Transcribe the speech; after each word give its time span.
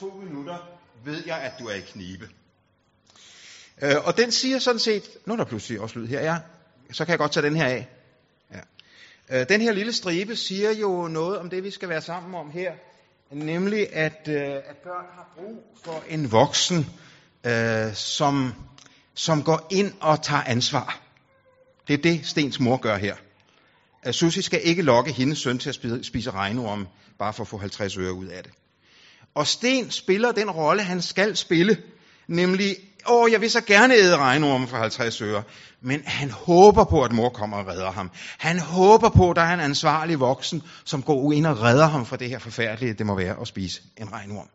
to 0.00 0.10
minutter 0.24 0.58
ved 1.04 1.22
jeg, 1.26 1.36
at 1.36 1.52
du 1.58 1.66
er 1.66 1.74
i 1.74 1.80
knibe. 1.80 2.28
Øh, 3.82 3.96
og 4.04 4.16
den 4.16 4.32
siger 4.32 4.58
sådan 4.58 4.78
set, 4.78 5.02
nu 5.26 5.32
er 5.32 5.36
der 5.36 5.44
pludselig 5.44 5.80
også 5.80 5.98
lyd 5.98 6.06
her, 6.06 6.20
ja, 6.20 6.38
så 6.92 7.04
kan 7.04 7.10
jeg 7.10 7.18
godt 7.18 7.32
tage 7.32 7.46
den 7.46 7.56
her 7.56 7.66
af. 7.66 7.88
Ja. 8.54 8.60
Øh, 9.40 9.48
den 9.48 9.60
her 9.60 9.72
lille 9.72 9.92
stribe 9.92 10.36
siger 10.36 10.72
jo 10.72 11.08
noget 11.08 11.38
om 11.38 11.50
det, 11.50 11.64
vi 11.64 11.70
skal 11.70 11.88
være 11.88 12.02
sammen 12.02 12.34
om 12.34 12.50
her, 12.50 12.72
nemlig 13.30 13.92
at, 13.92 14.28
øh, 14.28 14.40
at 14.40 14.76
børn 14.76 15.06
har 15.14 15.28
brug 15.36 15.64
for 15.84 16.04
en 16.08 16.32
voksen, 16.32 16.86
øh, 17.44 17.94
som, 17.94 18.54
som 19.14 19.42
går 19.42 19.66
ind 19.70 19.92
og 20.00 20.22
tager 20.22 20.42
ansvar. 20.42 21.00
Det 21.88 21.94
er 21.94 22.02
det, 22.02 22.26
Stens 22.26 22.60
mor 22.60 22.76
gør 22.76 22.96
her. 22.96 23.16
At 24.02 24.14
Susie 24.14 24.42
skal 24.42 24.60
ikke 24.64 24.82
lokke 24.82 25.12
hendes 25.12 25.38
søn 25.38 25.58
til 25.58 25.68
at 25.68 25.74
spise, 25.74 26.04
spise 26.04 26.30
regnorm, 26.30 26.88
bare 27.18 27.32
for 27.32 27.42
at 27.44 27.48
få 27.48 27.56
50 27.56 27.96
øre 27.96 28.12
ud 28.12 28.26
af 28.26 28.42
det. 28.42 28.52
Og 29.36 29.46
Sten 29.46 29.90
spiller 29.90 30.32
den 30.32 30.50
rolle, 30.50 30.82
han 30.82 31.02
skal 31.02 31.36
spille, 31.36 31.76
nemlig, 32.28 32.76
åh, 33.08 33.32
jeg 33.32 33.40
vil 33.40 33.50
så 33.50 33.60
gerne 33.60 33.94
æde 33.94 34.16
regnorm 34.16 34.68
for 34.68 34.76
50 34.76 35.22
øre, 35.22 35.42
men 35.80 36.02
han 36.04 36.30
håber 36.30 36.84
på, 36.84 37.02
at 37.02 37.12
mor 37.12 37.28
kommer 37.28 37.56
og 37.56 37.66
redder 37.66 37.90
ham. 37.90 38.10
Han 38.38 38.58
håber 38.58 39.08
på, 39.08 39.30
at 39.30 39.36
der 39.36 39.42
er 39.42 39.54
en 39.54 39.60
ansvarlig 39.60 40.20
voksen, 40.20 40.62
som 40.84 41.02
går 41.02 41.32
ind 41.32 41.46
og 41.46 41.62
redder 41.62 41.86
ham 41.86 42.06
fra 42.06 42.16
det 42.16 42.28
her 42.28 42.38
forfærdelige, 42.38 42.94
det 42.94 43.06
må 43.06 43.16
være 43.16 43.40
at 43.40 43.48
spise 43.48 43.82
en 43.96 44.12
regnorm. 44.12 44.48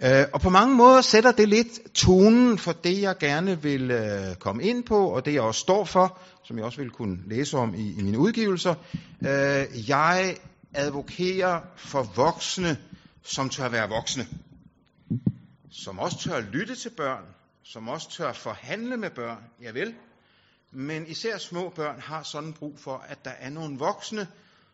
Øh, 0.00 0.26
og 0.32 0.40
på 0.40 0.50
mange 0.50 0.74
måder 0.74 1.00
sætter 1.00 1.32
det 1.32 1.48
lidt 1.48 1.94
tonen 1.94 2.58
for 2.58 2.72
det, 2.72 3.00
jeg 3.00 3.18
gerne 3.20 3.62
vil 3.62 3.90
øh, 3.90 4.34
komme 4.34 4.62
ind 4.62 4.84
på, 4.84 5.08
og 5.08 5.24
det 5.24 5.34
jeg 5.34 5.42
også 5.42 5.60
står 5.60 5.84
for, 5.84 6.18
som 6.44 6.56
jeg 6.56 6.64
også 6.64 6.78
vil 6.78 6.90
kunne 6.90 7.18
læse 7.26 7.56
om 7.56 7.74
i, 7.74 7.94
i 7.98 8.02
mine 8.02 8.18
udgivelser. 8.18 8.74
Øh, 9.22 9.88
jeg 9.88 10.36
advokerer 10.74 11.60
for 11.76 12.02
voksne, 12.02 12.76
som 13.24 13.50
tør 13.50 13.68
være 13.68 13.88
voksne. 13.88 14.26
Som 15.70 15.98
også 15.98 16.18
tør 16.18 16.40
lytte 16.40 16.76
til 16.76 16.90
børn, 16.90 17.24
som 17.62 17.88
også 17.88 18.10
tør 18.10 18.32
forhandle 18.32 18.96
med 18.96 19.10
børn, 19.10 19.44
ja 19.62 19.70
vel. 19.70 19.94
Men 20.72 21.06
især 21.06 21.38
små 21.38 21.68
børn 21.68 22.00
har 22.00 22.22
sådan 22.22 22.52
brug 22.52 22.78
for, 22.78 22.98
at 22.98 23.24
der 23.24 23.30
er 23.30 23.50
nogle 23.50 23.78
voksne, 23.78 24.28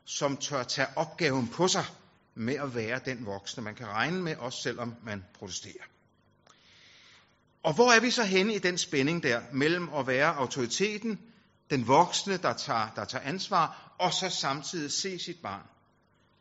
som 0.04 0.36
tør 0.36 0.62
tage 0.62 0.88
opgaven 0.96 1.48
på 1.48 1.68
sig 1.68 1.84
med 2.34 2.54
at 2.54 2.74
være 2.74 3.00
den 3.04 3.26
voksne, 3.26 3.62
man 3.62 3.74
kan 3.74 3.86
regne 3.86 4.22
med, 4.22 4.36
også 4.36 4.62
selvom 4.62 4.94
man 5.02 5.24
protesterer. 5.34 5.84
Og 7.62 7.74
hvor 7.74 7.90
er 7.92 8.00
vi 8.00 8.10
så 8.10 8.24
henne 8.24 8.54
i 8.54 8.58
den 8.58 8.78
spænding 8.78 9.22
der, 9.22 9.40
mellem 9.52 9.88
at 9.94 10.06
være 10.06 10.36
autoriteten, 10.36 11.20
den 11.70 11.88
voksne, 11.88 12.36
der 12.36 12.52
tager, 12.52 12.88
der 12.96 13.04
tager 13.04 13.24
ansvar, 13.24 13.94
og 13.98 14.12
så 14.12 14.28
samtidig 14.30 14.92
se 14.92 15.18
sit 15.18 15.36
barn, 15.42 15.62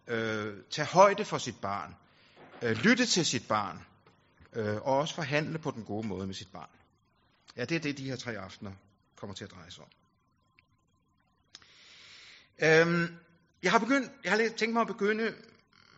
øh, 0.10 0.54
tage 0.70 0.86
højde 0.86 1.26
for 1.26 1.38
sit 1.38 1.62
barn, 1.62 1.96
øh, 2.62 2.72
lytte 2.72 3.06
til 3.06 3.26
sit 3.26 3.48
barn, 3.48 3.80
øh, 4.54 4.76
og 4.76 4.98
også 4.98 5.16
forhandle 5.16 5.60
på 5.60 5.72
den 5.72 5.84
gode 5.84 6.08
måde 6.08 6.28
med 6.28 6.36
sit 6.36 6.52
barn. 6.52 6.70
Ja, 7.58 7.66
det 7.66 7.76
er 7.76 7.80
det, 7.80 7.98
de 7.98 8.10
her 8.10 8.16
tre 8.16 8.38
aftener 8.38 8.72
kommer 9.16 9.34
til 9.34 9.44
at 9.44 9.52
dreje 9.52 9.72
sig 9.72 9.84
om. 9.84 9.90
Øhm, 12.62 13.16
jeg 13.64 13.72
har 13.72 13.80
begyndt, 13.80 14.12
jeg 14.24 14.32
har 14.32 14.50
tænkt 14.58 14.74
mig 14.74 14.82
at 14.82 14.88
begynde 14.88 15.34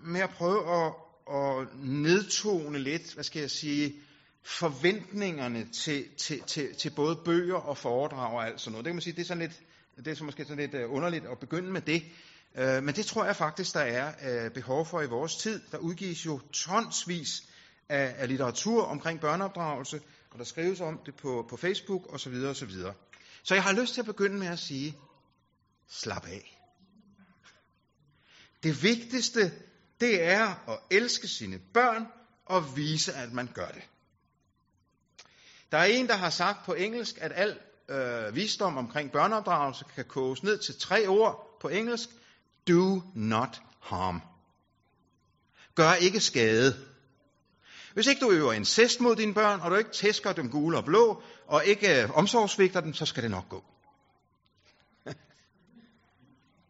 med 0.03 0.21
at 0.21 0.29
prøve 0.29 0.85
at, 0.85 0.93
at 1.35 1.67
nedtone 1.79 2.79
lidt, 2.79 3.13
hvad 3.13 3.23
skal 3.23 3.39
jeg 3.39 3.51
sige, 3.51 3.95
forventningerne 4.43 5.67
til, 5.69 6.05
til, 6.17 6.41
til, 6.41 6.75
til 6.75 6.89
både 6.89 7.15
bøger 7.25 7.55
og 7.55 7.77
foredrag 7.77 8.33
og 8.33 8.47
alt 8.47 8.61
sådan 8.61 8.71
noget. 8.71 8.85
Det 8.85 8.89
kan 8.89 8.95
man 8.95 9.01
sige, 9.01 9.13
det 9.13 9.21
er 9.21 9.25
sådan 9.25 9.41
lidt, 9.41 9.61
det 9.97 10.07
er 10.07 10.15
så 10.15 10.23
måske 10.23 10.43
sådan 10.43 10.57
lidt 10.57 10.73
øh, 10.73 10.91
underligt 10.93 11.25
at 11.25 11.39
begynde 11.39 11.71
med 11.71 11.81
det. 11.81 12.03
Øh, 12.55 12.83
men 12.83 12.95
det 12.95 13.05
tror 13.05 13.25
jeg 13.25 13.35
faktisk, 13.35 13.73
der 13.73 13.79
er 13.79 14.13
øh, 14.45 14.51
behov 14.51 14.85
for 14.85 15.01
i 15.01 15.07
vores 15.07 15.35
tid. 15.35 15.61
Der 15.71 15.77
udgives 15.77 16.25
jo 16.25 16.39
tonsvis 16.53 17.43
af, 17.89 18.15
af 18.17 18.27
litteratur 18.27 18.83
omkring 18.83 19.19
børneopdragelse, 19.19 20.01
og 20.31 20.39
der 20.39 20.45
skrives 20.45 20.81
om 20.81 20.99
det 21.05 21.15
på, 21.15 21.45
på 21.49 21.57
Facebook 21.57 22.13
osv. 22.13 22.33
osv. 22.33 22.71
Så 23.43 23.53
jeg 23.53 23.63
har 23.63 23.73
lyst 23.73 23.93
til 23.93 24.01
at 24.01 24.05
begynde 24.05 24.37
med 24.37 24.47
at 24.47 24.59
sige, 24.59 24.97
slap 25.89 26.25
af. 26.25 26.57
Det 28.63 28.83
vigtigste, 28.83 29.51
det 30.01 30.23
er 30.23 30.69
at 30.69 30.79
elske 30.91 31.27
sine 31.27 31.59
børn 31.73 32.05
og 32.45 32.77
vise, 32.77 33.13
at 33.13 33.33
man 33.33 33.49
gør 33.53 33.67
det. 33.67 33.83
Der 35.71 35.77
er 35.77 35.85
en, 35.85 36.07
der 36.07 36.15
har 36.15 36.29
sagt 36.29 36.65
på 36.65 36.73
engelsk, 36.73 37.17
at 37.21 37.31
al 37.35 37.59
øh, 37.89 38.35
visdom 38.35 38.77
omkring 38.77 39.11
børneopdragelse 39.11 39.85
kan 39.95 40.05
koges 40.05 40.43
ned 40.43 40.57
til 40.57 40.79
tre 40.79 41.07
ord 41.07 41.57
på 41.61 41.67
engelsk. 41.69 42.09
Do 42.67 43.01
not 43.15 43.61
harm. 43.79 44.21
Gør 45.75 45.93
ikke 45.93 46.19
skade. 46.19 46.75
Hvis 47.93 48.07
ikke 48.07 48.21
du 48.21 48.31
øver 48.31 48.53
incest 48.53 49.01
mod 49.01 49.15
dine 49.15 49.33
børn, 49.33 49.59
og 49.59 49.71
du 49.71 49.75
ikke 49.75 49.91
tæsker 49.91 50.33
dem 50.33 50.49
gule 50.49 50.77
og 50.77 50.85
blå, 50.85 51.23
og 51.47 51.65
ikke 51.65 52.03
øh, 52.03 52.17
omsorgsvigter 52.17 52.81
dem, 52.81 52.93
så 52.93 53.05
skal 53.05 53.23
det 53.23 53.31
nok 53.31 53.49
gå. 53.49 53.63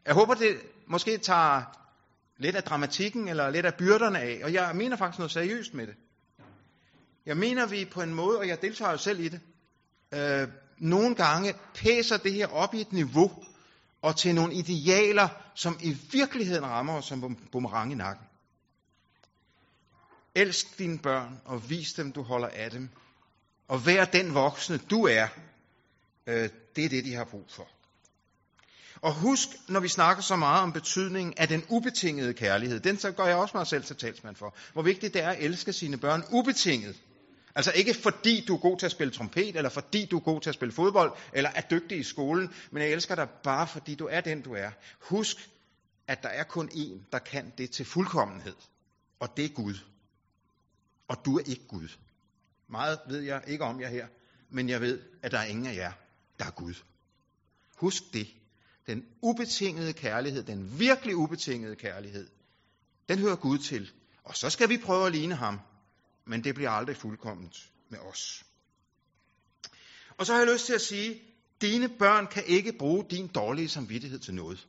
Jeg 0.05 0.13
håber, 0.13 0.33
det 0.33 0.61
måske 0.87 1.17
tager 1.17 1.63
lidt 2.37 2.55
af 2.55 2.63
dramatikken 2.63 3.27
eller 3.27 3.49
lidt 3.49 3.65
af 3.65 3.75
byrderne 3.75 4.19
af, 4.19 4.41
og 4.43 4.53
jeg 4.53 4.75
mener 4.75 4.97
faktisk 4.97 5.19
noget 5.19 5.31
seriøst 5.31 5.73
med 5.73 5.87
det. 5.87 5.95
Jeg 7.25 7.37
mener, 7.37 7.65
vi 7.65 7.85
på 7.85 8.01
en 8.01 8.13
måde, 8.13 8.37
og 8.37 8.47
jeg 8.47 8.61
deltager 8.61 8.91
jo 8.91 8.97
selv 8.97 9.19
i 9.19 9.29
det, 9.29 9.41
øh, 10.13 10.47
nogle 10.77 11.15
gange 11.15 11.53
pæser 11.75 12.17
det 12.17 12.33
her 12.33 12.47
op 12.47 12.73
i 12.73 12.81
et 12.81 12.93
niveau, 12.93 13.31
og 14.01 14.17
til 14.17 14.35
nogle 14.35 14.53
idealer, 14.53 15.27
som 15.55 15.79
i 15.81 15.97
virkeligheden 16.11 16.65
rammer 16.65 16.93
os 16.93 17.05
som 17.05 17.37
boomerang 17.51 17.91
i 17.91 17.95
nakken. 17.95 18.25
Elsk 20.35 20.77
dine 20.77 20.99
børn, 20.99 21.41
og 21.45 21.69
vis 21.69 21.93
dem, 21.93 22.11
du 22.11 22.21
holder 22.21 22.47
af 22.47 22.71
dem. 22.71 22.89
Og 23.67 23.85
vær 23.85 24.05
den 24.05 24.33
voksne, 24.33 24.77
du 24.77 25.05
er. 25.05 25.27
Øh, 26.27 26.49
det 26.75 26.85
er 26.85 26.89
det, 26.89 27.05
de 27.05 27.13
har 27.13 27.23
brug 27.23 27.45
for. 27.49 27.67
Og 29.01 29.13
husk, 29.13 29.49
når 29.67 29.79
vi 29.79 29.87
snakker 29.87 30.23
så 30.23 30.35
meget 30.35 30.63
om 30.63 30.73
betydningen 30.73 31.33
af 31.37 31.47
den 31.47 31.63
ubetingede 31.69 32.33
kærlighed, 32.33 32.79
den 32.79 32.99
så 32.99 33.11
gør 33.11 33.25
jeg 33.25 33.35
også 33.35 33.57
mig 33.57 33.67
selv 33.67 33.83
til 33.83 33.95
talsmand 33.95 34.35
for, 34.35 34.55
hvor 34.73 34.81
vigtigt 34.81 35.13
det 35.13 35.23
er 35.23 35.29
at 35.29 35.43
elske 35.43 35.73
sine 35.73 35.97
børn 35.97 36.23
ubetinget. 36.31 36.95
Altså 37.55 37.71
ikke 37.71 37.93
fordi 37.93 38.45
du 38.47 38.55
er 38.55 38.59
god 38.59 38.79
til 38.79 38.85
at 38.85 38.91
spille 38.91 39.13
trompet, 39.13 39.55
eller 39.55 39.69
fordi 39.69 40.05
du 40.05 40.17
er 40.17 40.21
god 40.21 40.41
til 40.41 40.49
at 40.49 40.53
spille 40.53 40.71
fodbold, 40.71 41.13
eller 41.33 41.49
er 41.49 41.61
dygtig 41.61 41.99
i 41.99 42.03
skolen, 42.03 42.53
men 42.71 42.83
jeg 42.83 42.91
elsker 42.91 43.15
dig 43.15 43.29
bare 43.43 43.67
fordi 43.67 43.95
du 43.95 44.07
er 44.11 44.21
den 44.21 44.41
du 44.41 44.53
er. 44.53 44.71
Husk, 44.99 45.49
at 46.07 46.23
der 46.23 46.29
er 46.29 46.43
kun 46.43 46.69
én, 46.69 46.99
der 47.11 47.19
kan 47.19 47.53
det 47.57 47.71
til 47.71 47.85
fuldkommenhed, 47.85 48.55
og 49.19 49.37
det 49.37 49.45
er 49.45 49.49
Gud. 49.49 49.75
Og 51.07 51.25
du 51.25 51.37
er 51.37 51.43
ikke 51.45 51.67
Gud. 51.67 51.87
Meget 52.67 52.99
ved 53.07 53.21
jeg 53.21 53.43
ikke 53.47 53.63
om 53.63 53.81
jer 53.81 53.89
her, 53.89 54.07
men 54.49 54.69
jeg 54.69 54.81
ved, 54.81 55.01
at 55.21 55.31
der 55.31 55.37
er 55.37 55.45
ingen 55.45 55.65
af 55.65 55.75
jer, 55.75 55.91
der 56.39 56.45
er 56.45 56.51
Gud. 56.51 56.73
Husk 57.75 58.03
det. 58.13 58.27
Den 58.87 59.05
ubetingede 59.21 59.93
kærlighed, 59.93 60.43
den 60.43 60.79
virkelig 60.79 61.15
ubetingede 61.15 61.75
kærlighed, 61.75 62.27
den 63.09 63.19
hører 63.19 63.35
Gud 63.35 63.57
til. 63.57 63.91
Og 64.23 64.35
så 64.35 64.49
skal 64.49 64.69
vi 64.69 64.77
prøve 64.77 65.05
at 65.05 65.11
ligne 65.11 65.35
ham, 65.35 65.59
men 66.31 66.43
det 66.43 66.55
bliver 66.55 66.69
aldrig 66.69 66.97
fuldkomment 66.97 67.69
med 67.89 67.99
os. 67.99 68.43
Og 70.17 70.25
så 70.25 70.33
har 70.33 70.39
jeg 70.39 70.53
lyst 70.53 70.65
til 70.65 70.73
at 70.73 70.81
sige, 70.81 71.21
dine 71.61 71.89
børn 71.89 72.27
kan 72.27 72.43
ikke 72.45 72.73
bruge 72.79 73.05
din 73.09 73.27
dårlige 73.27 73.69
samvittighed 73.69 74.19
til 74.19 74.33
noget. 74.33 74.67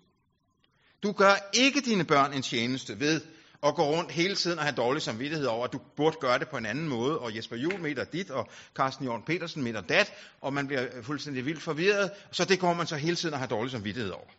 Du 1.02 1.12
gør 1.12 1.34
ikke 1.54 1.80
dine 1.80 2.04
børn 2.04 2.32
en 2.32 2.42
tjeneste 2.42 3.00
ved 3.00 3.20
at 3.62 3.74
gå 3.74 3.82
rundt 3.82 4.10
hele 4.10 4.34
tiden 4.34 4.58
og 4.58 4.64
have 4.64 4.74
dårlig 4.76 5.02
samvittighed 5.02 5.46
over, 5.46 5.64
at 5.64 5.72
du 5.72 5.80
burde 5.96 6.16
gøre 6.20 6.38
det 6.38 6.48
på 6.48 6.56
en 6.56 6.66
anden 6.66 6.88
måde, 6.88 7.18
og 7.18 7.36
Jesper 7.36 7.56
Juhl 7.56 7.80
meter 7.80 8.04
dit, 8.04 8.30
og 8.30 8.48
Carsten 8.74 9.04
Jørgen 9.04 9.22
Petersen 9.22 9.62
meter 9.62 9.80
dat, 9.80 10.12
og 10.40 10.52
man 10.52 10.66
bliver 10.66 11.02
fuldstændig 11.02 11.46
vildt 11.46 11.62
forvirret, 11.62 12.10
så 12.32 12.44
det 12.44 12.60
går 12.60 12.74
man 12.74 12.86
så 12.86 12.96
hele 12.96 13.16
tiden 13.16 13.32
og 13.32 13.40
have 13.40 13.48
dårlig 13.48 13.70
samvittighed 13.70 14.10
over. 14.10 14.30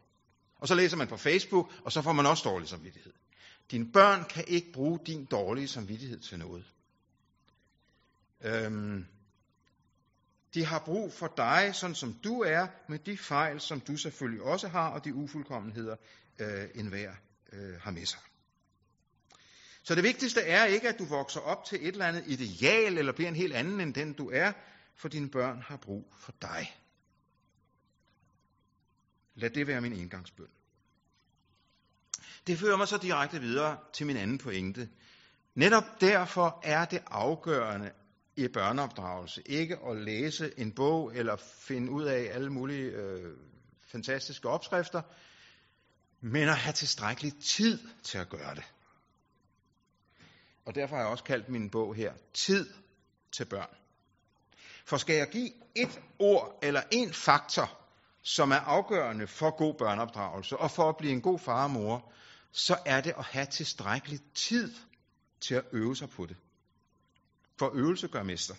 Og 0.59 0.67
så 0.67 0.75
læser 0.75 0.97
man 0.97 1.07
på 1.07 1.17
Facebook, 1.17 1.71
og 1.85 1.91
så 1.91 2.01
får 2.01 2.13
man 2.13 2.25
også 2.25 2.49
dårlig 2.49 2.69
samvittighed. 2.69 3.13
Dine 3.71 3.91
børn 3.91 4.25
kan 4.29 4.43
ikke 4.47 4.71
bruge 4.73 4.99
din 5.05 5.25
dårlige 5.25 5.67
samvittighed 5.67 6.19
til 6.19 6.39
noget. 6.39 6.63
Øhm, 8.43 9.05
de 10.53 10.65
har 10.65 10.79
brug 10.79 11.13
for 11.13 11.33
dig, 11.37 11.75
sådan 11.75 11.95
som 11.95 12.13
du 12.13 12.41
er, 12.41 12.67
med 12.87 12.99
de 12.99 13.17
fejl, 13.17 13.59
som 13.61 13.79
du 13.79 13.97
selvfølgelig 13.97 14.41
også 14.41 14.67
har, 14.67 14.89
og 14.89 15.05
de 15.05 15.13
ufuldkommenheder, 15.13 15.95
øh, 16.39 16.69
enhver 16.75 17.13
øh, 17.53 17.81
har 17.81 17.91
med 17.91 18.05
sig. 18.05 18.19
Så 19.83 19.95
det 19.95 20.03
vigtigste 20.03 20.41
er 20.41 20.65
ikke, 20.65 20.89
at 20.89 20.99
du 20.99 21.05
vokser 21.05 21.39
op 21.39 21.65
til 21.65 21.87
et 21.87 21.87
eller 21.87 22.05
andet 22.05 22.23
ideal, 22.27 22.97
eller 22.97 23.13
bliver 23.13 23.29
en 23.29 23.35
helt 23.35 23.53
anden 23.53 23.79
end 23.79 23.93
den 23.93 24.13
du 24.13 24.29
er, 24.29 24.51
for 24.95 25.07
dine 25.07 25.29
børn 25.29 25.61
har 25.61 25.77
brug 25.77 26.13
for 26.17 26.33
dig. 26.41 26.77
Lad 29.35 29.49
det 29.49 29.67
være 29.67 29.81
min 29.81 29.93
indgangsbøn. 29.93 30.47
Det 32.47 32.59
fører 32.59 32.77
mig 32.77 32.87
så 32.87 32.97
direkte 32.97 33.39
videre 33.39 33.77
til 33.93 34.05
min 34.05 34.17
anden 34.17 34.37
pointe. 34.37 34.89
Netop 35.55 35.83
derfor 36.01 36.59
er 36.63 36.85
det 36.85 37.03
afgørende 37.07 37.91
i 38.35 38.47
børneopdragelse 38.47 39.41
ikke 39.45 39.77
at 39.87 39.97
læse 39.97 40.59
en 40.59 40.71
bog 40.71 41.15
eller 41.15 41.35
finde 41.35 41.91
ud 41.91 42.03
af 42.03 42.29
alle 42.33 42.49
mulige 42.49 42.91
øh, 42.91 43.37
fantastiske 43.87 44.49
opskrifter, 44.49 45.01
men 46.21 46.49
at 46.49 46.57
have 46.57 46.73
tilstrækkelig 46.73 47.33
tid 47.41 47.79
til 48.03 48.17
at 48.17 48.29
gøre 48.29 48.55
det. 48.55 48.63
Og 50.65 50.75
derfor 50.75 50.95
har 50.95 51.03
jeg 51.03 51.11
også 51.11 51.23
kaldt 51.23 51.49
min 51.49 51.69
bog 51.69 51.95
her, 51.95 52.13
Tid 52.33 52.69
til 53.31 53.45
børn. 53.45 53.75
For 54.85 54.97
skal 54.97 55.15
jeg 55.15 55.29
give 55.29 55.51
et 55.75 56.01
ord 56.19 56.59
eller 56.61 56.81
en 56.91 57.13
faktor, 57.13 57.79
som 58.21 58.51
er 58.51 58.59
afgørende 58.59 59.27
for 59.27 59.57
god 59.57 59.73
børneopdragelse 59.73 60.57
og 60.57 60.71
for 60.71 60.89
at 60.89 60.97
blive 60.97 61.13
en 61.13 61.21
god 61.21 61.39
far 61.39 61.63
og 61.63 61.71
mor, 61.71 62.11
så 62.51 62.77
er 62.85 63.01
det 63.01 63.13
at 63.17 63.23
have 63.25 63.45
tilstrækkelig 63.45 64.19
tid 64.35 64.73
til 65.41 65.55
at 65.55 65.63
øve 65.71 65.95
sig 65.95 66.09
på 66.09 66.25
det. 66.25 66.37
For 67.63 67.71
øvelse 67.73 68.07
gør 68.07 68.23
mester. 68.23 68.55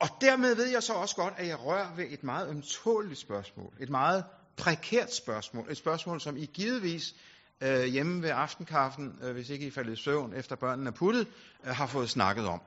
Og 0.00 0.08
dermed 0.20 0.54
ved 0.54 0.66
jeg 0.66 0.82
så 0.82 0.92
også 0.92 1.16
godt, 1.16 1.34
at 1.36 1.46
jeg 1.46 1.60
rører 1.60 1.94
ved 1.94 2.06
et 2.10 2.24
meget 2.24 2.50
ømtåligt 2.50 3.18
spørgsmål. 3.18 3.72
Et 3.80 3.88
meget 3.90 4.24
prekært 4.56 5.14
spørgsmål. 5.14 5.70
Et 5.70 5.76
spørgsmål, 5.76 6.20
som 6.20 6.36
I 6.36 6.46
givetvis 6.46 7.14
øh, 7.60 7.84
hjemme 7.84 8.22
ved 8.22 8.30
aftenkaffen, 8.30 9.18
øh, 9.22 9.32
hvis 9.32 9.50
ikke 9.50 9.66
I 9.66 9.70
faldet 9.70 9.92
i 9.92 10.02
søvn 10.02 10.34
efter 10.34 10.56
børnene 10.56 10.88
er 10.90 10.94
puttet, 10.94 11.28
øh, 11.64 11.70
har 11.70 11.86
fået 11.86 12.10
snakket 12.10 12.46
om. 12.46 12.60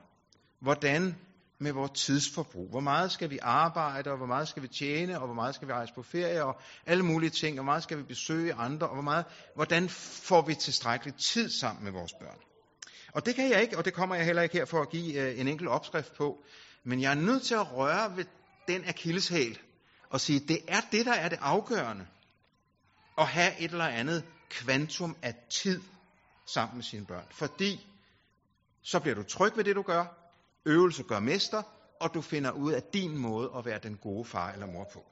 Hvordan 0.60 1.16
med 1.58 1.72
vores 1.72 1.90
tidsforbrug? 1.90 2.68
Hvor 2.70 2.80
meget 2.80 3.12
skal 3.12 3.30
vi 3.30 3.38
arbejde, 3.42 4.10
og 4.10 4.16
hvor 4.16 4.26
meget 4.26 4.48
skal 4.48 4.62
vi 4.62 4.68
tjene, 4.68 5.20
og 5.20 5.26
hvor 5.26 5.34
meget 5.34 5.54
skal 5.54 5.68
vi 5.68 5.72
rejse 5.72 5.94
på 5.94 6.02
ferie, 6.02 6.44
og 6.44 6.60
alle 6.86 7.04
mulige 7.04 7.30
ting, 7.30 7.58
og 7.58 7.64
hvor 7.64 7.72
meget 7.72 7.82
skal 7.82 7.98
vi 7.98 8.02
besøge 8.02 8.54
andre, 8.54 8.86
og 8.86 8.94
hvor 8.94 9.02
meget, 9.02 9.24
hvordan 9.54 9.88
får 9.88 10.42
vi 10.42 10.54
tilstrækkelig 10.54 11.14
tid 11.14 11.50
sammen 11.50 11.84
med 11.84 11.92
vores 11.92 12.12
børn? 12.12 12.38
Og 13.14 13.26
det 13.26 13.34
kan 13.34 13.50
jeg 13.50 13.62
ikke, 13.62 13.78
og 13.78 13.84
det 13.84 13.94
kommer 13.94 14.14
jeg 14.14 14.24
heller 14.24 14.42
ikke 14.42 14.56
her 14.56 14.64
for 14.64 14.82
at 14.82 14.90
give 14.90 15.20
øh, 15.20 15.40
en 15.40 15.48
enkelt 15.48 15.68
opskrift 15.68 16.14
på, 16.16 16.44
men 16.84 17.00
jeg 17.00 17.10
er 17.10 17.14
nødt 17.14 17.42
til 17.42 17.54
at 17.54 17.72
røre 17.72 18.16
ved 18.16 18.24
den 18.68 18.84
akilleshæl 18.88 19.58
og 20.10 20.20
sige, 20.20 20.40
det 20.40 20.58
er 20.68 20.80
det, 20.92 21.06
der 21.06 21.12
er 21.12 21.28
det 21.28 21.38
afgørende. 21.40 22.06
At 23.18 23.26
have 23.26 23.58
et 23.58 23.70
eller 23.70 23.86
andet 23.86 24.24
kvantum 24.50 25.16
af 25.22 25.34
tid 25.50 25.82
sammen 26.46 26.76
med 26.76 26.84
sine 26.84 27.06
børn. 27.06 27.26
Fordi 27.30 27.86
så 28.82 29.00
bliver 29.00 29.14
du 29.14 29.22
tryg 29.22 29.56
ved 29.56 29.64
det, 29.64 29.76
du 29.76 29.82
gør. 29.82 30.04
Øvelse 30.66 31.02
gør 31.02 31.18
mester, 31.20 31.62
og 32.00 32.14
du 32.14 32.20
finder 32.20 32.50
ud 32.50 32.72
af 32.72 32.82
din 32.82 33.18
måde 33.18 33.50
at 33.56 33.64
være 33.64 33.78
den 33.78 33.96
gode 33.96 34.24
far 34.24 34.52
eller 34.52 34.66
mor 34.66 34.90
på. 34.92 35.04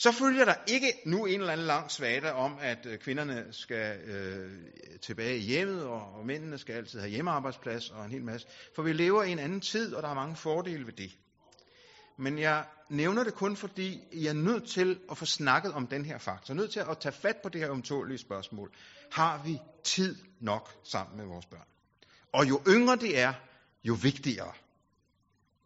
Så 0.00 0.12
følger 0.12 0.44
der 0.44 0.54
ikke 0.66 0.92
nu 1.06 1.26
en 1.26 1.40
eller 1.40 1.52
anden 1.52 1.66
lang 1.66 1.90
svada 1.90 2.30
om, 2.30 2.58
at 2.60 2.86
øh, 2.86 2.98
kvinderne 2.98 3.46
skal 3.50 4.00
øh, 4.00 4.60
tilbage 5.02 5.36
i 5.36 5.40
hjemmet, 5.40 5.84
og, 5.84 6.14
og 6.14 6.26
mændene 6.26 6.58
skal 6.58 6.74
altid 6.74 7.00
have 7.00 7.10
hjemmearbejdsplads 7.10 7.90
og 7.90 8.04
en 8.04 8.10
hel 8.10 8.24
masse. 8.24 8.46
For 8.74 8.82
vi 8.82 8.92
lever 8.92 9.22
i 9.22 9.32
en 9.32 9.38
anden 9.38 9.60
tid, 9.60 9.94
og 9.94 10.02
der 10.02 10.08
er 10.08 10.14
mange 10.14 10.36
fordele 10.36 10.86
ved 10.86 10.92
det. 10.92 11.16
Men 12.16 12.38
jeg 12.38 12.64
nævner 12.90 13.24
det 13.24 13.34
kun, 13.34 13.56
fordi 13.56 14.00
jeg 14.12 14.28
er 14.28 14.32
nødt 14.32 14.68
til 14.68 15.00
at 15.10 15.18
få 15.18 15.24
snakket 15.24 15.72
om 15.72 15.86
den 15.86 16.04
her 16.04 16.18
faktor. 16.18 16.54
Nødt 16.54 16.70
til 16.70 16.80
at 16.80 16.98
tage 16.98 17.12
fat 17.12 17.36
på 17.42 17.48
det 17.48 17.60
her 17.60 17.70
omtålige 17.70 18.18
spørgsmål. 18.18 18.72
Har 19.12 19.42
vi 19.44 19.58
tid 19.84 20.16
nok 20.40 20.70
sammen 20.84 21.16
med 21.16 21.26
vores 21.26 21.46
børn? 21.46 21.66
Og 22.32 22.48
jo 22.48 22.62
yngre 22.68 22.96
det 22.96 23.18
er, 23.18 23.32
jo 23.84 23.96
vigtigere. 24.02 24.52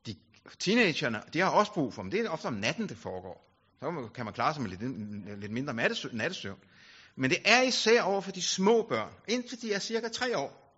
De, 0.07 0.17
teenagerne, 0.59 1.23
de 1.33 1.41
har 1.41 1.51
også 1.51 1.73
brug 1.73 1.95
for 1.95 2.03
dem. 2.03 2.11
Det 2.11 2.21
er 2.21 2.31
ofte 2.31 2.47
om 2.47 2.55
natten, 2.55 2.89
det 2.89 2.97
foregår. 2.97 3.54
Så 3.81 4.11
kan 4.15 4.25
man 4.25 4.35
klare 4.35 4.55
sig 4.55 4.63
med 4.63 4.71
lidt, 4.71 5.41
lidt 5.41 5.53
mindre 5.53 5.75
nattesøvn. 6.13 6.59
Men 7.17 7.31
det 7.31 7.39
er 7.45 7.63
især 7.63 8.03
over 8.03 8.21
for 8.21 8.31
de 8.31 8.43
små 8.43 8.87
børn, 8.89 9.13
indtil 9.29 9.63
de 9.63 9.73
er 9.73 9.79
cirka 9.79 10.09
tre 10.09 10.39
år, 10.39 10.77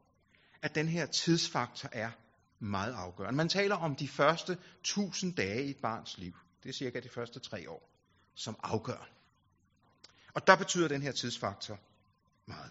at 0.63 0.75
den 0.75 0.89
her 0.89 1.07
tidsfaktor 1.07 1.89
er 1.93 2.11
meget 2.59 2.93
afgørende. 2.93 3.37
Man 3.37 3.49
taler 3.49 3.77
om 3.77 3.97
de 3.97 4.09
første 4.09 4.59
tusind 4.85 5.35
dage 5.35 5.65
i 5.65 5.71
et 5.71 5.77
barns 5.83 6.19
liv. 6.19 6.33
Det 6.63 6.69
er 6.69 6.73
cirka 6.73 7.01
de 7.01 7.09
første 7.09 7.41
tre 7.41 7.71
år, 7.71 7.91
som 8.35 8.57
afgør. 8.63 9.09
Og 10.35 10.47
der 10.47 10.57
betyder 10.57 10.89
den 10.89 11.03
her 11.03 11.13
tidsfaktor 11.13 11.79
meget. 12.47 12.71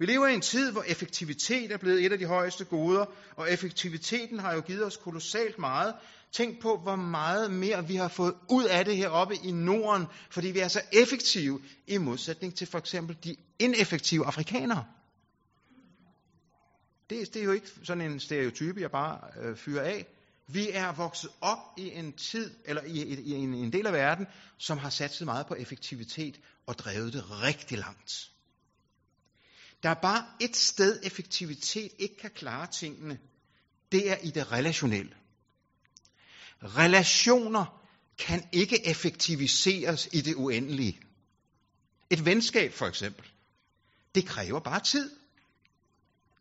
Vi 0.00 0.06
lever 0.06 0.26
i 0.26 0.34
en 0.34 0.40
tid, 0.40 0.72
hvor 0.72 0.82
effektivitet 0.82 1.72
er 1.72 1.76
blevet 1.76 2.04
et 2.04 2.12
af 2.12 2.18
de 2.18 2.26
højeste 2.26 2.64
goder, 2.64 3.04
og 3.36 3.52
effektiviteten 3.52 4.38
har 4.38 4.54
jo 4.54 4.60
givet 4.60 4.84
os 4.84 4.96
kolossalt 4.96 5.58
meget. 5.58 5.94
Tænk 6.32 6.60
på, 6.60 6.78
hvor 6.78 6.96
meget 6.96 7.50
mere 7.52 7.86
vi 7.86 7.96
har 7.96 8.08
fået 8.08 8.34
ud 8.50 8.64
af 8.64 8.84
det 8.84 8.96
heroppe 8.96 9.34
i 9.34 9.50
Norden, 9.50 10.06
fordi 10.30 10.48
vi 10.48 10.58
er 10.58 10.68
så 10.68 10.80
effektive 10.92 11.60
i 11.86 11.98
modsætning 11.98 12.54
til 12.54 12.66
for 12.66 12.78
eksempel 12.78 13.16
de 13.24 13.36
ineffektive 13.58 14.26
afrikanere. 14.26 14.84
Det, 17.10 17.34
det 17.34 17.40
er 17.40 17.44
jo 17.44 17.52
ikke 17.52 17.68
sådan 17.84 18.10
en 18.10 18.20
stereotype, 18.20 18.80
jeg 18.80 18.90
bare 18.90 19.20
øh, 19.42 19.56
fyrer 19.56 19.82
af. 19.82 20.06
Vi 20.46 20.70
er 20.72 20.92
vokset 20.92 21.30
op 21.40 21.58
i 21.78 21.90
en 21.90 22.12
tid, 22.12 22.50
eller 22.64 22.82
i, 22.82 23.02
i, 23.02 23.20
i 23.20 23.32
en, 23.32 23.54
en 23.54 23.72
del 23.72 23.86
af 23.86 23.92
verden, 23.92 24.26
som 24.58 24.78
har 24.78 24.90
sat 24.90 25.14
sig 25.14 25.24
meget 25.24 25.46
på 25.46 25.54
effektivitet 25.54 26.40
og 26.66 26.78
drevet 26.78 27.12
det 27.12 27.42
rigtig 27.42 27.78
langt. 27.78 28.30
Der 29.82 29.90
er 29.90 30.00
bare 30.02 30.26
et 30.40 30.56
sted, 30.56 31.00
effektivitet 31.02 31.92
ikke 31.98 32.16
kan 32.16 32.30
klare 32.30 32.66
tingene. 32.66 33.18
Det 33.92 34.10
er 34.10 34.16
i 34.16 34.30
det 34.30 34.52
relationelle. 34.52 35.16
Relationer 36.62 37.86
kan 38.18 38.48
ikke 38.52 38.86
effektiviseres 38.86 40.08
i 40.12 40.20
det 40.20 40.34
uendelige. 40.34 41.00
Et 42.10 42.24
venskab 42.24 42.72
for 42.72 42.86
eksempel, 42.86 43.30
det 44.14 44.26
kræver 44.26 44.60
bare 44.60 44.80
tid. 44.80 45.10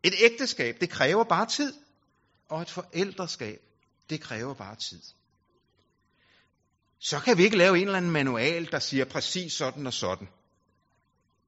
Et 0.04 0.14
ægteskab, 0.20 0.82
det 0.82 0.90
kræver 0.90 1.24
bare 1.24 1.46
tid. 1.46 1.74
Og 2.50 2.62
et 2.62 2.70
forældreskab, 2.70 3.62
det 4.10 4.22
kræver 4.22 4.54
bare 4.54 4.76
tid. 4.76 5.02
Så 7.00 7.20
kan 7.20 7.38
vi 7.38 7.44
ikke 7.44 7.58
lave 7.58 7.78
en 7.78 7.84
eller 7.84 7.98
anden 7.98 8.12
manual, 8.12 8.72
der 8.72 8.80
siger 8.80 9.06
præcis 9.06 9.54
sådan 9.54 9.88
og 9.88 9.94
sådan. 9.94 10.28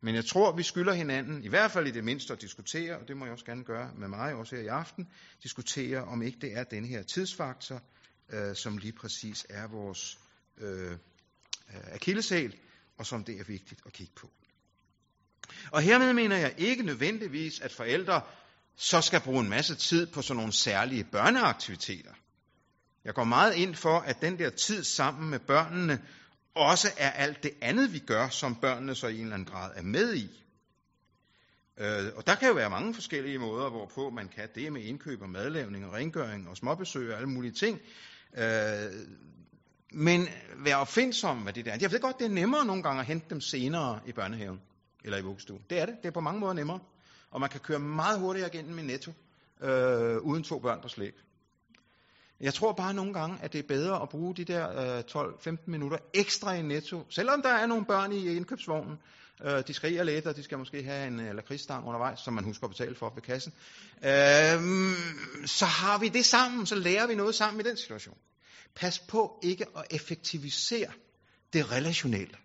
Men 0.03 0.15
jeg 0.15 0.25
tror, 0.25 0.55
vi 0.55 0.63
skylder 0.63 0.93
hinanden, 0.93 1.43
i 1.43 1.47
hvert 1.47 1.71
fald 1.71 1.87
i 1.87 1.91
det 1.91 2.03
mindste, 2.03 2.33
at 2.33 2.41
diskutere, 2.41 2.97
og 2.97 3.07
det 3.07 3.17
må 3.17 3.25
jeg 3.25 3.31
også 3.31 3.45
gerne 3.45 3.63
gøre 3.63 3.91
med 3.97 4.07
mig 4.07 4.33
også 4.33 4.55
her 4.55 4.63
i 4.63 4.67
aften, 4.67 5.07
diskutere, 5.43 6.03
om 6.03 6.21
ikke 6.21 6.39
det 6.41 6.57
er 6.57 6.63
den 6.63 6.85
her 6.85 7.03
tidsfaktor, 7.03 7.81
øh, 8.29 8.55
som 8.55 8.77
lige 8.77 8.93
præcis 8.93 9.45
er 9.49 9.67
vores 9.67 10.19
øh, 10.57 10.97
akilleshæl, 11.93 12.55
og 12.97 13.05
som 13.05 13.23
det 13.23 13.39
er 13.39 13.43
vigtigt 13.43 13.81
at 13.85 13.93
kigge 13.93 14.13
på. 14.15 14.29
Og 15.71 15.81
hermed 15.81 16.13
mener 16.13 16.37
jeg 16.37 16.53
ikke 16.57 16.83
nødvendigvis, 16.83 17.59
at 17.59 17.71
forældre 17.71 18.21
så 18.75 19.01
skal 19.01 19.21
bruge 19.21 19.39
en 19.39 19.49
masse 19.49 19.75
tid 19.75 20.07
på 20.07 20.21
sådan 20.21 20.37
nogle 20.37 20.53
særlige 20.53 21.03
børneaktiviteter. 21.11 22.13
Jeg 23.05 23.13
går 23.13 23.23
meget 23.23 23.55
ind 23.55 23.75
for, 23.75 23.99
at 23.99 24.21
den 24.21 24.39
der 24.39 24.49
tid 24.49 24.83
sammen 24.83 25.29
med 25.29 25.39
børnene 25.39 26.01
også 26.55 26.87
er 26.97 27.11
alt 27.11 27.43
det 27.43 27.51
andet, 27.61 27.93
vi 27.93 27.99
gør, 27.99 28.29
som 28.29 28.55
børnene 28.55 28.95
så 28.95 29.07
i 29.07 29.15
en 29.15 29.21
eller 29.21 29.33
anden 29.33 29.47
grad 29.47 29.71
er 29.75 29.81
med 29.81 30.15
i. 30.15 30.41
Øh, 31.77 32.05
og 32.15 32.27
der 32.27 32.35
kan 32.35 32.47
jo 32.47 32.53
være 32.53 32.69
mange 32.69 32.93
forskellige 32.93 33.39
måder, 33.39 33.69
hvorpå 33.69 34.09
man 34.09 34.27
kan 34.27 34.49
det 34.55 34.73
med 34.73 34.81
indkøb 34.81 35.21
og 35.21 35.29
madlavning 35.29 35.85
og 35.85 35.93
rengøring 35.93 36.49
og 36.49 36.57
småbesøg 36.57 37.11
og 37.11 37.17
alle 37.17 37.29
mulige 37.29 37.51
ting. 37.51 37.79
Øh, 38.37 38.91
men 39.93 40.27
vær 40.55 40.75
opfindsom 40.75 41.37
med 41.37 41.53
det 41.53 41.65
der. 41.65 41.77
Jeg 41.81 41.91
ved 41.91 41.99
godt, 41.99 42.19
det 42.19 42.25
er 42.25 42.29
nemmere 42.29 42.65
nogle 42.65 42.83
gange 42.83 42.99
at 42.99 43.05
hente 43.05 43.25
dem 43.29 43.41
senere 43.41 43.99
i 44.05 44.11
børnehaven 44.11 44.61
eller 45.03 45.17
i 45.17 45.21
vuggestuen. 45.21 45.65
Det 45.69 45.79
er 45.79 45.85
det. 45.85 45.95
Det 46.01 46.07
er 46.07 46.11
på 46.11 46.19
mange 46.19 46.39
måder 46.39 46.53
nemmere. 46.53 46.79
Og 47.31 47.39
man 47.39 47.49
kan 47.49 47.59
køre 47.59 47.79
meget 47.79 48.19
hurtigere 48.19 48.49
igennem 48.53 48.75
med 48.75 48.83
netto, 48.83 49.11
øh, 49.61 50.17
uden 50.17 50.43
to 50.43 50.59
børn 50.59 50.81
på 50.81 50.87
slæb. 50.87 51.15
Jeg 52.41 52.53
tror 52.53 52.73
bare 52.73 52.93
nogle 52.93 53.13
gange, 53.13 53.37
at 53.41 53.53
det 53.53 53.59
er 53.59 53.67
bedre 53.67 54.01
at 54.01 54.09
bruge 54.09 54.35
de 54.35 54.45
der 54.45 54.97
øh, 54.97 55.03
12-15 55.11 55.57
minutter 55.65 55.97
ekstra 56.13 56.53
i 56.53 56.61
netto, 56.61 57.05
selvom 57.09 57.41
der 57.41 57.49
er 57.49 57.65
nogle 57.65 57.85
børn 57.85 58.11
i 58.11 58.35
indkøbsvognen. 58.35 58.97
Øh, 59.43 59.63
de 59.67 59.73
skriger 59.73 60.03
lidt, 60.03 60.25
og 60.27 60.35
de 60.35 60.43
skal 60.43 60.57
måske 60.57 60.83
have 60.83 61.07
en 61.07 61.19
øh, 61.19 61.35
lakridsstang 61.35 61.87
undervejs, 61.87 62.19
som 62.19 62.33
man 62.33 62.43
husker 62.43 62.63
at 62.63 62.71
betale 62.71 62.95
for 62.95 63.09
ved 63.15 63.21
kassen. 63.21 63.53
Øh, 64.03 64.61
så 65.45 65.65
har 65.65 65.97
vi 65.99 66.09
det 66.09 66.25
sammen, 66.25 66.65
så 66.65 66.75
lærer 66.75 67.07
vi 67.07 67.15
noget 67.15 67.35
sammen 67.35 67.65
i 67.65 67.69
den 67.69 67.77
situation. 67.77 68.17
Pas 68.75 68.99
på 68.99 69.39
ikke 69.43 69.65
at 69.77 69.83
effektivisere 69.91 70.91
det 71.53 71.71
relationelle. 71.71 72.35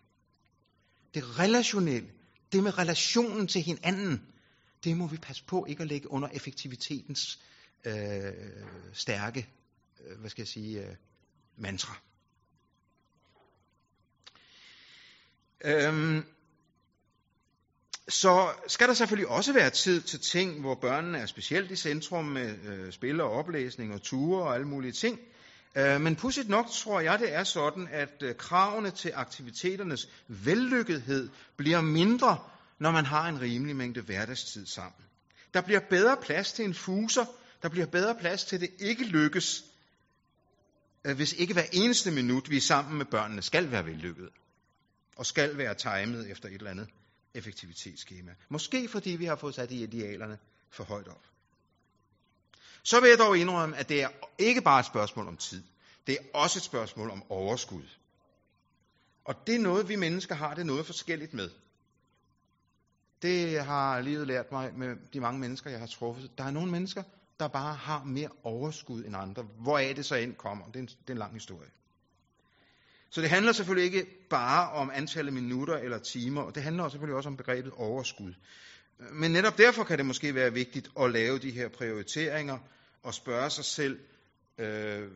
Det 1.14 1.38
relationelle, 1.38 2.08
det 2.52 2.62
med 2.62 2.78
relationen 2.78 3.46
til 3.46 3.62
hinanden, 3.62 4.22
det 4.84 4.96
må 4.96 5.06
vi 5.06 5.16
passe 5.16 5.44
på 5.44 5.64
ikke 5.68 5.82
at 5.82 5.88
lægge 5.88 6.10
under 6.10 6.28
effektivitetens 6.32 7.38
øh, 7.84 8.32
stærke, 8.92 9.48
Øh, 10.04 10.18
hvad 10.18 10.30
skal 10.30 10.42
jeg 10.42 10.48
sige, 10.48 10.80
øh, 10.80 10.94
mantra. 11.56 11.96
Øhm, 15.64 16.24
så 18.08 18.52
skal 18.66 18.88
der 18.88 18.94
selvfølgelig 18.94 19.28
også 19.28 19.52
være 19.52 19.70
tid 19.70 20.00
til 20.00 20.20
ting, 20.20 20.60
hvor 20.60 20.74
børnene 20.74 21.18
er 21.18 21.26
specielt 21.26 21.70
i 21.70 21.76
centrum 21.76 22.24
med 22.24 22.58
øh, 22.64 22.92
spil 22.92 23.20
og 23.20 23.30
oplæsning 23.30 23.94
og 23.94 24.02
ture 24.02 24.42
og 24.42 24.54
alle 24.54 24.66
mulige 24.66 24.92
ting. 24.92 25.20
Øh, 25.76 26.00
men 26.00 26.16
pudsigt 26.16 26.48
nok 26.48 26.66
tror 26.70 27.00
jeg, 27.00 27.18
det 27.18 27.34
er 27.34 27.44
sådan, 27.44 27.88
at 27.90 28.22
øh, 28.22 28.36
kravene 28.36 28.90
til 28.90 29.12
aktiviteternes 29.14 30.08
vellykkethed 30.28 31.28
bliver 31.56 31.80
mindre, 31.80 32.38
når 32.78 32.90
man 32.90 33.04
har 33.04 33.28
en 33.28 33.40
rimelig 33.40 33.76
mængde 33.76 34.00
hverdagstid 34.00 34.66
sammen. 34.66 35.04
Der 35.54 35.60
bliver 35.60 35.80
bedre 35.80 36.16
plads 36.22 36.52
til 36.52 36.64
en 36.64 36.74
fuser, 36.74 37.24
der 37.62 37.68
bliver 37.68 37.86
bedre 37.86 38.14
plads 38.20 38.44
til, 38.44 38.60
det 38.60 38.70
ikke 38.78 39.04
lykkes, 39.04 39.64
Øh, 41.06 41.16
hvis 41.16 41.32
ikke 41.32 41.52
hver 41.52 41.66
eneste 41.72 42.10
minut, 42.10 42.50
vi 42.50 42.56
er 42.56 42.60
sammen 42.60 42.98
med 42.98 43.06
børnene, 43.06 43.42
skal 43.42 43.70
være 43.70 43.84
vellykket, 43.86 44.28
og 45.16 45.26
skal 45.26 45.58
være 45.58 45.74
timet 45.74 46.30
efter 46.30 46.48
et 46.48 46.54
eller 46.54 46.70
andet 46.70 46.88
effektivitetsskema. 47.34 48.34
Måske 48.48 48.88
fordi 48.88 49.10
vi 49.10 49.24
har 49.24 49.36
fået 49.36 49.54
sat 49.54 49.70
idealerne 49.70 50.38
for 50.70 50.84
højt 50.84 51.08
op. 51.08 51.24
Så 52.82 53.00
vil 53.00 53.08
jeg 53.08 53.18
dog 53.18 53.38
indrømme, 53.38 53.76
at 53.76 53.88
det 53.88 54.02
er 54.02 54.08
ikke 54.38 54.62
bare 54.62 54.80
et 54.80 54.86
spørgsmål 54.86 55.26
om 55.28 55.36
tid. 55.36 55.62
Det 56.06 56.18
er 56.20 56.38
også 56.38 56.58
et 56.58 56.62
spørgsmål 56.62 57.10
om 57.10 57.22
overskud. 57.30 57.88
Og 59.24 59.46
det 59.46 59.54
er 59.54 59.58
noget, 59.58 59.88
vi 59.88 59.96
mennesker 59.96 60.34
har 60.34 60.54
det 60.54 60.66
noget 60.66 60.86
forskelligt 60.86 61.34
med. 61.34 61.50
Det 63.22 63.64
har 63.64 64.00
livet 64.00 64.26
lært 64.26 64.52
mig 64.52 64.74
med 64.74 64.96
de 65.12 65.20
mange 65.20 65.40
mennesker, 65.40 65.70
jeg 65.70 65.78
har 65.80 65.86
truffet. 65.86 66.38
Der 66.38 66.44
er 66.44 66.50
nogle 66.50 66.70
mennesker, 66.70 67.02
der 67.40 67.48
bare 67.48 67.74
har 67.74 68.04
mere 68.04 68.28
overskud 68.42 69.04
end 69.04 69.16
andre. 69.16 69.42
Hvoraf 69.42 69.92
det 69.96 70.04
så 70.04 70.16
ind 70.16 70.34
kommer, 70.34 70.66
det 70.66 70.76
er 70.76 70.80
en, 70.80 70.86
det 70.86 71.08
er 71.08 71.12
en 71.12 71.18
lang 71.18 71.32
historie. 71.32 71.70
Så 73.10 73.20
det 73.20 73.30
handler 73.30 73.52
selvfølgelig 73.52 73.84
ikke 73.94 74.10
bare 74.30 74.70
om 74.70 74.90
antallet 74.94 75.34
minutter 75.34 75.76
eller 75.76 75.98
timer, 75.98 76.42
og 76.42 76.54
det 76.54 76.62
handler 76.62 76.88
selvfølgelig 76.88 77.16
også 77.16 77.28
om 77.28 77.36
begrebet 77.36 77.72
overskud. 77.76 78.34
Men 79.12 79.30
netop 79.30 79.58
derfor 79.58 79.84
kan 79.84 79.98
det 79.98 80.06
måske 80.06 80.34
være 80.34 80.52
vigtigt 80.52 80.90
at 81.00 81.10
lave 81.10 81.38
de 81.38 81.50
her 81.50 81.68
prioriteringer 81.68 82.58
og 83.02 83.14
spørge 83.14 83.50
sig 83.50 83.64
selv, 83.64 83.98
øh, 84.58 85.08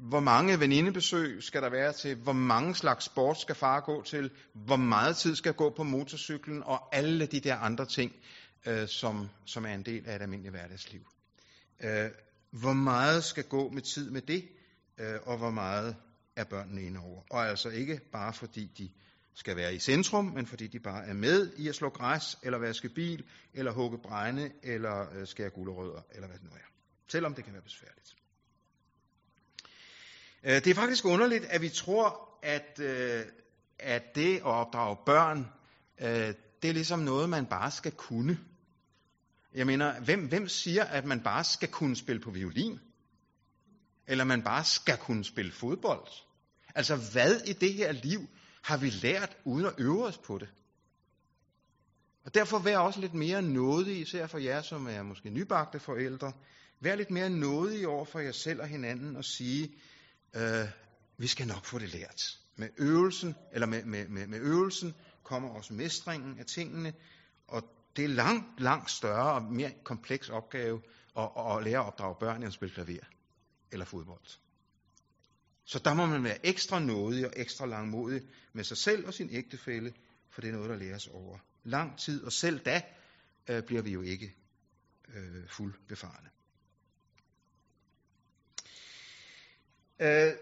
hvor 0.00 0.20
mange 0.20 0.60
venindebesøg 0.60 1.42
skal 1.42 1.62
der 1.62 1.70
være 1.70 1.92
til, 1.92 2.14
hvor 2.14 2.32
mange 2.32 2.74
slags 2.74 3.04
sport 3.04 3.40
skal 3.40 3.54
far 3.54 3.80
gå 3.80 4.02
til, 4.02 4.30
hvor 4.52 4.76
meget 4.76 5.16
tid 5.16 5.36
skal 5.36 5.54
gå 5.54 5.70
på 5.70 5.82
motorcyklen, 5.82 6.62
og 6.62 6.94
alle 6.96 7.26
de 7.26 7.40
der 7.40 7.56
andre 7.56 7.86
ting, 7.86 8.12
øh, 8.66 8.88
som, 8.88 9.28
som 9.44 9.66
er 9.66 9.74
en 9.74 9.82
del 9.82 10.08
af 10.08 10.16
et 10.16 10.22
almindeligt 10.22 10.54
hverdagsliv. 10.54 11.00
Øh, 11.80 12.10
hvor 12.50 12.72
meget 12.72 13.24
skal 13.24 13.44
gå 13.44 13.70
med 13.70 13.82
tid 13.82 14.10
med 14.10 14.22
det, 14.22 14.48
øh, 14.98 15.18
og 15.22 15.38
hvor 15.38 15.50
meget 15.50 15.96
er 16.36 16.44
børnene 16.44 16.82
inde 16.82 17.00
over. 17.00 17.22
Og 17.30 17.48
altså 17.48 17.68
ikke 17.68 18.00
bare 18.12 18.32
fordi 18.32 18.70
de 18.78 18.90
skal 19.34 19.56
være 19.56 19.74
i 19.74 19.78
centrum, 19.78 20.24
men 20.24 20.46
fordi 20.46 20.66
de 20.66 20.80
bare 20.80 21.06
er 21.06 21.14
med 21.14 21.52
i 21.56 21.68
at 21.68 21.74
slå 21.74 21.88
græs, 21.88 22.38
eller 22.42 22.58
vaske 22.58 22.88
bil, 22.88 23.24
eller 23.54 23.72
hugge 23.72 23.98
brænde, 23.98 24.52
eller 24.62 25.14
øh, 25.14 25.26
skære 25.26 25.50
gulerødder, 25.50 26.02
eller 26.14 26.28
hvad 26.28 26.38
det 26.38 26.44
nu 26.44 26.50
er. 26.50 26.66
Selvom 27.08 27.34
det 27.34 27.44
kan 27.44 27.52
være 27.52 27.62
besværligt. 27.62 28.16
Øh, 30.44 30.54
det 30.54 30.66
er 30.66 30.74
faktisk 30.74 31.04
underligt, 31.04 31.44
at 31.44 31.62
vi 31.62 31.68
tror, 31.68 32.38
at, 32.42 32.80
øh, 32.80 33.24
at 33.78 34.14
det 34.14 34.36
at 34.36 34.42
opdrage 34.42 34.96
børn, 35.06 35.48
øh, 36.00 36.34
det 36.62 36.68
er 36.68 36.72
ligesom 36.72 36.98
noget, 36.98 37.30
man 37.30 37.46
bare 37.46 37.70
skal 37.70 37.92
kunne. 37.92 38.38
Jeg 39.56 39.66
mener, 39.66 40.00
hvem, 40.00 40.28
hvem 40.28 40.48
siger, 40.48 40.84
at 40.84 41.04
man 41.04 41.20
bare 41.20 41.44
skal 41.44 41.68
kunne 41.68 41.96
spille 41.96 42.22
på 42.22 42.30
violin? 42.30 42.80
Eller 44.06 44.24
man 44.24 44.42
bare 44.42 44.64
skal 44.64 44.96
kunne 44.98 45.24
spille 45.24 45.52
fodbold? 45.52 46.08
Altså, 46.74 46.96
hvad 47.12 47.40
i 47.46 47.52
det 47.52 47.74
her 47.74 47.92
liv 47.92 48.28
har 48.62 48.76
vi 48.76 48.90
lært 48.90 49.36
uden 49.44 49.66
at 49.66 49.74
øve 49.78 50.06
os 50.06 50.18
på 50.18 50.38
det? 50.38 50.48
Og 52.24 52.34
derfor 52.34 52.58
vær 52.58 52.78
også 52.78 53.00
lidt 53.00 53.14
mere 53.14 53.42
nådig, 53.42 54.00
især 54.00 54.26
for 54.26 54.38
jer, 54.38 54.62
som 54.62 54.86
er 54.86 55.02
måske 55.02 55.30
nybagte 55.30 55.80
forældre. 55.80 56.32
Vær 56.80 56.94
lidt 56.94 57.10
mere 57.10 57.30
nådig 57.30 57.88
over 57.88 58.04
for 58.04 58.18
jer 58.18 58.32
selv 58.32 58.60
og 58.60 58.68
hinanden 58.68 59.16
og 59.16 59.24
sige, 59.24 59.74
øh, 60.34 60.68
vi 61.16 61.26
skal 61.26 61.46
nok 61.46 61.64
få 61.64 61.78
det 61.78 61.92
lært. 61.94 62.38
Med 62.56 62.68
øvelsen, 62.78 63.34
eller 63.52 63.66
med, 63.66 63.84
med, 63.84 64.08
med, 64.08 64.26
med 64.26 64.38
øvelsen 64.38 64.94
kommer 65.22 65.48
også 65.48 65.74
mestringen 65.74 66.38
af 66.38 66.46
tingene, 66.46 66.94
og 67.48 67.75
det 67.96 68.04
er 68.04 68.08
langt, 68.08 68.60
langt 68.60 68.90
større 68.90 69.32
og 69.32 69.42
mere 69.42 69.72
kompleks 69.84 70.28
opgave 70.28 70.82
at, 71.16 71.30
at 71.36 71.64
lære 71.64 71.78
at 71.78 71.86
opdrage 71.86 72.16
børn 72.20 72.36
end 72.36 72.46
at 72.46 72.52
spille 72.52 72.74
klaver 72.74 73.04
eller 73.72 73.86
fodbold. 73.86 74.38
Så 75.64 75.78
der 75.78 75.94
må 75.94 76.06
man 76.06 76.24
være 76.24 76.46
ekstra 76.46 76.78
nådig 76.78 77.26
og 77.26 77.32
ekstra 77.36 77.66
langmodig 77.66 78.22
med 78.52 78.64
sig 78.64 78.76
selv 78.76 79.06
og 79.06 79.14
sin 79.14 79.28
ægtefælle, 79.32 79.94
for 80.30 80.40
det 80.40 80.48
er 80.48 80.52
noget, 80.52 80.70
der 80.70 80.76
læres 80.76 81.06
over 81.06 81.38
lang 81.64 81.98
tid, 81.98 82.24
og 82.24 82.32
selv 82.32 82.58
da 82.58 82.82
øh, 83.50 83.62
bliver 83.62 83.82
vi 83.82 83.90
jo 83.90 84.02
ikke 84.02 84.34
øh, 85.14 85.48
fuldbefarne. 85.48 86.28
Øh, 90.00 90.32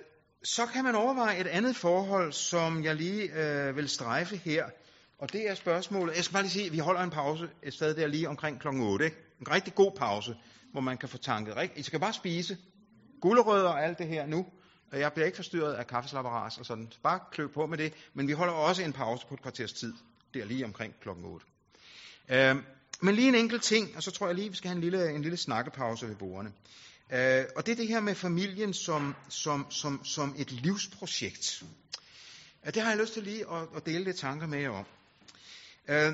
så 0.44 0.66
kan 0.66 0.84
man 0.84 0.94
overveje 0.94 1.40
et 1.40 1.46
andet 1.46 1.76
forhold, 1.76 2.32
som 2.32 2.84
jeg 2.84 2.96
lige 2.96 3.22
øh, 3.22 3.76
vil 3.76 3.88
strejfe 3.88 4.36
her, 4.36 4.70
og 5.18 5.32
det 5.32 5.50
er 5.50 5.54
spørgsmålet, 5.54 6.16
jeg 6.16 6.24
skal 6.24 6.32
bare 6.32 6.42
lige 6.42 6.52
sige, 6.52 6.66
at 6.66 6.72
vi 6.72 6.78
holder 6.78 7.00
en 7.00 7.10
pause 7.10 7.48
et 7.62 7.74
sted 7.74 7.94
der 7.94 8.06
lige 8.06 8.28
omkring 8.28 8.60
kl. 8.60 8.68
8. 8.68 9.04
Ikke? 9.04 9.16
En 9.40 9.50
rigtig 9.50 9.74
god 9.74 9.92
pause, 9.96 10.36
hvor 10.72 10.80
man 10.80 10.98
kan 10.98 11.08
få 11.08 11.18
tanket 11.18 11.62
Ikke? 11.62 11.78
I 11.78 11.82
skal 11.82 12.00
bare 12.00 12.12
spise 12.12 12.58
gulerødder 13.20 13.68
og 13.68 13.84
alt 13.84 13.98
det 13.98 14.06
her 14.06 14.26
nu. 14.26 14.46
Jeg 14.92 15.12
bliver 15.12 15.26
ikke 15.26 15.36
forstyrret 15.36 15.74
af 15.74 15.86
kaffeslapperas 15.86 16.58
og 16.58 16.66
sådan. 16.66 16.92
Bare 17.02 17.20
klø 17.32 17.46
på 17.46 17.66
med 17.66 17.78
det. 17.78 17.92
Men 18.14 18.28
vi 18.28 18.32
holder 18.32 18.52
også 18.52 18.82
en 18.82 18.92
pause 18.92 19.26
på 19.26 19.34
et 19.34 19.42
kvarters 19.42 19.72
tid. 19.72 19.94
Der 20.34 20.44
lige 20.44 20.64
omkring 20.64 20.94
kl. 21.00 21.08
8. 21.08 21.46
Øhm, 22.28 22.62
men 23.00 23.14
lige 23.14 23.28
en 23.28 23.34
enkelt 23.34 23.62
ting, 23.62 23.96
og 23.96 24.02
så 24.02 24.10
tror 24.10 24.26
jeg 24.26 24.34
lige, 24.34 24.50
vi 24.50 24.56
skal 24.56 24.68
have 24.68 24.76
en 24.76 24.80
lille, 24.80 25.10
en 25.10 25.22
lille 25.22 25.36
snakkepause 25.36 26.08
ved 26.08 26.16
bordene. 26.16 26.52
Øh, 27.12 27.44
og 27.56 27.66
det 27.66 27.72
er 27.72 27.76
det 27.76 27.88
her 27.88 28.00
med 28.00 28.14
familien 28.14 28.74
som, 28.74 29.14
som, 29.28 29.66
som, 29.70 30.04
som 30.04 30.34
et 30.38 30.52
livsprojekt. 30.52 31.64
Det 32.64 32.82
har 32.82 32.90
jeg 32.90 32.98
lyst 32.98 33.12
til 33.14 33.22
lige 33.22 33.50
at, 33.50 33.68
at 33.76 33.86
dele 33.86 34.04
lidt 34.04 34.16
tanker 34.16 34.46
med 34.46 34.58
jer 34.58 34.70
om. 34.70 34.84
Øh, 35.88 36.12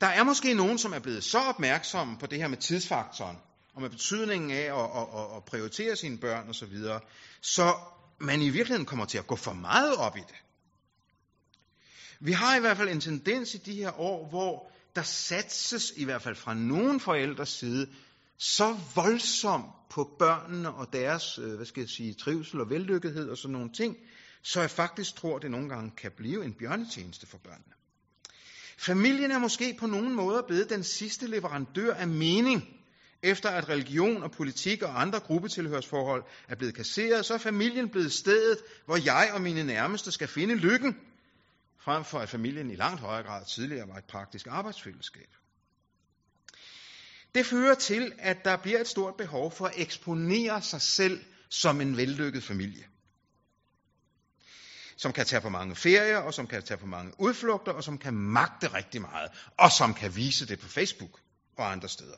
der 0.00 0.06
er 0.06 0.24
måske 0.24 0.54
nogen, 0.54 0.78
som 0.78 0.92
er 0.92 0.98
blevet 0.98 1.24
så 1.24 1.38
opmærksomme 1.38 2.18
på 2.18 2.26
det 2.26 2.38
her 2.38 2.48
med 2.48 2.58
tidsfaktoren, 2.58 3.36
og 3.74 3.82
med 3.82 3.90
betydningen 3.90 4.50
af 4.50 4.64
at, 4.64 4.90
at, 4.96 5.36
at, 5.36 5.44
prioritere 5.44 5.96
sine 5.96 6.18
børn 6.18 6.48
osv., 6.48 6.52
så, 6.54 6.66
videre, 6.66 7.00
så 7.40 7.74
man 8.18 8.42
i 8.42 8.48
virkeligheden 8.48 8.86
kommer 8.86 9.04
til 9.04 9.18
at 9.18 9.26
gå 9.26 9.36
for 9.36 9.52
meget 9.52 9.96
op 9.96 10.16
i 10.16 10.20
det. 10.20 10.36
Vi 12.20 12.32
har 12.32 12.56
i 12.56 12.60
hvert 12.60 12.76
fald 12.76 12.88
en 12.88 13.00
tendens 13.00 13.54
i 13.54 13.58
de 13.58 13.74
her 13.74 14.00
år, 14.00 14.28
hvor 14.28 14.70
der 14.96 15.02
satses, 15.02 15.92
i 15.96 16.04
hvert 16.04 16.22
fald 16.22 16.36
fra 16.36 16.54
nogen 16.54 17.00
forældres 17.00 17.48
side, 17.48 17.88
så 18.38 18.76
voldsomt 18.94 19.66
på 19.90 20.16
børnene 20.18 20.74
og 20.74 20.92
deres, 20.92 21.38
øh, 21.38 21.54
hvad 21.54 21.66
skal 21.66 21.80
jeg 21.80 21.90
sige, 21.90 22.14
trivsel 22.14 22.60
og 22.60 22.70
vellykkethed 22.70 23.30
og 23.30 23.38
sådan 23.38 23.52
nogle 23.52 23.72
ting, 23.72 23.96
så 24.42 24.60
jeg 24.60 24.70
faktisk 24.70 25.14
tror, 25.14 25.38
det 25.38 25.50
nogle 25.50 25.68
gange 25.68 25.90
kan 25.96 26.12
blive 26.16 26.44
en 26.44 26.54
bjørnetjeneste 26.54 27.26
for 27.26 27.38
børnene. 27.38 27.79
Familien 28.80 29.30
er 29.30 29.38
måske 29.38 29.76
på 29.80 29.86
nogen 29.86 30.14
måde 30.14 30.44
blevet 30.46 30.70
den 30.70 30.84
sidste 30.84 31.26
leverandør 31.26 31.94
af 31.94 32.08
mening. 32.08 32.62
Efter 33.22 33.48
at 33.48 33.68
religion 33.68 34.22
og 34.22 34.30
politik 34.30 34.82
og 34.82 35.00
andre 35.00 35.20
gruppetilhørsforhold 35.20 36.24
er 36.48 36.54
blevet 36.54 36.74
kasseret, 36.74 37.26
så 37.26 37.34
er 37.34 37.38
familien 37.38 37.88
blevet 37.88 38.12
stedet, 38.12 38.58
hvor 38.86 38.96
jeg 39.04 39.30
og 39.34 39.40
mine 39.42 39.64
nærmeste 39.64 40.12
skal 40.12 40.28
finde 40.28 40.54
lykken, 40.54 40.96
frem 41.80 42.04
for 42.04 42.18
at 42.18 42.28
familien 42.28 42.70
i 42.70 42.74
langt 42.76 43.00
højere 43.00 43.22
grad 43.22 43.44
tidligere 43.46 43.88
var 43.88 43.94
et 43.96 44.04
praktisk 44.04 44.46
arbejdsfællesskab. 44.50 45.28
Det 47.34 47.46
fører 47.46 47.74
til, 47.74 48.12
at 48.18 48.44
der 48.44 48.56
bliver 48.56 48.80
et 48.80 48.88
stort 48.88 49.14
behov 49.18 49.52
for 49.52 49.66
at 49.66 49.74
eksponere 49.76 50.62
sig 50.62 50.80
selv 50.80 51.20
som 51.48 51.80
en 51.80 51.96
vellykket 51.96 52.42
familie. 52.42 52.84
Som 55.00 55.12
kan 55.12 55.26
tage 55.26 55.40
på 55.40 55.48
mange 55.48 55.76
ferier, 55.76 56.16
og 56.18 56.34
som 56.34 56.46
kan 56.46 56.62
tage 56.62 56.78
på 56.78 56.86
mange 56.86 57.12
udflugter, 57.18 57.72
og 57.72 57.84
som 57.84 57.98
kan 57.98 58.14
magte 58.14 58.74
rigtig 58.74 59.00
meget, 59.00 59.30
og 59.56 59.72
som 59.72 59.94
kan 59.94 60.16
vise 60.16 60.46
det 60.46 60.60
på 60.60 60.68
Facebook 60.68 61.20
og 61.56 61.72
andre 61.72 61.88
steder. 61.88 62.16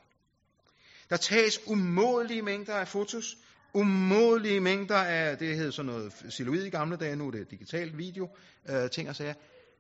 Der 1.11 1.17
tages 1.17 1.61
umådelige 1.67 2.43
mængder 2.43 2.75
af 2.75 2.89
fotos, 2.89 3.37
umådelige 3.73 4.61
mængder 4.61 4.97
af, 4.97 5.39
det 5.39 5.57
hed 5.57 5.73
sådan 5.73 5.93
noget 5.93 6.13
silhuet 6.31 6.67
i 6.67 6.71
gamle 6.71 6.97
dage, 6.97 7.17
nu 7.17 7.27
er 7.27 7.31
det 7.31 7.51
digitalt 7.51 7.99
video, 7.99 8.37
øh, 8.69 8.91
ting 8.91 9.09
og 9.09 9.17
sager, 9.17 9.35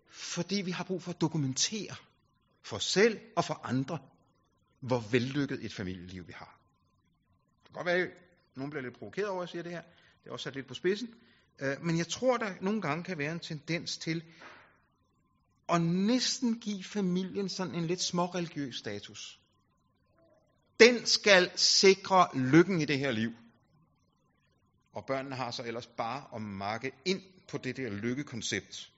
fordi 0.08 0.62
vi 0.62 0.70
har 0.70 0.84
brug 0.84 1.02
for 1.02 1.10
at 1.10 1.20
dokumentere 1.20 1.94
for 2.62 2.76
os 2.76 2.84
selv 2.84 3.20
og 3.36 3.44
for 3.44 3.60
andre, 3.64 3.98
hvor 4.80 5.04
vellykket 5.10 5.64
et 5.64 5.74
familieliv 5.74 6.26
vi 6.26 6.32
har. 6.36 6.58
Det 7.62 7.66
kan 7.66 7.74
godt 7.74 7.86
være, 7.86 7.96
at 7.96 8.10
nogen 8.54 8.70
bliver 8.70 8.82
lidt 8.82 8.98
provokeret 8.98 9.28
over, 9.28 9.42
at 9.42 9.46
jeg 9.46 9.48
siger 9.48 9.62
det 9.62 9.72
her. 9.72 9.82
Det 10.24 10.28
er 10.28 10.32
også 10.32 10.44
sat 10.44 10.54
lidt 10.54 10.66
på 10.66 10.74
spidsen. 10.74 11.14
Øh, 11.58 11.84
men 11.84 11.98
jeg 11.98 12.08
tror, 12.08 12.36
der 12.36 12.54
nogle 12.60 12.82
gange 12.82 13.04
kan 13.04 13.18
være 13.18 13.32
en 13.32 13.40
tendens 13.40 13.98
til 13.98 14.24
at 15.68 15.80
næsten 15.82 16.60
give 16.60 16.84
familien 16.84 17.48
sådan 17.48 17.74
en 17.74 17.86
lidt 17.86 18.02
småreligiøs 18.02 18.76
status. 18.76 19.40
Den 20.80 21.06
skal 21.06 21.50
sikre 21.56 22.28
lykken 22.34 22.80
i 22.80 22.84
det 22.84 22.98
her 22.98 23.10
liv. 23.10 23.32
Og 24.92 25.06
børnene 25.06 25.36
har 25.36 25.50
så 25.50 25.62
ellers 25.62 25.86
bare 25.86 26.24
at 26.34 26.42
makke 26.42 26.92
ind 27.04 27.22
på 27.48 27.58
det 27.58 27.76
der 27.76 27.90
lykkekoncept. 27.90 28.92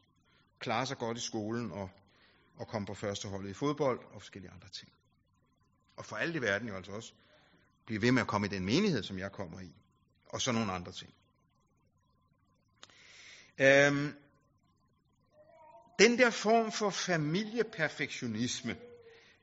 Klare 0.58 0.86
sig 0.86 0.98
godt 0.98 1.18
i 1.18 1.20
skolen 1.20 1.72
og, 1.72 1.90
og 2.56 2.68
komme 2.68 2.86
på 2.86 2.94
første 2.94 3.28
holdet 3.28 3.50
i 3.50 3.54
fodbold 3.54 4.00
og 4.12 4.22
forskellige 4.22 4.52
andre 4.52 4.68
ting. 4.68 4.92
Og 5.96 6.04
for 6.04 6.16
alt 6.16 6.36
i 6.36 6.40
verden 6.40 6.68
jo 6.68 6.76
altså 6.76 6.92
også 6.92 7.12
blive 7.86 8.02
ved 8.02 8.12
med 8.12 8.22
at 8.22 8.28
komme 8.28 8.46
i 8.46 8.50
den 8.50 8.64
menighed, 8.64 9.02
som 9.02 9.18
jeg 9.18 9.32
kommer 9.32 9.60
i. 9.60 9.72
Og 10.28 10.40
så 10.40 10.52
nogle 10.52 10.72
andre 10.72 10.92
ting. 10.92 11.14
Øhm, 13.60 14.14
den 15.98 16.18
der 16.18 16.30
form 16.30 16.72
for 16.72 16.90
familieperfektionisme, 16.90 18.76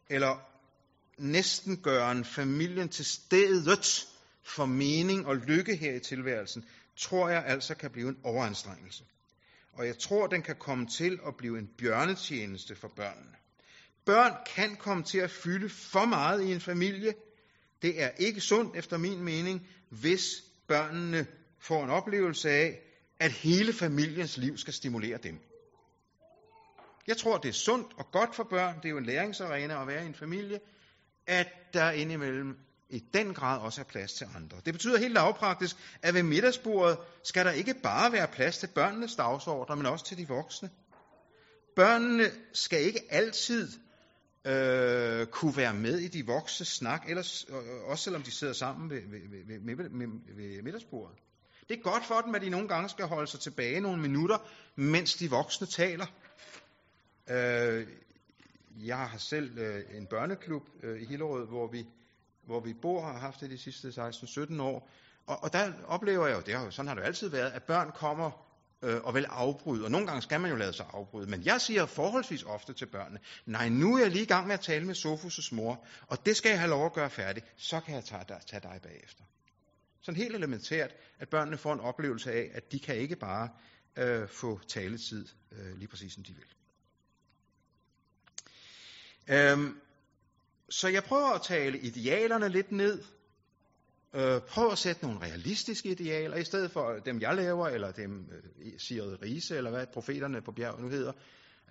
eller 0.10 0.40
næsten 1.18 1.82
gøren 1.82 2.26
familien 2.26 2.90
til 2.90 3.06
stedet 3.06 4.08
for 4.44 4.66
mening 4.66 5.26
og 5.26 5.36
lykke 5.36 5.76
her 5.76 5.94
i 5.94 6.00
tilværelsen, 6.00 6.66
tror 6.98 7.30
jeg 7.30 7.46
altså 7.46 7.76
kan 7.76 7.92
blive 7.92 8.10
en 8.10 8.18
overanstrengelse. 8.24 9.04
Og 9.74 9.88
jeg 9.88 9.98
tror, 9.98 10.28
den 10.28 10.42
kan 10.42 10.56
komme 10.56 10.88
til 10.88 11.20
at 11.28 11.36
blive 11.38 11.60
en 11.60 11.70
bjørnetjeneste 11.78 12.76
for 12.76 12.88
børnene. 12.88 13.36
Børn 14.06 14.34
kan 14.56 14.76
komme 14.76 15.04
til 15.04 15.18
at 15.18 15.32
fylde 15.32 15.70
for 15.70 16.06
meget 16.06 16.44
i 16.44 16.52
en 16.54 16.62
familie. 16.62 17.14
Det 17.82 18.02
er 18.02 18.10
ikke 18.10 18.42
sundt, 18.42 18.76
efter 18.76 18.98
min 18.98 19.24
mening, 19.24 19.68
hvis 19.90 20.44
børnene 20.68 21.28
får 21.60 21.84
en 21.84 21.90
oplevelse 21.90 22.50
af, 22.50 22.80
at 23.22 23.32
hele 23.32 23.74
familiens 23.74 24.38
liv 24.38 24.58
skal 24.58 24.74
stimulere 24.74 25.18
dem. 25.18 25.40
Jeg 27.08 27.18
tror, 27.18 27.38
det 27.38 27.50
er 27.50 27.54
sundt 27.54 27.88
og 27.98 28.12
godt 28.12 28.36
for 28.36 28.44
børn, 28.44 28.76
det 28.76 28.86
er 28.86 28.90
jo 28.90 28.98
en 28.98 29.06
læringsarena 29.06 29.82
at 29.82 29.88
være 29.88 30.04
i 30.04 30.06
en 30.06 30.16
familie, 30.16 30.60
at 31.28 31.48
der 31.74 31.92
indimellem 31.92 32.58
i 32.90 33.00
den 33.14 33.34
grad 33.34 33.60
også 33.60 33.82
er 33.82 33.86
plads 33.86 34.14
til 34.14 34.28
andre. 34.36 34.58
Det 34.66 34.74
betyder 34.74 34.98
helt 34.98 35.14
lavpraktisk, 35.14 35.76
at 36.02 36.14
ved 36.14 36.24
middagsbordet 36.24 36.98
skal 37.24 37.46
der 37.46 37.52
ikke 37.52 37.74
bare 37.84 38.12
være 38.12 38.28
plads 38.28 38.58
til 38.58 38.68
børnenes 38.76 39.16
dagsordner, 39.16 39.76
men 39.76 39.86
også 39.86 40.06
til 40.06 40.18
de 40.18 40.28
voksne. 40.28 40.70
Børnene 41.76 42.32
skal 42.54 42.82
ikke 42.82 43.02
altid 43.10 43.70
øh, 44.46 45.28
kunne 45.28 45.58
være 45.58 45.74
med 45.74 46.00
i 46.00 46.08
de 46.08 46.26
voksne 46.26 46.66
snak, 46.66 47.10
ellers, 47.10 47.46
øh, 47.50 47.56
også 47.86 48.04
selvom 48.04 48.24
de 48.24 48.32
sidder 48.32 48.54
sammen 48.54 48.90
ved, 48.90 49.02
ved, 49.02 49.20
ved, 49.30 49.60
ved, 49.66 49.90
ved, 49.90 50.08
ved 50.36 50.62
middagsbordet. 50.62 51.18
Det 51.70 51.78
er 51.78 51.82
godt 51.82 52.06
for 52.06 52.22
dem, 52.22 52.36
at 52.36 52.42
de 52.42 52.50
nogle 52.50 52.68
gange 52.68 52.90
skal 52.90 53.06
holde 53.06 53.28
sig 53.28 53.40
tilbage 53.40 53.80
nogle 53.80 54.02
minutter, 54.02 54.38
mens 54.76 55.16
de 55.16 55.30
voksne 55.30 55.68
taler. 55.68 56.06
Øh, 57.30 57.88
jeg 58.86 58.98
har 58.98 59.18
selv 59.18 59.58
øh, 59.58 59.98
en 59.98 60.06
børneklub 60.06 60.64
øh, 60.84 61.02
i 61.02 61.06
Hillerød, 61.06 61.48
hvor 61.48 61.68
vi, 61.68 61.86
hvor 62.46 62.60
vi 62.60 62.74
bor 62.74 63.02
og 63.02 63.14
har 63.14 63.20
haft 63.20 63.40
det 63.40 63.50
de 63.50 63.58
sidste 63.58 63.88
16-17 63.88 64.62
år. 64.62 64.90
Og, 65.26 65.44
og 65.44 65.54
der 65.54 65.74
oplever 65.88 66.28
jeg 66.28 66.36
jo, 66.36 66.42
det 66.42 66.54
har, 66.54 66.70
sådan 66.70 66.88
har 66.88 66.96
det 66.96 67.02
jo 67.02 67.06
altid 67.06 67.30
været, 67.30 67.52
at 67.52 67.64
børn 67.64 67.92
kommer 67.96 68.32
øh, 68.82 69.02
og 69.04 69.14
vil 69.14 69.26
afbryde. 69.30 69.86
Og 69.86 69.92
nogle 69.92 70.08
gange 70.08 70.22
skal 70.22 70.42
man 70.42 70.52
jo 70.52 70.58
lade 70.58 70.74
sig 70.74 70.86
afbryde. 70.94 71.30
Men 71.30 71.44
jeg 71.46 71.62
siger 71.62 71.86
forholdsvis 71.86 72.44
ofte 72.44 72.74
til 72.74 72.86
børnene, 72.86 73.20
nej, 73.46 73.70
nu 73.70 73.96
er 73.96 74.02
jeg 74.02 74.12
lige 74.12 74.24
i 74.24 74.28
gang 74.28 74.48
med 74.48 74.54
at 74.54 74.60
tale 74.60 74.86
med 74.86 74.96
Sofus' 74.96 75.56
mor, 75.56 75.86
og 76.08 76.26
det 76.26 76.38
skal 76.38 76.50
jeg 76.50 76.60
have 76.60 76.70
lov 76.70 76.86
at 76.86 76.94
gøre 76.94 77.10
færdigt, 77.10 77.46
så 77.58 77.80
kan 77.80 77.96
jeg 77.96 78.04
tage 78.04 78.24
dig, 78.30 78.40
tage 78.48 78.62
dig 78.62 78.80
bagefter. 78.84 79.24
Sådan 80.02 80.22
helt 80.22 80.36
elementært, 80.36 80.96
at 81.20 81.30
børnene 81.30 81.58
får 81.58 81.74
en 81.74 81.80
oplevelse 81.80 82.32
af, 82.32 82.52
at 82.54 82.72
de 82.72 82.80
kan 82.80 82.96
ikke 82.96 83.16
bare 83.16 83.50
øh, 83.98 84.28
få 84.28 84.60
taletid 84.68 85.26
øh, 85.52 85.78
lige 85.78 85.88
præcis 85.88 86.14
som 86.14 86.24
de 86.24 86.34
vil. 86.34 86.46
Øhm, 89.30 89.80
så 90.70 90.88
jeg 90.88 91.04
prøver 91.04 91.30
at 91.30 91.42
tale 91.42 91.80
idealerne 91.80 92.50
lidt 92.50 92.72
ned. 92.72 93.04
Øh, 94.14 94.42
prøv 94.42 94.72
at 94.72 94.78
sætte 94.78 95.04
nogle 95.04 95.22
realistiske 95.22 95.90
idealer, 95.90 96.38
i 96.38 96.44
stedet 96.44 96.72
for 96.72 96.94
dem, 97.06 97.22
jeg 97.22 97.36
laver, 97.36 97.68
eller 97.68 97.92
dem, 97.92 98.30
øh, 98.32 98.80
Sigrid 98.80 99.22
Riese, 99.22 99.58
eller 99.58 99.70
hvad 99.70 99.88
profeterne 99.88 100.42
på 100.42 100.52
bjerget 100.52 100.82
nu 100.82 100.90
hedder. 100.90 101.12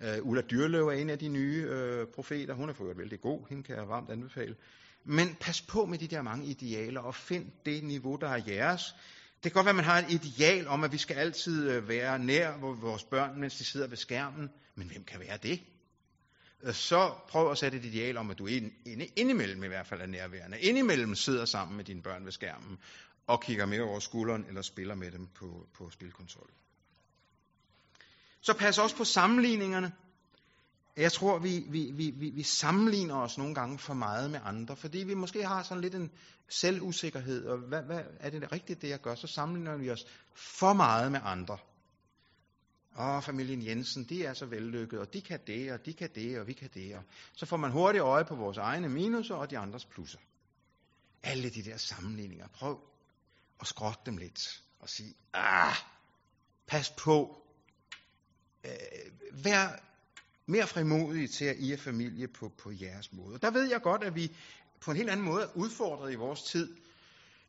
Øh, 0.01 0.17
Ulla 0.21 0.41
Dyrløv 0.41 0.87
er 0.87 0.91
en 0.91 1.09
af 1.09 1.19
de 1.19 1.27
nye 1.27 1.65
øh, 1.69 2.07
profeter. 2.07 2.53
Hun 2.53 2.69
er 2.69 2.73
for 2.73 2.93
vældig 2.93 3.21
god. 3.21 3.49
Hende 3.49 3.63
kan 3.63 3.75
jeg 3.75 3.89
varmt 3.89 4.09
anbefale. 4.09 4.55
Men 5.03 5.35
pas 5.39 5.61
på 5.61 5.85
med 5.85 5.97
de 5.97 6.07
der 6.07 6.21
mange 6.21 6.45
idealer, 6.45 7.01
og 7.01 7.15
find 7.15 7.51
det 7.65 7.83
niveau, 7.83 8.15
der 8.15 8.29
er 8.29 8.41
jeres. 8.47 8.95
Det 9.43 9.51
kan 9.51 9.51
godt 9.51 9.65
være, 9.65 9.71
at 9.71 9.75
man 9.75 9.85
har 9.85 9.97
et 9.97 10.11
ideal 10.11 10.67
om, 10.67 10.83
at 10.83 10.91
vi 10.91 10.97
skal 10.97 11.15
altid 11.15 11.69
øh, 11.69 11.87
være 11.87 12.19
nær 12.19 12.57
vores 12.57 13.03
børn, 13.03 13.39
mens 13.39 13.57
de 13.57 13.63
sidder 13.63 13.87
ved 13.87 13.97
skærmen. 13.97 14.49
Men 14.75 14.87
hvem 14.87 15.03
kan 15.03 15.19
være 15.19 15.37
det? 15.37 15.61
Øh, 16.63 16.73
så 16.73 17.13
prøv 17.29 17.51
at 17.51 17.57
sætte 17.57 17.77
et 17.77 17.85
ideal 17.85 18.17
om, 18.17 18.29
at 18.29 18.39
du 18.39 18.47
indimellem 19.15 19.63
i 19.63 19.67
hvert 19.67 19.87
fald 19.87 20.01
er 20.01 20.05
nærværende. 20.05 20.59
Indimellem 20.59 21.15
sidder 21.15 21.45
sammen 21.45 21.77
med 21.77 21.85
dine 21.85 22.01
børn 22.01 22.25
ved 22.25 22.31
skærmen 22.31 22.77
og 23.27 23.41
kigger 23.41 23.65
med 23.65 23.79
over 23.79 23.99
skulderen 23.99 24.45
eller 24.47 24.61
spiller 24.61 24.95
med 24.95 25.11
dem 25.11 25.27
på, 25.27 25.67
på 25.73 25.89
spilkonsol. 25.89 26.49
Så 28.41 28.53
pas 28.53 28.77
også 28.77 28.95
på 28.95 29.03
sammenligningerne. 29.03 29.91
Jeg 30.97 31.11
tror, 31.11 31.39
vi, 31.39 31.65
vi, 31.69 31.91
vi, 31.91 32.09
vi 32.09 32.29
vi 32.29 32.43
sammenligner 32.43 33.15
os 33.15 33.37
nogle 33.37 33.55
gange 33.55 33.79
for 33.79 33.93
meget 33.93 34.31
med 34.31 34.39
andre, 34.43 34.75
fordi 34.75 34.97
vi 34.97 35.13
måske 35.13 35.47
har 35.47 35.63
sådan 35.63 35.81
lidt 35.81 35.95
en 35.95 36.11
selvusikkerhed, 36.49 37.45
og 37.45 37.57
hvad, 37.57 37.81
hvad 37.81 38.03
er 38.19 38.29
det 38.29 38.51
rigtigt, 38.51 38.81
det 38.81 38.89
jeg 38.89 39.01
gør? 39.01 39.15
Så 39.15 39.27
sammenligner 39.27 39.77
vi 39.77 39.89
os 39.89 40.05
for 40.33 40.73
meget 40.73 41.11
med 41.11 41.19
andre. 41.23 41.57
Åh, 42.99 43.23
familien 43.23 43.65
Jensen, 43.65 44.03
de 44.03 44.25
er 44.25 44.33
så 44.33 44.45
vellykket, 44.45 44.99
og 44.99 45.13
de 45.13 45.21
kan 45.21 45.39
det, 45.47 45.71
og 45.71 45.85
de 45.85 45.93
kan 45.93 46.09
det, 46.15 46.39
og 46.39 46.47
vi 46.47 46.53
kan 46.53 46.69
det. 46.73 46.95
Og 46.95 47.03
så 47.33 47.45
får 47.45 47.57
man 47.57 47.71
hurtigt 47.71 48.01
øje 48.01 48.25
på 48.25 48.35
vores 48.35 48.57
egne 48.57 48.89
minuser 48.89 49.35
og 49.35 49.49
de 49.49 49.57
andres 49.57 49.85
plusser. 49.85 50.19
Alle 51.23 51.49
de 51.49 51.63
der 51.63 51.77
sammenligninger. 51.77 52.47
Prøv 52.47 52.79
at 53.59 53.67
skråtte 53.67 54.01
dem 54.05 54.17
lidt 54.17 54.63
og 54.79 54.89
sige, 54.89 55.13
ah, 55.33 55.75
pas 56.67 56.89
på. 56.89 57.43
Øh, 58.65 59.43
vær 59.45 59.90
mere 60.45 60.67
frimodige 60.67 61.27
til 61.27 61.45
at 61.45 61.55
I 61.59 61.71
er 61.71 61.77
familie 61.77 62.27
på, 62.27 62.51
på 62.57 62.71
jeres 62.81 63.13
måde. 63.13 63.39
Der 63.41 63.51
ved 63.51 63.69
jeg 63.69 63.81
godt, 63.81 64.03
at 64.03 64.15
vi 64.15 64.31
på 64.81 64.91
en 64.91 64.97
helt 64.97 65.09
anden 65.09 65.25
måde 65.25 65.43
er 65.43 65.47
udfordret 65.55 66.11
i 66.11 66.15
vores 66.15 66.43
tid. 66.43 66.75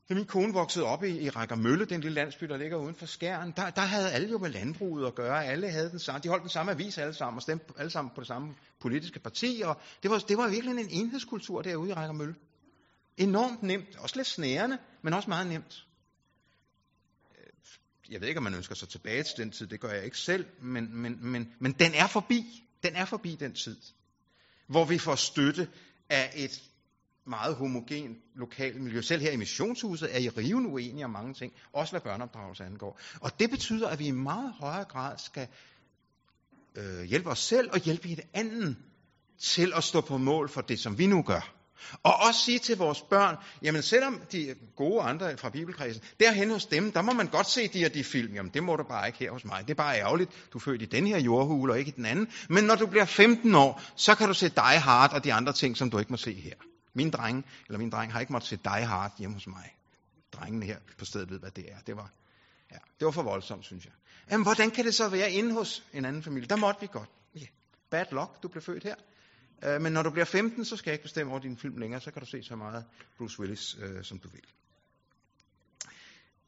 Da 0.08 0.14
min 0.14 0.26
kone 0.26 0.52
voksede 0.52 0.84
op 0.84 1.04
i, 1.04 1.18
i 1.18 1.28
Rækkermølle, 1.28 1.84
den 1.84 2.00
lille 2.00 2.14
landsby, 2.14 2.46
der 2.46 2.56
ligger 2.56 2.76
uden 2.76 2.94
for 2.94 3.06
Skæren, 3.06 3.52
der, 3.56 3.70
der 3.70 3.82
havde 3.82 4.10
alle 4.10 4.30
jo 4.30 4.38
med 4.38 4.50
landbruget 4.50 5.06
at 5.06 5.14
gøre. 5.14 5.44
Alle 5.44 5.70
havde 5.70 5.90
den 5.90 5.98
samme, 5.98 6.20
de 6.22 6.28
holdt 6.28 6.42
den 6.42 6.50
samme 6.50 6.72
avis 6.72 6.98
alle 6.98 7.14
sammen, 7.14 7.36
og 7.36 7.42
stemte 7.42 7.64
alle 7.76 7.90
sammen 7.90 8.12
på 8.14 8.20
det 8.20 8.28
samme 8.28 8.54
politiske 8.80 9.20
parti. 9.20 9.62
Og 9.64 9.80
det, 10.02 10.10
var, 10.10 10.18
det 10.18 10.36
var 10.36 10.48
virkelig 10.48 10.80
en 10.80 10.88
enhedskultur 10.90 11.62
derude 11.62 11.90
i 11.90 11.92
Rækkermølle. 11.92 12.34
Enormt 13.16 13.62
nemt, 13.62 13.96
også 13.98 14.16
lidt 14.16 14.26
snærende, 14.26 14.78
men 15.02 15.14
også 15.14 15.28
meget 15.28 15.46
nemt. 15.46 15.86
Jeg 18.10 18.20
ved 18.20 18.28
ikke, 18.28 18.38
om 18.38 18.44
man 18.44 18.54
ønsker 18.54 18.74
sig 18.74 18.88
tilbage 18.88 19.22
til 19.22 19.34
den 19.36 19.50
tid, 19.50 19.66
det 19.66 19.80
gør 19.80 19.90
jeg 19.90 20.04
ikke 20.04 20.18
selv, 20.18 20.46
men, 20.62 20.96
men, 20.96 21.18
men, 21.20 21.54
men 21.58 21.72
den 21.72 21.94
er 21.94 22.06
forbi. 22.06 22.68
Den 22.82 22.96
er 22.96 23.04
forbi 23.04 23.34
den 23.34 23.54
tid, 23.54 23.76
hvor 24.66 24.84
vi 24.84 24.98
får 24.98 25.14
støtte 25.14 25.68
af 26.08 26.32
et 26.34 26.62
meget 27.26 27.56
homogen 27.56 28.18
lokalt 28.34 28.80
miljø. 28.80 29.00
Selv 29.02 29.22
her 29.22 29.30
i 29.30 29.36
missionshuset 29.36 30.14
er 30.14 30.18
I 30.18 30.28
rivende 30.28 30.68
uenige 30.68 31.04
om 31.04 31.10
mange 31.10 31.34
ting, 31.34 31.52
også 31.72 31.92
hvad 31.92 32.00
børneopdragelse 32.00 32.64
angår. 32.64 33.00
Og 33.20 33.40
det 33.40 33.50
betyder, 33.50 33.88
at 33.88 33.98
vi 33.98 34.06
i 34.06 34.10
meget 34.10 34.52
højere 34.52 34.84
grad 34.84 35.18
skal 35.18 35.48
øh, 36.74 37.02
hjælpe 37.02 37.30
os 37.30 37.38
selv 37.38 37.70
og 37.72 37.78
hjælpe 37.78 38.08
hinanden 38.08 38.78
til 39.38 39.72
at 39.76 39.84
stå 39.84 40.00
på 40.00 40.18
mål 40.18 40.48
for 40.48 40.60
det, 40.60 40.80
som 40.80 40.98
vi 40.98 41.06
nu 41.06 41.22
gør. 41.22 41.61
Og 42.02 42.14
også 42.16 42.40
sige 42.40 42.58
til 42.58 42.76
vores 42.76 43.00
børn, 43.00 43.36
jamen 43.62 43.82
selvom 43.82 44.20
de 44.32 44.54
gode 44.76 45.02
andre 45.02 45.36
fra 45.36 45.50
bibelkredsen, 45.50 46.02
derhen 46.20 46.50
hos 46.50 46.66
dem, 46.66 46.92
der 46.92 47.02
må 47.02 47.12
man 47.12 47.26
godt 47.26 47.46
se 47.46 47.68
de 47.68 47.86
og 47.86 47.94
de 47.94 48.04
film. 48.04 48.34
Jamen 48.34 48.52
det 48.54 48.64
må 48.64 48.76
du 48.76 48.82
bare 48.82 49.06
ikke 49.06 49.18
her 49.18 49.30
hos 49.30 49.44
mig. 49.44 49.62
Det 49.62 49.70
er 49.70 49.74
bare 49.74 49.98
ærgerligt, 49.98 50.30
du 50.52 50.58
er 50.58 50.62
født 50.62 50.82
i 50.82 50.84
den 50.84 51.06
her 51.06 51.18
jordhule 51.18 51.72
og 51.72 51.78
ikke 51.78 51.88
i 51.88 51.94
den 51.96 52.06
anden. 52.06 52.28
Men 52.48 52.64
når 52.64 52.74
du 52.74 52.86
bliver 52.86 53.04
15 53.04 53.54
år, 53.54 53.82
så 53.96 54.14
kan 54.14 54.28
du 54.28 54.34
se 54.34 54.48
dig 54.48 54.80
hard 54.80 55.12
og 55.12 55.24
de 55.24 55.32
andre 55.32 55.52
ting, 55.52 55.76
som 55.76 55.90
du 55.90 55.98
ikke 55.98 56.12
må 56.12 56.16
se 56.16 56.34
her. 56.34 56.54
Min 56.94 57.10
dreng, 57.10 57.46
eller 57.66 57.78
min 57.78 57.90
dreng, 57.90 58.12
har 58.12 58.20
ikke 58.20 58.32
måttet 58.32 58.48
se 58.48 58.58
dig 58.64 58.86
hard 58.86 59.12
hjemme 59.18 59.34
hos 59.34 59.46
mig. 59.46 59.76
Drengene 60.32 60.66
her 60.66 60.76
på 60.98 61.04
stedet 61.04 61.30
ved, 61.30 61.38
hvad 61.38 61.50
det 61.50 61.72
er. 61.72 61.76
Det 61.86 61.96
var, 61.96 62.10
ja, 62.72 62.76
det 62.98 63.04
var 63.04 63.10
for 63.10 63.22
voldsomt, 63.22 63.64
synes 63.64 63.84
jeg. 63.84 63.92
Jamen, 64.30 64.44
hvordan 64.44 64.70
kan 64.70 64.84
det 64.84 64.94
så 64.94 65.08
være 65.08 65.30
inde 65.30 65.52
hos 65.52 65.84
en 65.92 66.04
anden 66.04 66.22
familie? 66.22 66.48
Der 66.48 66.56
måtte 66.56 66.80
vi 66.80 66.88
godt. 66.92 67.08
Yeah. 67.36 67.48
Bad 67.90 68.04
luck, 68.10 68.42
du 68.42 68.48
blev 68.48 68.62
født 68.62 68.84
her. 68.84 68.94
Øh, 69.64 69.80
men 69.80 69.92
når 69.92 70.02
du 70.02 70.10
bliver 70.10 70.24
15, 70.24 70.64
så 70.64 70.76
skal 70.76 70.90
jeg 70.90 70.94
ikke 70.94 71.02
bestemme 71.02 71.32
over 71.32 71.40
din 71.40 71.56
film 71.56 71.78
længere. 71.78 72.00
Så 72.00 72.10
kan 72.10 72.20
du 72.20 72.26
se 72.26 72.42
så 72.42 72.56
meget 72.56 72.84
Bruce 73.18 73.40
Willis, 73.40 73.76
øh, 73.82 74.04
som 74.04 74.18
du 74.18 74.28
vil. 74.28 74.42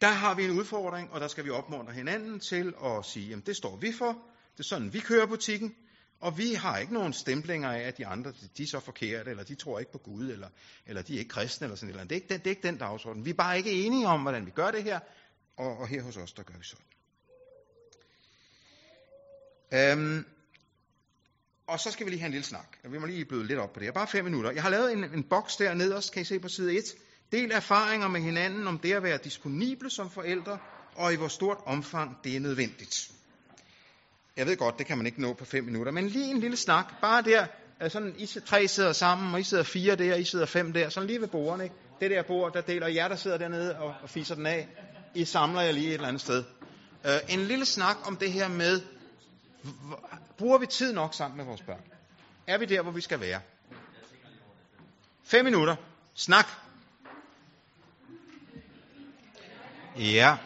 Der 0.00 0.10
har 0.10 0.34
vi 0.34 0.44
en 0.44 0.50
udfordring, 0.50 1.12
og 1.12 1.20
der 1.20 1.28
skal 1.28 1.44
vi 1.44 1.50
opmuntre 1.50 1.92
hinanden 1.92 2.40
til 2.40 2.74
at 2.84 3.04
sige, 3.04 3.28
jamen 3.28 3.42
det 3.46 3.56
står 3.56 3.76
vi 3.76 3.92
for. 3.92 4.12
Det 4.52 4.60
er 4.60 4.64
sådan, 4.64 4.92
vi 4.92 5.00
kører 5.00 5.26
butikken. 5.26 5.74
Og 6.20 6.38
vi 6.38 6.54
har 6.54 6.78
ikke 6.78 6.94
nogen 6.94 7.12
stemplinger 7.12 7.70
af, 7.70 7.80
at 7.80 7.98
de 7.98 8.06
andre 8.06 8.32
de 8.56 8.62
er 8.62 8.66
så 8.66 8.80
forkerte, 8.80 9.30
eller 9.30 9.44
de 9.44 9.54
tror 9.54 9.78
ikke 9.78 9.92
på 9.92 9.98
Gud, 9.98 10.30
eller, 10.30 10.48
eller 10.86 11.02
de 11.02 11.14
er 11.14 11.18
ikke 11.18 11.28
kristne, 11.28 11.64
eller 11.64 11.76
sådan 11.76 11.94
noget. 11.94 12.10
Det 12.10 12.16
er, 12.16 12.20
ikke 12.20 12.28
den, 12.28 12.38
det 12.38 12.46
er 12.46 12.50
ikke 12.50 12.68
den 12.68 12.78
dagsorden. 12.78 13.24
Vi 13.24 13.30
er 13.30 13.34
bare 13.34 13.56
ikke 13.56 13.72
enige 13.72 14.06
om, 14.06 14.22
hvordan 14.22 14.46
vi 14.46 14.50
gør 14.50 14.70
det 14.70 14.82
her, 14.82 15.00
og, 15.56 15.78
og 15.78 15.88
her 15.88 16.02
hos 16.02 16.16
os, 16.16 16.32
der 16.32 16.42
gør 16.42 16.54
vi 16.58 16.64
sådan. 16.64 16.84
Øhm, 19.72 20.26
og 21.66 21.80
så 21.80 21.90
skal 21.90 22.06
vi 22.06 22.10
lige 22.10 22.20
have 22.20 22.26
en 22.26 22.32
lille 22.32 22.46
snak. 22.46 22.78
Vi 22.84 22.98
må 22.98 23.06
lige 23.06 23.24
bløde 23.24 23.46
lidt 23.46 23.58
op 23.58 23.72
på 23.72 23.80
det. 23.80 23.94
Bare 23.94 24.06
fem 24.06 24.24
minutter. 24.24 24.50
Jeg 24.50 24.62
har 24.62 24.70
lavet 24.70 24.92
en, 24.92 25.04
en 25.04 25.22
boks 25.22 25.56
der 25.56 25.74
nederst, 25.74 26.12
kan 26.12 26.22
I 26.22 26.24
se 26.24 26.38
på 26.38 26.48
side 26.48 26.78
1. 26.78 26.84
Del 27.32 27.50
erfaringer 27.50 28.08
med 28.08 28.20
hinanden 28.20 28.66
om 28.66 28.78
det 28.78 28.92
at 28.92 29.02
være 29.02 29.18
disponible 29.24 29.90
som 29.90 30.10
forældre, 30.10 30.58
og 30.96 31.12
i 31.12 31.16
hvor 31.16 31.28
stort 31.28 31.58
omfang 31.66 32.18
det 32.24 32.36
er 32.36 32.40
nødvendigt. 32.40 33.10
Jeg 34.36 34.46
ved 34.46 34.56
godt, 34.56 34.78
det 34.78 34.86
kan 34.86 34.96
man 34.96 35.06
ikke 35.06 35.20
nå 35.20 35.32
på 35.32 35.44
fem 35.44 35.64
minutter, 35.64 35.92
men 35.92 36.08
lige 36.08 36.30
en 36.30 36.40
lille 36.40 36.56
snak, 36.56 37.00
bare 37.00 37.22
der, 37.22 37.46
sådan, 37.88 38.14
I 38.18 38.26
tre 38.26 38.68
sidder 38.68 38.92
sammen, 38.92 39.34
og 39.34 39.40
I 39.40 39.42
sidder 39.42 39.62
fire 39.62 39.96
der, 39.96 40.14
I 40.14 40.24
sidder 40.24 40.46
fem 40.46 40.72
der, 40.72 40.88
sådan 40.88 41.06
lige 41.06 41.20
ved 41.20 41.28
bordene, 41.28 41.64
ikke? 41.64 41.76
Det 42.00 42.10
der 42.10 42.22
bord, 42.22 42.52
der 42.52 42.60
deler 42.60 42.88
jer, 42.88 43.08
der 43.08 43.16
sidder 43.16 43.38
dernede 43.38 43.78
og, 43.78 43.94
og 44.02 44.10
fiser 44.10 44.34
den 44.34 44.46
af. 44.46 44.68
I 45.14 45.24
samler 45.24 45.60
jer 45.60 45.72
lige 45.72 45.88
et 45.88 45.94
eller 45.94 46.08
andet 46.08 46.22
sted. 46.22 46.44
Uh, 47.04 47.34
en 47.34 47.40
lille 47.40 47.66
snak 47.66 47.96
om 48.06 48.16
det 48.16 48.32
her 48.32 48.48
med, 48.48 48.80
bruger 50.38 50.58
vi 50.58 50.66
tid 50.66 50.92
nok 50.92 51.14
sammen 51.14 51.36
med 51.36 51.44
vores 51.44 51.62
børn? 51.62 51.80
Er 52.46 52.58
vi 52.58 52.64
der, 52.64 52.82
hvor 52.82 52.92
vi 52.92 53.00
skal 53.00 53.20
være? 53.20 53.40
Fem 55.24 55.44
minutter. 55.44 55.76
Snak. 56.14 56.46
Ja, 59.98 60.36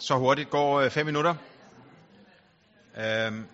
så 0.00 0.14
hurtigt 0.16 0.50
går 0.50 0.80
øh, 0.80 0.90
fem 0.90 1.06
minutter. 1.06 1.34
Øhm, 2.96 3.46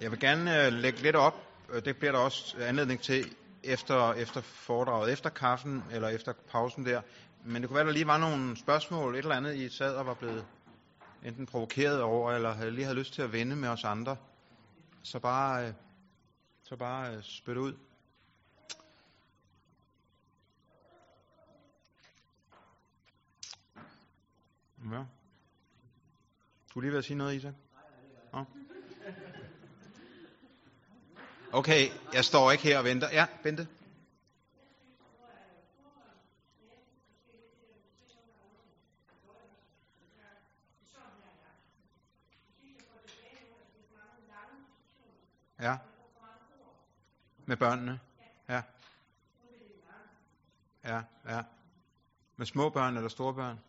jeg 0.00 0.10
vil 0.10 0.20
gerne 0.20 0.66
øh, 0.66 0.72
lægge 0.72 1.02
lidt 1.02 1.16
op 1.16 1.34
øh, 1.72 1.84
Det 1.84 1.96
bliver 1.96 2.12
der 2.12 2.18
også 2.18 2.56
anledning 2.60 3.00
til 3.00 3.34
efter, 3.64 4.12
efter 4.12 4.40
foredraget, 4.40 5.12
efter 5.12 5.30
kaffen 5.30 5.84
eller 5.92 6.08
efter 6.08 6.32
pausen 6.50 6.86
der. 6.86 7.00
Men 7.44 7.62
det 7.62 7.68
kunne 7.68 7.76
være, 7.76 7.86
der 7.86 7.92
lige 7.92 8.06
var 8.06 8.18
nogle 8.18 8.56
spørgsmål, 8.56 9.14
et 9.14 9.18
eller 9.18 9.34
andet, 9.34 9.56
I 9.56 9.68
sad 9.68 9.94
og 9.94 10.06
var 10.06 10.14
blevet 10.14 10.44
enten 11.24 11.46
provokeret 11.46 12.02
over, 12.02 12.32
eller 12.32 12.70
lige 12.70 12.84
havde 12.84 12.98
lyst 12.98 13.14
til 13.14 13.22
at 13.22 13.32
vende 13.32 13.56
med 13.56 13.68
os 13.68 13.84
andre. 13.84 14.16
Så 15.02 15.18
bare, 15.18 15.68
øh, 15.68 15.74
så 16.62 16.76
bare 16.76 17.22
spytte 17.22 17.36
spyt 17.36 17.56
ud. 17.56 17.76
Ja. 24.92 25.04
Du 26.74 26.80
lige 26.80 26.90
ved 26.90 26.98
at 26.98 27.04
sige 27.04 27.16
noget, 27.16 27.34
Isa? 27.34 27.52
Ja. 28.34 28.44
Okay, 31.52 31.88
jeg 32.12 32.24
står 32.24 32.52
ikke 32.52 32.64
her 32.64 32.78
og 32.78 32.84
venter. 32.84 33.08
Ja, 33.12 33.26
Bente. 33.42 33.68
Ja. 45.60 45.76
Med 47.46 47.56
børnene? 47.56 48.00
Ja. 48.48 48.62
Ja, 50.84 51.02
ja. 51.28 51.42
Med 52.36 52.46
små 52.46 52.70
børn 52.70 52.96
eller 52.96 53.08
store 53.08 53.34
børn? 53.34 53.60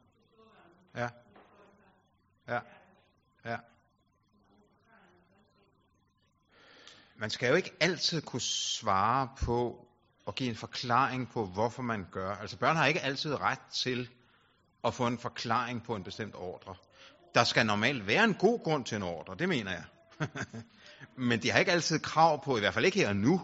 Ja. 0.96 1.10
Ja. 2.48 2.60
Ja. 3.46 3.58
Man 7.16 7.30
skal 7.30 7.50
jo 7.50 7.56
ikke 7.56 7.74
altid 7.80 8.22
kunne 8.22 8.42
svare 8.42 9.30
på 9.38 9.88
og 10.26 10.36
give 10.36 10.50
en 10.50 10.56
forklaring 10.56 11.30
på, 11.32 11.46
hvorfor 11.46 11.82
man 11.82 12.08
gør. 12.12 12.36
Altså 12.36 12.58
børn 12.58 12.76
har 12.76 12.86
ikke 12.86 13.02
altid 13.02 13.36
ret 13.36 13.62
til 13.74 14.10
at 14.84 14.94
få 14.94 15.08
en 15.08 15.18
forklaring 15.18 15.84
på 15.84 15.96
en 15.96 16.04
bestemt 16.04 16.36
ordre. 16.36 16.76
Der 17.36 17.44
skal 17.44 17.66
normalt 17.66 18.08
være 18.08 18.24
en 18.24 18.34
god 18.34 18.64
grund 18.64 18.86
til 18.86 18.96
en 18.96 19.04
ordre, 19.04 19.36
det 19.36 19.50
mener 19.50 19.72
jeg. 19.72 19.84
Men 21.16 21.42
de 21.42 21.52
har 21.52 21.60
ikke 21.60 21.72
altid 21.72 22.00
krav 22.00 22.44
på, 22.44 22.58
i 22.58 22.60
hvert 22.60 22.74
fald 22.74 22.86
ikke 22.86 23.00
her 23.00 23.10
og 23.10 23.16
nu, 23.16 23.42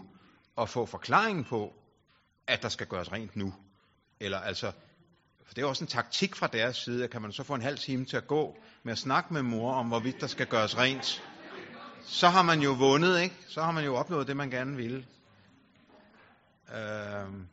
at 0.58 0.68
få 0.68 0.86
forklaringen 0.86 1.44
på, 1.44 1.72
at 2.46 2.62
der 2.62 2.68
skal 2.68 2.86
gøres 2.86 3.12
rent 3.12 3.36
nu. 3.36 3.54
Eller 4.20 4.38
altså, 4.38 4.72
for 5.46 5.54
det 5.54 5.62
er 5.62 5.66
også 5.66 5.84
en 5.84 5.88
taktik 5.88 6.36
fra 6.36 6.46
deres 6.46 6.76
side, 6.76 7.04
at 7.04 7.10
kan 7.10 7.22
man 7.22 7.32
så 7.32 7.42
få 7.42 7.54
en 7.54 7.62
halv 7.62 7.78
time 7.78 8.04
til 8.04 8.16
at 8.16 8.26
gå 8.26 8.56
med 8.82 8.92
at 8.92 8.98
snakke 8.98 9.34
med 9.34 9.42
mor 9.42 9.74
om, 9.74 9.88
hvorvidt 9.88 10.20
der 10.20 10.26
skal 10.26 10.46
gøres 10.46 10.78
rent. 10.78 11.22
Så 12.02 12.28
har 12.28 12.42
man 12.42 12.60
jo 12.60 12.72
vundet, 12.72 13.20
ikke? 13.20 13.36
Så 13.48 13.62
har 13.62 13.72
man 13.72 13.84
jo 13.84 13.96
opnået 13.96 14.26
det, 14.26 14.36
man 14.36 14.50
gerne 14.50 14.76
ville. 14.76 15.06
Øhm, 16.74 17.46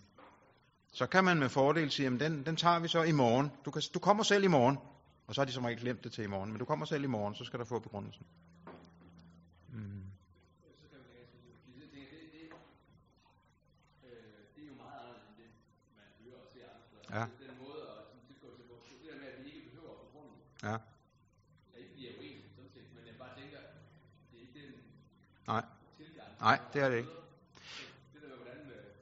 så 0.94 1.06
kan 1.06 1.24
man 1.24 1.40
med 1.40 1.50
fordel 1.50 1.92
sige, 1.92 2.08
at 2.08 2.20
den, 2.20 2.46
den 2.46 2.56
tager 2.56 2.80
vi 2.80 2.88
så 2.88 3.04
i 3.04 3.12
morgen. 3.12 3.52
Du, 3.66 3.72
kan, 3.72 3.82
du 3.94 4.00
kommer 4.00 4.24
selv 4.24 4.44
i 4.44 4.48
morgen. 4.48 4.78
Og 5.28 5.36
så 5.36 5.42
har 5.42 5.46
de 5.46 5.52
som 5.52 5.66
regel 5.66 5.80
glemt 5.80 6.04
det 6.04 6.12
til 6.12 6.24
i 6.24 6.28
morgen. 6.28 6.50
Men 6.50 6.60
du 6.60 6.66
kommer 6.66 6.86
selv 6.86 7.04
i 7.04 7.08
morgen, 7.08 7.36
så 7.36 7.46
skal 7.46 7.60
der 7.60 7.66
få 7.66 7.80
begrundelsen. 7.80 8.26
Mm. 9.72 10.12
Ja. 17.14 17.26
Den 17.46 17.54
måde 17.64 17.82
at 17.92 17.98
sådan 18.08 18.24
tilgå 18.28 18.48
til 18.58 18.64
på, 18.70 18.76
det 19.02 19.10
der 19.12 19.18
med, 19.22 19.28
at 19.34 19.46
vi 19.46 19.50
ikke 19.56 19.70
behøver 19.70 19.92
at 19.96 20.00
begrunde, 20.06 20.36
Ja. 20.64 20.76
er 21.74 21.78
ikke 21.78 21.90
fordi 21.90 22.06
jeg 22.06 22.14
er 22.14 22.20
uenig 22.20 22.44
sådan 22.56 22.72
set, 22.74 22.88
men 22.96 23.04
jeg 23.08 23.16
bare 23.24 23.34
tænker, 23.40 23.58
det 24.32 24.38
er 24.38 24.42
ikke 24.42 24.54
den 24.60 24.72
Nej. 25.48 25.64
tilgang. 25.98 26.30
Nej, 26.40 26.60
det 26.74 26.82
er 26.82 26.90
det 26.90 26.98
ikke. 26.98 27.10
Det 28.14 28.24
øh, 28.24 28.32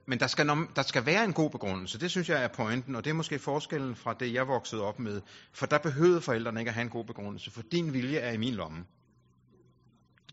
Men 0.06 0.20
der 0.20 0.28
skal, 0.28 0.48
der 0.76 0.82
skal 0.82 1.06
være 1.06 1.26
en 1.26 1.34
god 1.34 1.50
begrundelse. 1.50 2.00
Det 2.00 2.12
synes 2.12 2.30
jeg 2.30 2.44
er 2.44 2.48
pointen, 2.48 2.96
og 2.96 3.04
det 3.04 3.10
er 3.10 3.14
måske 3.14 3.40
forskellen 3.40 3.96
fra 3.96 4.14
det, 4.14 4.34
jeg 4.34 4.48
voksede 4.48 4.82
op 4.82 5.00
med. 5.00 5.22
For 5.52 5.66
der 5.66 5.78
behøvede 5.78 6.22
forældrene 6.22 6.60
ikke 6.62 6.70
at 6.70 6.74
have 6.74 6.84
en 6.86 6.90
god 6.90 7.06
begrundelse, 7.06 7.52
for 7.52 7.62
din 7.62 7.94
vilje 7.94 8.18
er 8.18 8.32
i 8.32 8.38
min 8.38 8.54
lomme. 8.54 8.86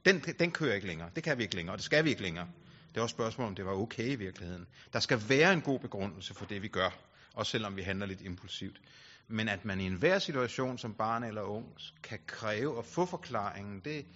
Den, 0.06 0.20
den 0.20 0.50
kører 0.50 0.74
ikke 0.74 0.86
længere. 0.86 1.10
Det 1.16 1.24
kan 1.24 1.38
vi 1.38 1.42
ikke 1.42 1.54
længere, 1.54 1.74
og 1.74 1.78
det 1.78 1.84
skal 1.84 2.04
vi 2.04 2.10
ikke 2.10 2.22
længere. 2.22 2.48
Det 2.88 2.96
er 2.96 3.02
også 3.02 3.14
et 3.14 3.16
spørgsmål, 3.16 3.48
om 3.48 3.54
det 3.54 3.64
var 3.66 3.72
okay 3.72 4.12
i 4.12 4.14
virkeligheden. 4.14 4.66
Der 4.92 5.00
skal 5.00 5.22
være 5.28 5.52
en 5.52 5.60
god 5.60 5.78
begrundelse 5.78 6.34
for 6.34 6.44
det, 6.46 6.62
vi 6.62 6.68
gør, 6.68 6.90
også 7.34 7.50
selvom 7.50 7.76
vi 7.76 7.82
handler 7.82 8.06
lidt 8.06 8.20
impulsivt. 8.20 8.80
Men 9.28 9.48
at 9.48 9.64
man 9.64 9.80
i 9.80 9.86
enhver 9.86 10.18
situation 10.18 10.78
som 10.78 10.94
barn 10.94 11.24
eller 11.24 11.42
ung 11.42 11.66
kan 12.02 12.18
kræve 12.26 12.78
at 12.78 12.84
få 12.84 13.06
forklaringen, 13.06 13.80
det, 13.80 14.06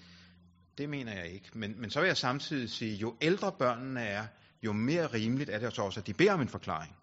det 0.79 0.89
mener 0.89 1.13
jeg 1.13 1.29
ikke. 1.29 1.51
Men, 1.53 1.81
men 1.81 1.91
så 1.91 2.01
vil 2.01 2.07
jeg 2.07 2.17
samtidig 2.17 2.71
sige, 2.71 2.97
jo 2.97 3.17
ældre 3.21 3.53
børnene 3.53 4.03
er, 4.03 4.27
jo 4.63 4.73
mere 4.73 5.07
rimeligt 5.07 5.51
er 5.51 5.59
det 5.59 5.75
så 5.75 5.83
også, 5.83 6.01
at 6.01 6.07
de 6.07 6.15
beder 6.15 6.33
om 6.33 6.41
en 6.41 6.49
forklaring. 6.49 6.97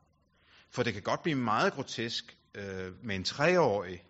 For 0.71 0.84
det 0.84 0.93
kan 0.93 1.02
godt 1.02 1.23
blive 1.23 1.38
meget 1.38 1.73
grotesk 1.73 2.38
øh, 2.56 3.06
med 3.06 3.15
en 3.15 3.23
treårig, 3.23 4.04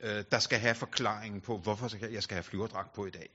øh, 0.00 0.24
der 0.30 0.38
skal 0.38 0.58
have 0.58 0.74
forklaringen 0.74 1.40
på, 1.40 1.58
hvorfor 1.58 2.06
jeg 2.10 2.22
skal 2.22 2.34
have 2.34 2.42
flyverdragt 2.42 2.92
på 2.92 3.06
i 3.06 3.10
dag. 3.10 3.30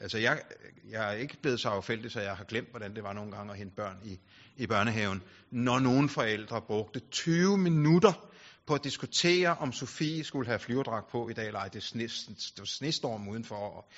Altså, 0.00 0.18
jeg, 0.18 0.42
jeg 0.90 1.08
er 1.08 1.12
ikke 1.12 1.36
blevet 1.42 1.60
så 1.60 1.68
affældig, 1.68 2.10
så 2.10 2.20
jeg 2.20 2.36
har 2.36 2.44
glemt, 2.44 2.70
hvordan 2.70 2.94
det 2.94 3.02
var 3.02 3.12
nogle 3.12 3.32
gange 3.32 3.52
at 3.52 3.58
hente 3.58 3.76
børn 3.76 3.98
i, 4.04 4.20
i 4.56 4.66
børnehaven. 4.66 5.22
Når 5.50 5.78
nogle 5.78 6.08
forældre 6.08 6.62
brugte 6.62 7.00
20 7.10 7.58
minutter 7.58 8.30
på 8.66 8.74
at 8.74 8.84
diskutere, 8.84 9.56
om 9.56 9.72
Sofie 9.72 10.24
skulle 10.24 10.46
have 10.46 10.58
flyverdragt 10.58 11.10
på 11.10 11.28
i 11.28 11.32
dag, 11.32 11.46
eller 11.46 11.60
ej, 11.60 11.68
det, 11.68 11.82
sne, 11.82 12.02
det 12.02 12.58
var 12.58 12.64
snestorm 12.64 13.28
udenfor. 13.28 13.56
Og, 13.56 13.88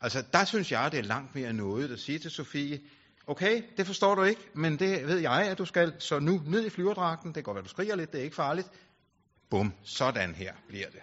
altså, 0.00 0.24
der 0.32 0.44
synes 0.44 0.72
jeg, 0.72 0.92
det 0.92 0.98
er 0.98 1.02
langt 1.02 1.34
mere 1.34 1.52
noget 1.52 1.92
at 1.92 2.00
sige 2.00 2.18
til 2.18 2.30
Sofie, 2.30 2.80
okay, 3.26 3.62
det 3.76 3.86
forstår 3.86 4.14
du 4.14 4.22
ikke, 4.22 4.40
men 4.54 4.78
det 4.78 5.06
ved 5.06 5.18
jeg, 5.18 5.48
at 5.50 5.58
du 5.58 5.64
skal, 5.64 5.92
så 5.98 6.18
nu 6.18 6.42
ned 6.46 6.66
i 6.66 6.70
flyverdragten, 6.70 7.34
det 7.34 7.44
går, 7.44 7.52
godt 7.52 7.54
være, 7.54 7.64
du 7.64 7.68
skriger 7.68 7.96
lidt, 7.96 8.12
det 8.12 8.20
er 8.20 8.24
ikke 8.24 8.36
farligt. 8.36 8.68
Bum, 9.50 9.72
sådan 9.82 10.34
her 10.34 10.54
bliver 10.68 10.90
det. 10.90 11.00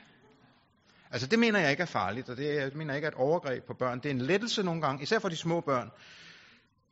Altså 1.12 1.28
det 1.28 1.40
mener 1.40 1.60
jeg 1.60 1.72
ikke 1.72 1.82
er 1.82 1.86
farligt, 1.86 2.30
og 2.30 2.38
det 2.38 2.56
jeg 2.56 2.72
mener 2.76 2.96
ikke 2.96 3.06
er 3.06 3.12
et 3.12 3.16
overgreb 3.18 3.64
på 3.64 3.74
børn. 3.74 4.00
Det 4.00 4.06
er 4.06 4.10
en 4.14 4.22
lettelse 4.22 4.64
nogle 4.64 4.82
gange, 4.82 5.04
især 5.04 5.20
for 5.20 5.30
de 5.30 5.36
små 5.36 5.62
børn. 5.62 5.92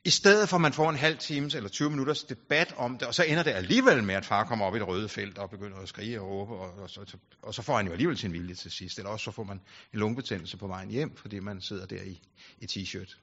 I 0.05 0.09
stedet 0.09 0.49
for 0.49 0.57
at 0.57 0.61
man 0.61 0.73
får 0.73 0.89
en 0.89 0.95
halv 0.95 1.17
times 1.17 1.55
eller 1.55 1.69
20 1.69 1.89
minutters 1.89 2.23
debat 2.23 2.73
om 2.77 2.97
det, 2.97 3.07
og 3.07 3.13
så 3.13 3.23
ender 3.23 3.43
det 3.43 3.51
alligevel 3.51 4.03
med, 4.03 4.15
at 4.15 4.25
far 4.25 4.43
kommer 4.43 4.65
op 4.65 4.75
i 4.75 4.79
det 4.79 4.87
røde 4.87 5.09
felt 5.09 5.37
og 5.37 5.49
begynder 5.49 5.77
at 5.77 5.89
skrige 5.89 6.21
og 6.21 6.29
råbe, 6.29 6.53
og, 6.53 6.73
og, 6.81 6.89
så, 6.89 7.17
og 7.41 7.53
så 7.53 7.61
får 7.61 7.77
han 7.77 7.85
jo 7.85 7.91
alligevel 7.91 8.17
sin 8.17 8.33
vilje 8.33 8.55
til 8.55 8.71
sidst. 8.71 8.97
Eller 8.97 9.09
også 9.09 9.23
så 9.23 9.31
får 9.31 9.43
man 9.43 9.61
en 9.93 9.99
lungebetændelse 9.99 10.57
på 10.57 10.67
vejen 10.67 10.89
hjem, 10.89 11.15
fordi 11.15 11.39
man 11.39 11.61
sidder 11.61 11.85
der 11.85 12.01
i, 12.01 12.21
i 12.59 12.65
t-shirt. 12.65 13.17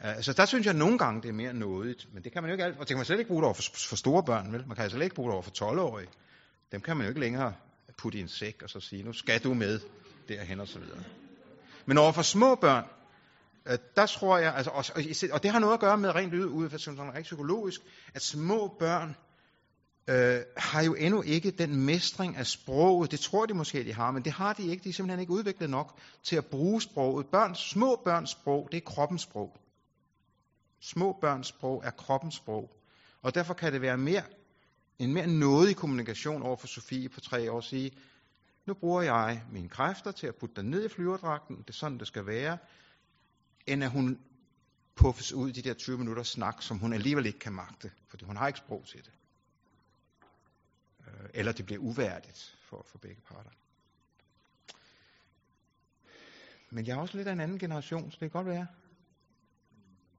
Altså 0.00 0.32
der 0.32 0.46
synes 0.46 0.66
jeg 0.66 0.74
nogle 0.74 0.98
gange, 0.98 1.22
det 1.22 1.28
er 1.28 1.32
mere 1.32 1.54
nådigt, 1.54 2.14
men 2.14 2.24
det 2.24 2.32
kan 2.32 2.42
man 2.42 2.50
jo 2.50 2.52
ikke 2.54 2.64
alt, 2.64 2.74
og 2.74 2.80
det 2.80 2.88
kan 2.88 2.96
man 2.96 3.04
slet 3.04 3.18
ikke 3.18 3.28
bruge 3.28 3.40
det 3.40 3.44
over 3.44 3.54
for, 3.54 3.62
for 3.88 3.96
store 3.96 4.22
børn, 4.22 4.52
vel? 4.52 4.66
Man 4.66 4.76
kan 4.76 4.82
altså 4.82 4.96
slet 4.96 5.04
ikke 5.04 5.14
bruge 5.14 5.28
det 5.28 5.34
over 5.34 5.42
for 5.42 5.50
12-årige. 5.50 6.08
Dem 6.72 6.80
kan 6.80 6.96
man 6.96 7.06
jo 7.06 7.08
ikke 7.08 7.20
længere 7.20 7.54
putte 7.98 8.18
i 8.18 8.20
en 8.20 8.28
sæk 8.28 8.62
og 8.62 8.70
så 8.70 8.80
sige, 8.80 9.02
nu 9.02 9.12
skal 9.12 9.44
du 9.44 9.54
med 9.54 9.80
derhen 10.32 10.60
og 10.60 10.68
så 10.68 10.78
videre. 10.78 11.04
Men 11.86 11.98
over 11.98 12.12
for 12.12 12.22
små 12.22 12.54
børn, 12.54 12.84
øh, 13.66 13.78
der 13.96 14.06
tror 14.06 14.38
jeg, 14.38 14.54
altså, 14.54 14.70
og, 14.70 14.84
og 15.32 15.42
det 15.42 15.50
har 15.50 15.58
noget 15.58 15.74
at 15.74 15.80
gøre 15.80 15.98
med 15.98 16.14
rent 16.14 16.34
ud, 16.34 16.44
ud 16.44 16.70
som 16.70 16.96
sådan 16.96 17.14
rent 17.14 17.24
psykologisk, 17.24 17.80
at 18.14 18.22
små 18.22 18.76
børn 18.78 19.16
øh, 20.08 20.40
har 20.56 20.82
jo 20.82 20.94
endnu 20.94 21.22
ikke 21.22 21.50
den 21.50 21.76
mestring 21.76 22.36
af 22.36 22.46
sproget. 22.46 23.10
Det 23.10 23.20
tror 23.20 23.46
de 23.46 23.54
måske, 23.54 23.84
de 23.84 23.94
har, 23.94 24.10
men 24.10 24.24
det 24.24 24.32
har 24.32 24.52
de 24.52 24.66
ikke. 24.66 24.84
De 24.84 24.88
er 24.88 24.92
simpelthen 24.92 25.20
ikke 25.20 25.32
udviklet 25.32 25.70
nok 25.70 25.98
til 26.22 26.36
at 26.36 26.46
bruge 26.46 26.82
sproget. 26.82 27.26
Børns, 27.26 27.58
små 27.70 28.00
børns 28.04 28.30
sprog, 28.30 28.68
det 28.72 28.76
er 28.76 28.80
kroppens 28.86 29.22
sprog. 29.22 29.56
Små 30.80 31.18
børns 31.20 31.46
sprog 31.46 31.82
er 31.84 31.90
kroppens 31.90 32.34
sprog. 32.34 32.70
Og 33.22 33.34
derfor 33.34 33.54
kan 33.54 33.72
det 33.72 33.82
være 33.82 33.98
mere, 33.98 34.22
en 34.98 35.14
mere 35.14 35.26
nådig 35.26 35.76
kommunikation 35.76 36.42
over 36.42 36.56
for 36.56 36.66
Sofie 36.66 37.08
på 37.08 37.20
tre 37.20 37.52
år 37.52 37.58
at 37.58 37.64
sige, 37.64 37.90
nu 38.66 38.74
bruger 38.74 39.02
jeg 39.02 39.44
mine 39.50 39.68
kræfter 39.68 40.12
til 40.12 40.26
at 40.26 40.36
putte 40.36 40.56
dig 40.56 40.64
ned 40.64 40.84
i 40.84 40.88
flyverdragten, 40.88 41.56
det 41.56 41.68
er 41.68 41.72
sådan, 41.72 41.98
det 41.98 42.06
skal 42.06 42.26
være, 42.26 42.58
end 43.66 43.84
at 43.84 43.90
hun 43.90 44.20
puffes 44.94 45.32
ud 45.32 45.48
i 45.48 45.52
de 45.52 45.62
der 45.62 45.74
20 45.74 45.98
minutter 45.98 46.22
snak, 46.22 46.62
som 46.62 46.78
hun 46.78 46.92
alligevel 46.92 47.26
ikke 47.26 47.38
kan 47.38 47.52
magte, 47.52 47.92
fordi 48.08 48.24
hun 48.24 48.36
har 48.36 48.46
ikke 48.46 48.58
sprog 48.58 48.84
til 48.86 49.04
det. 49.04 49.12
Øh, 51.06 51.28
eller 51.34 51.52
det 51.52 51.66
bliver 51.66 51.80
uværdigt 51.80 52.58
for, 52.60 52.86
for 52.88 52.98
begge 52.98 53.22
parter. 53.28 53.50
Men 56.70 56.86
jeg 56.86 56.96
er 56.96 57.00
også 57.00 57.16
lidt 57.16 57.28
af 57.28 57.32
en 57.32 57.40
anden 57.40 57.58
generation, 57.58 58.10
så 58.10 58.18
det 58.20 58.30
kan 58.30 58.30
godt 58.30 58.46
være, 58.46 58.66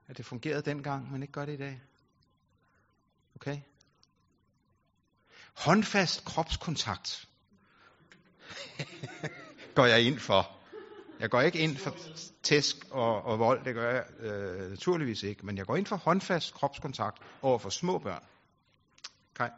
at 0.07 0.17
det 0.17 0.25
fungerede 0.25 0.61
dengang, 0.61 1.11
men 1.11 1.21
ikke 1.21 1.31
gør 1.31 1.45
det 1.45 1.53
i 1.53 1.57
dag. 1.57 1.81
Okay? 3.35 3.61
Håndfast 5.53 6.25
kropskontakt 6.25 7.29
går 9.75 9.85
jeg 9.85 10.01
ind 10.01 10.19
for. 10.19 10.51
Jeg 11.19 11.29
går 11.29 11.41
ikke 11.41 11.59
ind 11.59 11.77
for 11.77 11.95
tæsk 12.43 12.75
og, 12.91 13.21
og 13.25 13.39
vold, 13.39 13.65
det 13.65 13.73
gør 13.73 13.91
jeg 13.91 14.05
øh, 14.19 14.69
naturligvis 14.69 15.23
ikke, 15.23 15.45
men 15.45 15.57
jeg 15.57 15.65
går 15.65 15.75
ind 15.75 15.85
for 15.85 15.95
håndfast 15.95 16.53
kropskontakt 16.53 17.17
over 17.41 17.57
for 17.57 17.69
små 17.69 17.97
børn. 17.97 18.23
Kai? 19.35 19.49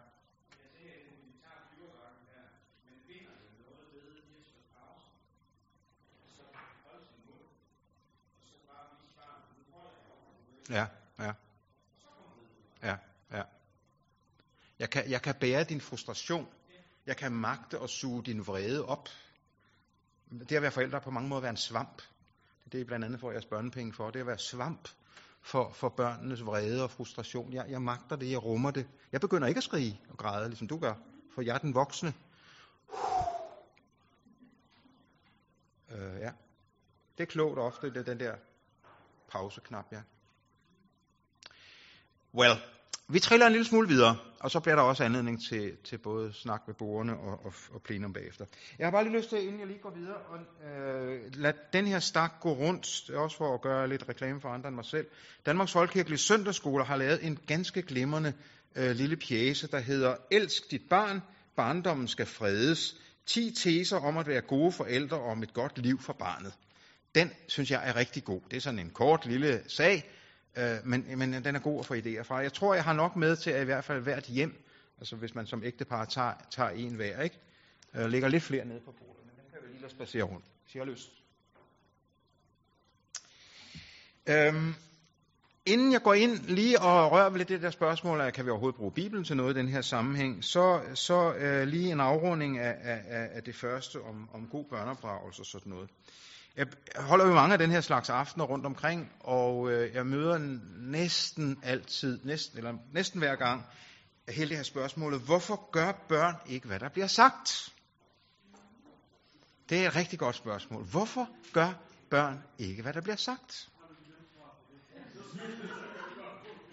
Ja. 10.69 10.85
ja. 11.19 11.31
Ja, 12.83 12.95
ja. 13.31 13.43
Jeg 14.79 14.89
kan, 14.89 15.09
jeg 15.09 15.21
kan 15.21 15.35
bære 15.35 15.63
din 15.63 15.81
frustration. 15.81 16.47
Jeg 17.05 17.17
kan 17.17 17.31
magte 17.31 17.79
at 17.79 17.89
suge 17.89 18.23
din 18.23 18.47
vrede 18.47 18.85
op. 18.85 19.09
Det 20.49 20.51
at 20.51 20.61
være 20.61 20.71
forældre 20.71 21.01
på 21.01 21.11
mange 21.11 21.29
måder 21.29 21.39
at 21.39 21.43
være 21.43 21.49
en 21.49 21.57
svamp. 21.57 22.01
Det 22.71 22.81
er 22.81 22.85
blandt 22.85 23.05
andet 23.05 23.19
får 23.19 23.31
jeres 23.31 23.45
børnepenge 23.45 23.93
for. 23.93 24.09
Det 24.09 24.19
er 24.19 24.23
at 24.23 24.27
være 24.27 24.39
svamp 24.39 24.89
for, 25.41 25.71
for 25.73 25.89
børnenes 25.89 26.45
vrede 26.45 26.83
og 26.83 26.91
frustration. 26.91 27.53
Jeg, 27.53 27.65
jeg 27.69 27.81
magter 27.81 28.15
det, 28.15 28.31
jeg 28.31 28.43
rummer 28.43 28.71
det. 28.71 28.87
Jeg 29.11 29.21
begynder 29.21 29.47
ikke 29.47 29.57
at 29.57 29.63
skrige 29.63 30.01
og 30.09 30.17
græde, 30.17 30.49
ligesom 30.49 30.67
du 30.67 30.77
gør, 30.77 30.93
for 31.35 31.41
jeg 31.41 31.53
er 31.53 31.57
den 31.57 31.73
voksne. 31.73 32.13
Øh, 35.91 36.19
ja. 36.19 36.31
Det 37.17 37.23
er 37.23 37.25
klogt 37.25 37.59
ofte, 37.59 37.89
det 37.89 37.97
er 37.97 38.03
den 38.03 38.19
der 38.19 38.35
pauseknap, 39.27 39.85
ja. 39.91 40.01
Well, 42.33 42.55
vi 43.07 43.19
triller 43.19 43.45
en 43.45 43.51
lille 43.51 43.67
smule 43.67 43.87
videre, 43.87 44.17
og 44.39 44.51
så 44.51 44.59
bliver 44.59 44.75
der 44.75 44.83
også 44.83 45.03
anledning 45.03 45.43
til, 45.49 45.77
til 45.83 45.97
både 45.97 46.33
snak 46.33 46.61
med 46.67 46.75
borgerne 46.75 47.17
og, 47.17 47.45
og, 47.45 47.53
og 47.73 47.81
plenum 47.81 48.13
bagefter. 48.13 48.45
Jeg 48.79 48.85
har 48.85 48.91
bare 48.91 49.03
lige 49.03 49.17
lyst 49.17 49.29
til, 49.29 49.41
inden 49.41 49.59
jeg 49.59 49.67
lige 49.67 49.79
går 49.79 49.89
videre, 49.95 50.15
og 50.15 50.39
øh, 50.69 51.21
lad 51.33 51.53
den 51.73 51.87
her 51.87 51.99
stak 51.99 52.31
gå 52.41 52.53
rundt, 52.53 53.09
også 53.09 53.37
for 53.37 53.53
at 53.53 53.61
gøre 53.61 53.89
lidt 53.89 54.09
reklame 54.09 54.41
for 54.41 54.49
andre 54.49 54.67
end 54.67 54.75
mig 54.75 54.85
selv. 54.85 55.07
Danmarks 55.45 55.71
Folkekirkelige 55.71 56.17
Søndagsskoler 56.17 56.85
har 56.85 56.95
lavet 56.95 57.25
en 57.25 57.39
ganske 57.47 57.81
glimrende 57.81 58.33
øh, 58.75 58.91
lille 58.91 59.17
pjæse, 59.17 59.67
der 59.67 59.79
hedder 59.79 60.15
Elsk 60.31 60.71
dit 60.71 60.89
barn, 60.89 61.21
barndommen 61.55 62.07
skal 62.07 62.25
fredes. 62.25 62.95
10 63.25 63.53
teser 63.63 63.97
om 63.97 64.17
at 64.17 64.27
være 64.27 64.41
gode 64.41 64.71
forældre 64.71 65.17
og 65.17 65.25
om 65.25 65.43
et 65.43 65.53
godt 65.53 65.77
liv 65.77 66.01
for 66.01 66.13
barnet. 66.13 66.53
Den 67.15 67.31
synes 67.47 67.71
jeg 67.71 67.89
er 67.89 67.95
rigtig 67.95 68.23
god. 68.23 68.41
Det 68.51 68.57
er 68.57 68.61
sådan 68.61 68.79
en 68.79 68.89
kort 68.89 69.25
lille 69.25 69.61
sag, 69.67 70.03
øh, 70.57 70.77
men, 70.83 71.17
men 71.17 71.33
den 71.33 71.55
er 71.55 71.59
god 71.59 71.79
at 71.79 71.85
få 71.85 71.93
idéer 71.93 72.21
fra. 72.21 72.35
Jeg 72.35 72.53
tror, 72.53 72.73
jeg 72.73 72.83
har 72.83 72.93
nok 72.93 73.15
med 73.15 73.35
til 73.35 73.49
at 73.49 73.61
i 73.61 73.65
hvert 73.65 73.83
fald 73.83 74.01
hvert 74.01 74.23
hjem, 74.23 74.63
altså 74.99 75.15
hvis 75.15 75.35
man 75.35 75.47
som 75.47 75.63
ægtepar 75.63 76.05
tager, 76.05 76.33
tager 76.51 76.69
en 76.69 76.95
hver, 76.95 77.21
ikke? 77.21 77.39
Øh, 77.95 78.05
ligger 78.05 78.27
lidt 78.27 78.43
flere 78.43 78.65
ned 78.65 78.79
på 78.79 78.91
bordet, 78.91 79.25
men 79.25 79.35
den 79.35 79.51
kan 79.51 79.59
vi 79.63 79.67
lige 79.67 79.81
lade 79.81 79.91
spacere 79.91 80.23
rundt. 80.23 80.45
Hvis 80.63 80.75
I. 80.75 81.25
Øhm, 84.27 84.73
inden 85.65 85.91
jeg 85.91 86.01
går 86.01 86.13
ind 86.13 86.39
lige 86.39 86.81
og 86.81 87.11
rører 87.11 87.29
ved 87.29 87.37
lidt 87.37 87.49
det 87.49 87.61
der 87.61 87.69
spørgsmål, 87.69 88.21
af, 88.21 88.33
kan 88.33 88.45
vi 88.45 88.49
overhovedet 88.49 88.77
bruge 88.77 88.91
Bibelen 88.91 89.23
til 89.23 89.37
noget 89.37 89.55
i 89.55 89.59
den 89.59 89.67
her 89.67 89.81
sammenhæng, 89.81 90.43
så, 90.43 90.81
så 90.93 91.33
øh, 91.33 91.67
lige 91.67 91.91
en 91.91 91.99
afrunding 91.99 92.59
af, 92.59 92.75
af, 92.81 93.29
af 93.31 93.43
det 93.43 93.55
første 93.55 94.01
om, 94.01 94.29
om 94.33 94.47
god 94.47 94.65
børneopdragelse 94.65 95.41
og 95.41 95.45
sådan 95.45 95.69
noget. 95.69 95.89
Jeg 96.57 96.67
holder 96.95 97.27
jo 97.27 97.33
mange 97.33 97.53
af 97.53 97.59
den 97.59 97.71
her 97.71 97.81
slags 97.81 98.09
aftener 98.09 98.45
rundt 98.45 98.65
omkring, 98.65 99.11
og 99.19 99.71
øh, 99.71 99.95
jeg 99.95 100.05
møder 100.05 100.37
næsten 100.77 101.59
altid, 101.63 102.19
næsten, 102.23 102.57
eller 102.57 102.73
næsten 102.93 103.19
hver 103.19 103.35
gang, 103.35 103.65
hele 104.29 104.49
det 104.49 104.57
her 104.57 104.63
spørgsmål, 104.63 105.19
hvorfor 105.19 105.69
gør 105.71 105.91
børn 105.91 106.35
ikke, 106.47 106.67
hvad 106.67 106.79
der 106.79 106.89
bliver 106.89 107.07
sagt? 107.07 107.69
Det 109.69 109.83
er 109.83 109.87
et 109.87 109.95
rigtig 109.95 110.19
godt 110.19 110.35
spørgsmål. 110.35 110.83
Hvorfor 110.83 111.29
gør 111.53 111.73
børn 112.09 112.43
ikke, 112.59 112.81
hvad 112.81 112.93
der 112.93 113.01
bliver 113.01 113.15
sagt? 113.15 113.69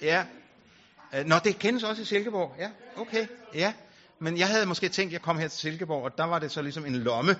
Ja. 0.02 0.26
Øh, 1.14 1.24
nå, 1.24 1.34
det 1.44 1.58
kendes 1.58 1.82
også 1.82 2.02
i 2.02 2.04
Silkeborg. 2.04 2.54
Ja, 2.58 2.70
okay. 2.96 3.26
Ja. 3.54 3.74
Men 4.18 4.38
jeg 4.38 4.48
havde 4.48 4.66
måske 4.66 4.88
tænkt, 4.88 5.10
at 5.10 5.12
jeg 5.12 5.22
kom 5.22 5.38
her 5.38 5.48
til 5.48 5.58
Silkeborg, 5.60 6.04
og 6.04 6.18
der 6.18 6.24
var 6.24 6.38
det 6.38 6.50
så 6.50 6.62
ligesom 6.62 6.86
en 6.86 6.94
lomme, 6.94 7.36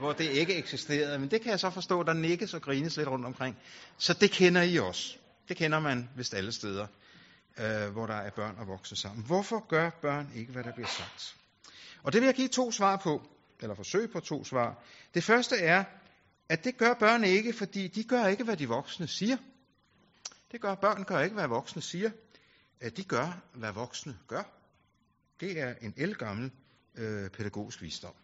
hvor 0.00 0.12
det 0.12 0.24
ikke 0.24 0.54
eksisterede. 0.54 1.18
Men 1.18 1.30
det 1.30 1.40
kan 1.40 1.50
jeg 1.50 1.60
så 1.60 1.70
forstå, 1.70 2.02
der 2.02 2.12
nikkes 2.12 2.54
og 2.54 2.62
grines 2.62 2.96
lidt 2.96 3.08
rundt 3.08 3.26
omkring. 3.26 3.56
Så 3.98 4.12
det 4.12 4.30
kender 4.30 4.62
I 4.62 4.78
også. 4.78 5.16
Det 5.48 5.56
kender 5.56 5.80
man 5.80 6.08
vist 6.16 6.34
alle 6.34 6.52
steder, 6.52 6.86
øh, 7.58 7.88
hvor 7.92 8.06
der 8.06 8.14
er 8.14 8.30
børn 8.30 8.56
og 8.58 8.66
voksne 8.66 8.96
sammen. 8.96 9.24
Hvorfor 9.26 9.66
gør 9.68 9.90
børn 9.90 10.32
ikke, 10.34 10.52
hvad 10.52 10.64
der 10.64 10.72
bliver 10.72 10.88
sagt? 10.88 11.36
Og 12.02 12.12
det 12.12 12.20
vil 12.20 12.26
jeg 12.26 12.34
give 12.34 12.48
to 12.48 12.72
svar 12.72 12.96
på, 12.96 13.22
eller 13.60 13.74
forsøg 13.74 14.10
på 14.10 14.20
to 14.20 14.44
svar. 14.44 14.82
Det 15.14 15.24
første 15.24 15.56
er, 15.56 15.84
at 16.48 16.64
det 16.64 16.76
gør 16.76 16.94
børn 16.94 17.24
ikke, 17.24 17.52
fordi 17.52 17.88
de 17.88 18.04
gør 18.04 18.26
ikke, 18.26 18.44
hvad 18.44 18.56
de 18.56 18.68
voksne 18.68 19.08
siger. 19.08 19.36
Det 20.52 20.60
gør 20.60 20.74
børn 20.74 21.04
gør 21.04 21.20
ikke, 21.20 21.34
hvad 21.34 21.48
voksne 21.48 21.82
siger. 21.82 22.10
De 22.96 23.04
gør, 23.04 23.42
hvad 23.54 23.72
voksne 23.72 24.18
gør. 24.28 24.42
Det 25.40 25.60
er 25.60 25.74
en 25.80 25.94
elgammel 25.96 26.50
øh, 26.94 27.30
pædagogisk 27.30 27.82
visdom. 27.82 28.14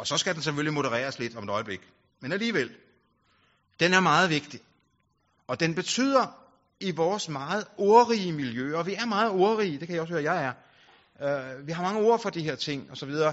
Og 0.00 0.06
så 0.06 0.16
skal 0.16 0.34
den 0.34 0.42
selvfølgelig 0.42 0.74
modereres 0.74 1.18
lidt 1.18 1.36
om 1.36 1.44
et 1.44 1.50
øjeblik. 1.50 1.80
Men 2.20 2.32
alligevel, 2.32 2.70
den 3.80 3.94
er 3.94 4.00
meget 4.00 4.30
vigtig. 4.30 4.60
Og 5.46 5.60
den 5.60 5.74
betyder 5.74 6.26
i 6.80 6.90
vores 6.90 7.28
meget 7.28 7.66
ordrige 7.78 8.32
miljø, 8.32 8.76
og 8.76 8.86
vi 8.86 8.94
er 8.94 9.06
meget 9.06 9.30
ordrige, 9.30 9.78
det 9.78 9.86
kan 9.86 9.94
jeg 9.94 10.02
også 10.02 10.14
høre, 10.14 10.32
jeg 10.32 10.44
er. 10.44 10.52
Øh, 11.58 11.66
vi 11.66 11.72
har 11.72 11.82
mange 11.82 12.00
ord 12.00 12.22
for 12.22 12.30
de 12.30 12.42
her 12.42 12.54
ting, 12.54 12.90
og 12.90 12.96
så 12.96 13.06
videre. 13.06 13.32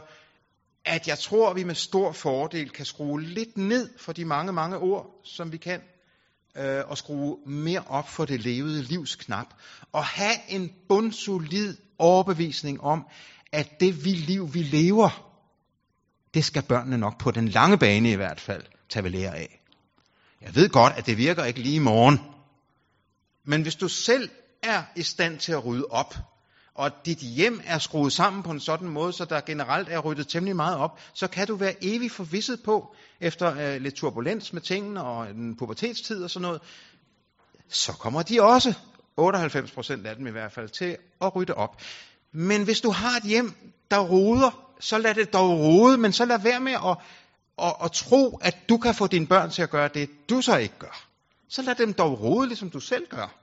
At 0.86 1.08
jeg 1.08 1.20
tror, 1.20 1.50
at 1.50 1.56
vi 1.56 1.64
med 1.64 1.76
stor 1.76 2.12
fordel 2.12 2.70
kan 2.70 2.86
skrue 2.86 3.22
lidt 3.22 3.58
ned 3.58 3.90
for 3.98 4.14
de 4.14 4.26
mange, 4.26 4.54
mange 4.54 4.78
ord, 4.78 5.22
som 5.24 5.52
vi 5.52 5.58
kan, 5.58 5.82
øh, 6.58 6.84
og 6.88 6.98
skrue 6.98 7.38
mere 7.46 7.84
op 7.88 8.10
for 8.10 8.26
det 8.26 8.42
levede 8.42 8.82
livs 8.82 9.16
knap. 9.16 9.48
Og 9.92 10.06
have 10.06 10.50
en 10.50 10.74
bundsolid 10.90 11.78
overbevisning 12.00 12.82
om, 12.82 13.08
at 13.52 13.80
det 13.80 14.06
vi 14.06 14.10
liv, 14.10 14.54
vi 14.54 14.64
lever, 14.64 15.27
det 16.38 16.46
skal 16.46 16.64
børnene 16.64 16.98
nok 16.98 17.20
på 17.20 17.32
den 17.32 17.48
lange 17.48 17.78
bane 17.78 18.12
i 18.12 18.16
hvert 18.16 18.40
fald 18.40 18.64
tage 18.90 19.04
ved 19.04 19.12
lære 19.12 19.36
af. 19.36 19.62
Jeg 20.42 20.56
ved 20.56 20.70
godt, 20.70 20.94
at 20.98 21.06
det 21.06 21.18
virker 21.18 21.44
ikke 21.44 21.60
lige 21.60 21.76
i 21.76 21.80
morgen. 21.80 22.20
Men 23.46 23.62
hvis 23.62 23.76
du 23.76 23.88
selv 23.88 24.30
er 24.64 24.84
i 24.96 25.04
stand 25.04 25.40
til 25.40 25.52
at 25.52 25.66
rydde 25.66 25.86
op, 25.90 26.16
og 26.76 26.86
at 26.86 26.94
dit 27.06 27.18
hjem 27.18 27.62
er 27.66 27.78
skruet 27.78 28.14
sammen 28.14 28.44
på 28.44 28.52
en 28.52 28.60
sådan 28.60 28.88
måde, 28.88 29.14
så 29.14 29.26
der 29.26 29.42
generelt 29.42 29.90
er 29.90 30.00
ryddet 30.00 30.28
temmelig 30.28 30.56
meget 30.56 30.78
op, 30.78 31.00
så 31.14 31.28
kan 31.28 31.48
du 31.48 31.56
være 31.56 31.74
evig 31.82 32.12
forvisset 32.12 32.64
på, 32.64 32.96
efter 33.22 33.76
øh, 33.76 33.82
lidt 33.82 33.96
turbulens 33.96 34.54
med 34.54 34.62
tingene 34.62 35.04
og 35.04 35.30
en 35.30 35.56
pubertetstid 35.58 36.24
og 36.24 36.30
sådan 36.30 36.42
noget, 36.42 36.62
så 37.70 37.92
kommer 37.92 38.22
de 38.22 38.42
også, 38.42 38.74
98% 39.22 40.08
af 40.08 40.16
dem 40.16 40.28
i 40.28 40.32
hvert 40.32 40.52
fald, 40.52 40.70
til 40.70 40.98
at 41.22 41.36
rydde 41.36 41.54
op. 41.54 41.82
Men 42.32 42.64
hvis 42.64 42.82
du 42.82 42.92
har 42.92 43.18
et 43.18 43.24
hjem, 43.24 43.54
der 43.92 44.00
roder, 44.00 44.67
så 44.80 44.98
lad 44.98 45.16
det 45.16 45.34
dog 45.34 45.60
rode, 45.60 45.98
men 45.98 46.14
så 46.14 46.26
lad 46.26 46.40
være 46.40 46.60
med 46.60 46.74
at, 46.74 46.98
at, 47.62 47.76
at 47.84 47.92
tro, 47.92 48.38
at 48.42 48.58
du 48.70 48.78
kan 48.78 48.96
få 48.96 49.08
dine 49.08 49.28
børn 49.28 49.50
til 49.50 49.62
at 49.62 49.70
gøre 49.70 49.88
det, 49.88 50.30
du 50.30 50.42
så 50.42 50.58
ikke 50.58 50.80
gør. 50.80 51.08
Så 51.48 51.62
lad 51.62 51.76
dem 51.76 51.94
dog 51.94 52.22
rode, 52.22 52.48
ligesom 52.48 52.70
du 52.70 52.80
selv 52.80 53.08
gør. 53.08 53.36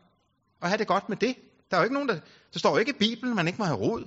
Og 0.61 0.69
have 0.69 0.79
det 0.79 0.87
godt 0.87 1.09
med 1.09 1.17
det. 1.17 1.37
Der 1.71 1.77
er 1.77 1.81
jo 1.81 1.85
ikke 1.85 1.95
nogen, 1.95 2.09
der... 2.09 2.19
Der 2.53 2.59
står 2.59 2.71
jo 2.71 2.77
ikke 2.77 2.91
i 2.91 2.99
Bibelen, 2.99 3.37
man 3.37 3.47
ikke 3.47 3.59
må 3.59 3.65
have 3.65 3.79
rod. 3.79 4.07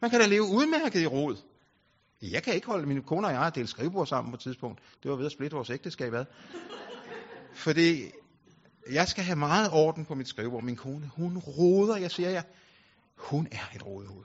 Man 0.00 0.10
kan 0.10 0.20
da 0.20 0.26
leve 0.26 0.42
udmærket 0.42 1.00
i 1.02 1.06
rod. 1.06 1.36
Jeg 2.22 2.42
kan 2.42 2.54
ikke 2.54 2.66
holde, 2.66 2.86
min 2.86 3.02
kone 3.02 3.26
og 3.26 3.32
jeg 3.32 3.42
at 3.42 3.54
dele 3.54 3.66
skrivebord 3.66 4.06
sammen 4.06 4.30
på 4.30 4.34
et 4.34 4.40
tidspunkt. 4.40 4.80
Det 5.02 5.10
var 5.10 5.16
ved 5.16 5.26
at 5.26 5.32
splitte 5.32 5.56
vores 5.56 5.70
ægteskab 5.70 6.14
ad. 6.14 6.24
Fordi 7.54 8.10
jeg 8.90 9.08
skal 9.08 9.24
have 9.24 9.36
meget 9.36 9.70
orden 9.72 10.04
på 10.04 10.14
mit 10.14 10.28
skrivebord. 10.28 10.62
Min 10.62 10.76
kone, 10.76 11.10
hun 11.16 11.38
roder, 11.38 11.96
jeg 11.96 12.10
siger 12.10 12.30
jer. 12.30 12.42
Hun 13.16 13.48
er 13.52 13.76
et 13.76 13.86
rodehoved. 13.86 14.24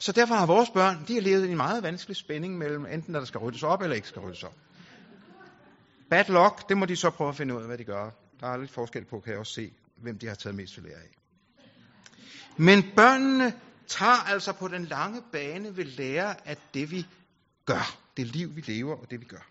Så 0.00 0.12
derfor 0.12 0.34
har 0.34 0.46
vores 0.46 0.70
børn, 0.70 1.04
de 1.08 1.14
har 1.14 1.20
levet 1.20 1.46
i 1.46 1.50
en 1.50 1.56
meget 1.56 1.82
vanskelig 1.82 2.16
spænding 2.16 2.58
mellem 2.58 2.86
enten, 2.86 3.14
at 3.14 3.20
der 3.20 3.26
skal 3.26 3.38
ryddes 3.38 3.62
op, 3.62 3.82
eller 3.82 3.96
ikke 3.96 4.08
skal 4.08 4.22
ryddes 4.22 4.42
op. 4.42 4.54
Bad 6.10 6.24
luck, 6.28 6.68
det 6.68 6.76
må 6.76 6.86
de 6.86 6.96
så 6.96 7.10
prøve 7.10 7.28
at 7.28 7.36
finde 7.36 7.54
ud 7.54 7.60
af, 7.60 7.66
hvad 7.66 7.78
de 7.78 7.84
gør. 7.84 8.10
Der 8.40 8.46
er 8.46 8.56
lidt 8.56 8.70
forskel 8.70 9.04
på, 9.04 9.20
kan 9.20 9.30
jeg 9.30 9.40
også 9.40 9.52
se, 9.52 9.72
hvem 9.96 10.18
de 10.18 10.26
har 10.26 10.34
taget 10.34 10.56
mest 10.56 10.74
til 10.74 10.82
lære 10.82 10.96
af. 10.96 11.18
Men 12.56 12.82
børnene 12.96 13.52
tager 13.86 14.26
altså 14.26 14.52
på 14.52 14.68
den 14.68 14.84
lange 14.84 15.22
bane 15.32 15.76
ved 15.76 15.84
lære 15.84 16.48
af 16.48 16.56
det, 16.74 16.90
vi 16.90 17.06
gør. 17.66 17.98
Det 18.16 18.26
liv, 18.26 18.56
vi 18.56 18.60
lever, 18.60 18.96
og 18.96 19.10
det, 19.10 19.20
vi 19.20 19.24
gør. 19.24 19.46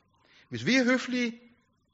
Hvis 0.50 0.66
vi 0.66 0.76
er 0.76 0.84
høflige, 0.84 1.40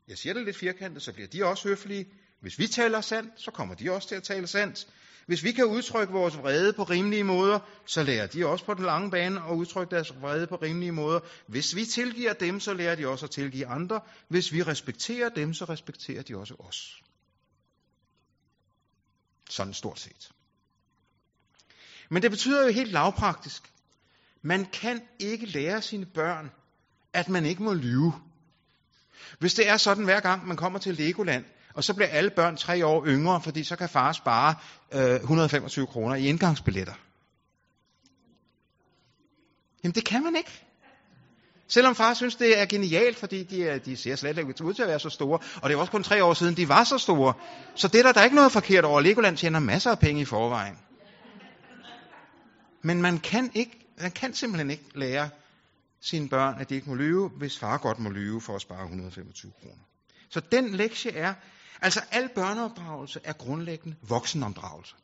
jeg 0.08 0.18
siger 0.18 0.34
det 0.34 0.46
lidt 0.46 0.58
firkantet, 0.58 1.02
så 1.02 1.14
bliver 1.14 1.28
de 1.28 1.46
også 1.46 1.68
høflige. 1.68 2.06
Hvis 2.44 2.60
vi 2.60 2.68
taler 2.68 3.02
sandt, 3.02 3.42
så 3.42 3.52
kommer 3.52 3.76
de 3.76 3.92
også 3.92 4.08
til 4.08 4.16
at 4.16 4.24
tale 4.24 4.48
sandt. 4.48 4.88
Hvis 5.26 5.44
vi 5.44 5.52
kan 5.52 5.66
udtrykke 5.66 6.14
vores 6.14 6.38
vrede 6.38 6.74
på 6.74 6.84
rimelige 6.84 7.24
måder, 7.24 7.60
så 7.86 8.04
lærer 8.04 8.28
de 8.28 8.46
også 8.46 8.66
på 8.66 8.74
den 8.74 8.84
lange 8.86 9.12
bane 9.12 9.42
at 9.44 9.54
udtrykke 9.56 9.96
deres 9.96 10.22
vrede 10.22 10.48
på 10.48 10.56
rimelige 10.56 10.92
måder. 10.92 11.20
Hvis 11.48 11.76
vi 11.76 11.86
tilgiver 11.86 12.34
dem, 12.34 12.60
så 12.60 12.74
lærer 12.74 12.96
de 12.96 13.08
også 13.08 13.26
at 13.26 13.32
tilgive 13.32 13.68
andre. 13.68 14.02
Hvis 14.28 14.54
vi 14.54 14.64
respekterer 14.64 15.30
dem, 15.30 15.54
så 15.54 15.66
respekterer 15.66 16.22
de 16.22 16.38
også 16.38 16.56
os. 16.60 17.04
Sådan 19.50 19.74
stort 19.74 20.00
set. 20.00 20.32
Men 22.10 22.22
det 22.22 22.32
betyder 22.32 22.66
jo 22.66 22.74
helt 22.74 22.92
lavpraktisk. 22.92 23.74
Man 24.42 24.66
kan 24.66 25.02
ikke 25.20 25.46
lære 25.46 25.82
sine 25.82 26.06
børn, 26.06 26.52
at 27.14 27.30
man 27.30 27.46
ikke 27.46 27.64
må 27.64 27.74
lyve. 27.74 28.14
Hvis 29.40 29.54
det 29.54 29.70
er 29.70 29.78
sådan 29.78 30.04
hver 30.04 30.20
gang, 30.20 30.48
man 30.48 30.58
kommer 30.58 30.80
til 30.80 30.96
Legoland, 30.96 31.46
og 31.74 31.84
så 31.84 31.94
bliver 31.94 32.08
alle 32.08 32.30
børn 32.30 32.58
tre 32.58 32.86
år 32.86 33.06
yngre, 33.06 33.42
fordi 33.42 33.64
så 33.64 33.76
kan 33.76 33.90
far 33.90 34.12
spare 34.12 34.56
øh, 34.94 35.16
125 35.16 35.88
kroner 35.88 36.16
i 36.16 36.28
indgangsbilletter. 36.28 36.94
Jamen 39.84 39.96
det 39.96 40.06
kan 40.06 40.24
man 40.24 40.36
ikke. 40.36 40.66
Selvom 41.68 41.96
far 41.96 42.14
synes, 42.14 42.36
det 42.36 42.60
er 42.60 42.66
genialt, 42.66 43.18
fordi 43.18 43.44
de, 43.44 43.68
er, 43.68 43.78
de 43.78 43.98
ser 43.98 44.16
slet 44.16 44.38
ikke 44.38 44.64
ud 44.64 44.74
til 44.74 44.82
at 44.82 44.88
være 44.88 45.00
så 45.00 45.10
store. 45.10 45.40
Og 45.62 45.70
det 45.70 45.76
er 45.76 45.80
også 45.80 45.92
kun 45.92 46.04
tre 46.04 46.24
år 46.24 46.34
siden, 46.34 46.58
de 46.58 46.70
var 46.70 46.84
så 46.84 46.98
store. 46.98 47.34
Så 47.76 47.88
det 47.88 48.00
er 48.00 48.04
der, 48.04 48.12
der 48.12 48.20
er 48.20 48.24
ikke 48.24 48.36
noget 48.36 48.52
forkert 48.52 48.86
over. 48.86 49.02
Legoland 49.02 49.38
tjener 49.38 49.60
masser 49.60 49.92
af 49.92 50.00
penge 50.00 50.22
i 50.22 50.26
forvejen. 50.26 50.78
Men 52.82 53.02
man 53.02 53.20
kan, 53.20 53.52
ikke, 53.54 53.88
man 54.02 54.12
kan 54.12 54.34
simpelthen 54.34 54.72
ikke 54.72 54.84
lære 54.96 55.30
sine 56.02 56.30
børn, 56.30 56.56
at 56.60 56.70
de 56.70 56.76
ikke 56.76 56.90
må 56.90 56.96
lyve, 56.96 57.30
hvis 57.30 57.60
far 57.60 57.78
godt 57.78 58.00
må 58.00 58.10
lyve 58.10 58.42
for 58.42 58.56
at 58.56 58.62
spare 58.62 58.84
125 58.84 59.52
kroner. 59.62 59.84
Så 60.30 60.42
den 60.52 60.70
lektie 60.76 61.12
er, 61.12 61.34
altså 61.82 62.02
al 62.12 62.30
børneopdragelse 62.36 63.20
er 63.24 63.34
grundlæggende 63.34 63.96
voksenopdragelse. 64.02 64.96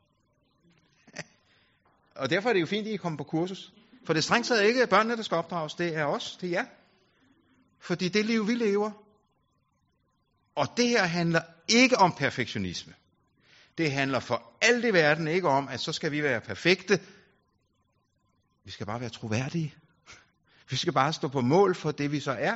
Og 2.16 2.30
derfor 2.30 2.50
er 2.50 2.54
det 2.54 2.62
jo 2.62 2.66
fint, 2.66 2.88
at 2.88 2.94
I 2.94 2.98
kommer 2.98 3.18
på 3.18 3.24
kursus. 3.24 3.74
For 4.06 4.14
det 4.14 4.20
er 4.20 4.24
strengt 4.24 4.48
taget 4.48 4.64
ikke 4.64 4.88
børnene, 4.88 5.18
der 5.18 5.24
skal 5.24 5.38
opdrages, 5.38 5.74
det 5.74 5.96
er 5.96 6.06
os, 6.06 6.38
det 6.42 6.48
er 6.48 6.52
jer. 6.52 6.66
Fordi 7.80 8.10
det 8.10 8.26
liv, 8.26 8.48
vi 8.48 8.56
lever. 8.56 8.92
Og 10.56 10.68
det 10.78 10.88
her 10.88 11.04
handler 11.06 11.42
ikke 11.68 11.98
om 11.98 12.14
perfektionisme. 12.14 12.94
Det 13.78 13.92
handler 13.92 14.20
for 14.20 14.44
alt 14.62 14.86
i 14.86 14.94
verden 14.94 15.28
ikke 15.28 15.48
om, 15.48 15.68
at 15.68 15.80
så 15.80 15.92
skal 15.92 16.12
vi 16.12 16.24
være 16.24 16.42
perfekte. 16.42 17.00
Vi 18.64 18.72
skal 18.72 18.86
bare 18.86 19.02
være 19.02 19.10
troværdige. 19.10 19.76
Vi 20.70 20.76
skal 20.76 20.94
bare 20.94 21.14
stå 21.14 21.28
på 21.28 21.42
mål 21.42 21.76
for 21.76 21.92
det, 21.92 22.12
vi 22.12 22.20
så 22.20 22.32
er. 22.32 22.56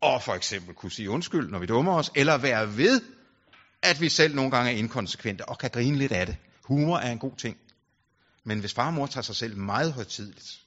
Og 0.00 0.22
for 0.22 0.34
eksempel 0.34 0.74
kunne 0.74 0.92
sige 0.92 1.10
undskyld, 1.10 1.50
når 1.50 1.58
vi 1.58 1.66
dummer 1.66 1.94
os, 1.94 2.12
eller 2.14 2.38
være 2.38 2.76
ved, 2.76 3.00
at 3.84 4.00
vi 4.00 4.08
selv 4.08 4.34
nogle 4.34 4.50
gange 4.50 4.72
er 4.72 4.76
inkonsekvente 4.76 5.48
og 5.48 5.58
kan 5.58 5.70
grine 5.70 5.96
lidt 5.98 6.12
af 6.12 6.26
det. 6.26 6.36
Humor 6.64 6.98
er 6.98 7.12
en 7.12 7.18
god 7.18 7.36
ting. 7.36 7.56
Men 8.44 8.60
hvis 8.60 8.74
far 8.74 8.86
og 8.86 8.94
mor 8.94 9.06
tager 9.06 9.22
sig 9.22 9.36
selv 9.36 9.56
meget 9.56 9.92
højtidligt, 9.92 10.60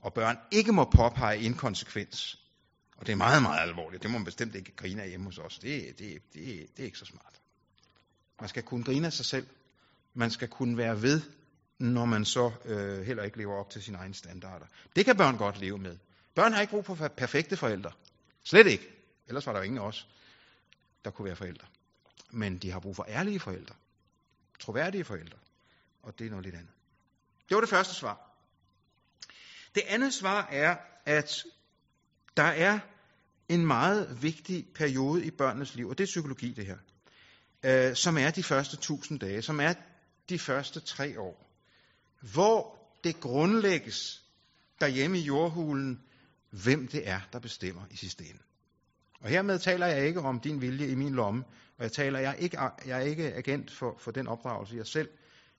og 0.00 0.14
børn 0.14 0.36
ikke 0.50 0.72
må 0.72 0.84
påpege 0.84 1.40
inkonsekvens, 1.40 2.38
og 2.96 3.06
det 3.06 3.12
er 3.12 3.16
meget, 3.16 3.42
meget 3.42 3.60
alvorligt, 3.68 4.02
det 4.02 4.10
må 4.10 4.18
man 4.18 4.24
bestemt 4.24 4.54
ikke 4.54 4.76
grine 4.76 5.02
af 5.02 5.08
hjemme 5.08 5.26
hos 5.26 5.38
os, 5.38 5.58
det, 5.58 5.98
det, 5.98 6.18
det, 6.32 6.66
det 6.76 6.82
er 6.82 6.84
ikke 6.84 6.98
så 6.98 7.04
smart. 7.04 7.40
Man 8.40 8.48
skal 8.48 8.62
kunne 8.62 8.84
grine 8.84 9.06
af 9.06 9.12
sig 9.12 9.26
selv. 9.26 9.46
Man 10.14 10.30
skal 10.30 10.48
kunne 10.48 10.76
være 10.76 11.02
ved, 11.02 11.20
når 11.78 12.04
man 12.04 12.24
så 12.24 12.52
øh, 12.64 13.06
heller 13.06 13.22
ikke 13.22 13.38
lever 13.38 13.54
op 13.54 13.70
til 13.70 13.82
sine 13.82 13.98
egne 13.98 14.14
standarder. 14.14 14.66
Det 14.96 15.04
kan 15.04 15.16
børn 15.16 15.36
godt 15.36 15.60
leve 15.60 15.78
med. 15.78 15.98
Børn 16.34 16.52
har 16.52 16.60
ikke 16.60 16.70
brug 16.70 16.84
for 16.84 17.08
perfekte 17.08 17.56
forældre. 17.56 17.92
Slet 18.44 18.66
ikke. 18.66 18.88
Ellers 19.26 19.46
var 19.46 19.52
der 19.52 19.60
jo 19.60 19.64
ingen 19.64 19.78
af 19.78 19.86
os, 19.86 20.08
der 21.04 21.10
kunne 21.10 21.26
være 21.26 21.36
forældre. 21.36 21.66
Men 22.30 22.58
de 22.58 22.70
har 22.70 22.80
brug 22.80 22.96
for 22.96 23.04
ærlige 23.08 23.40
forældre. 23.40 23.74
Troværdige 24.60 25.04
forældre. 25.04 25.38
Og 26.02 26.18
det 26.18 26.26
er 26.26 26.30
noget 26.30 26.44
lidt 26.44 26.54
andet. 26.54 26.72
Det 27.48 27.54
var 27.54 27.60
det 27.60 27.70
første 27.70 27.94
svar. 27.94 28.28
Det 29.74 29.82
andet 29.86 30.14
svar 30.14 30.46
er, 30.50 30.76
at 31.04 31.44
der 32.36 32.42
er 32.42 32.78
en 33.48 33.66
meget 33.66 34.22
vigtig 34.22 34.66
periode 34.74 35.24
i 35.24 35.30
børnenes 35.30 35.74
liv, 35.74 35.88
og 35.88 35.98
det 35.98 36.04
er 36.04 36.06
psykologi 36.06 36.52
det 36.52 36.66
her, 36.66 36.78
øh, 37.62 37.96
som 37.96 38.18
er 38.18 38.30
de 38.30 38.42
første 38.42 38.76
tusind 38.76 39.20
dage, 39.20 39.42
som 39.42 39.60
er 39.60 39.74
de 40.28 40.38
første 40.38 40.80
tre 40.80 41.20
år, 41.20 41.50
hvor 42.20 42.78
det 43.04 43.20
grundlægges 43.20 44.24
derhjemme 44.80 45.18
i 45.18 45.22
jordhulen, 45.22 46.02
hvem 46.50 46.88
det 46.88 47.08
er, 47.08 47.20
der 47.32 47.38
bestemmer 47.38 47.82
i 47.90 47.96
sidste 47.96 48.24
ende. 48.24 48.42
Og 49.20 49.28
hermed 49.28 49.58
taler 49.58 49.86
jeg 49.86 50.06
ikke 50.06 50.20
om 50.20 50.40
din 50.40 50.60
vilje 50.60 50.86
i 50.86 50.94
min 50.94 51.14
lomme, 51.14 51.44
og 51.78 51.84
jeg 51.84 51.92
taler, 51.92 52.18
jeg 52.18 52.30
er 52.30 52.34
ikke, 52.34 52.58
jeg 52.86 52.98
er 52.98 53.04
ikke 53.04 53.34
agent 53.34 53.70
for, 53.70 53.96
for 53.98 54.10
den 54.10 54.26
opdragelse, 54.26 54.76
jeg 54.76 54.86
selv 54.86 55.08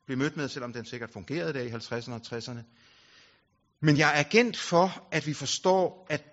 blev 0.06 0.18
mødt 0.18 0.38
med, 0.38 0.48
selvom 0.48 0.74
den 0.74 0.86
sikkert 0.86 1.10
fungerede 1.12 1.54
der 1.54 1.62
i 1.62 1.70
50'erne 1.70 2.14
og 2.14 2.22
60'erne. 2.26 2.60
Men 3.80 3.98
jeg 3.98 4.10
er 4.10 4.20
agent 4.20 4.58
for, 4.58 5.08
at 5.12 5.28
vi 5.28 5.34
forstår, 5.34 6.08
at 6.10 6.24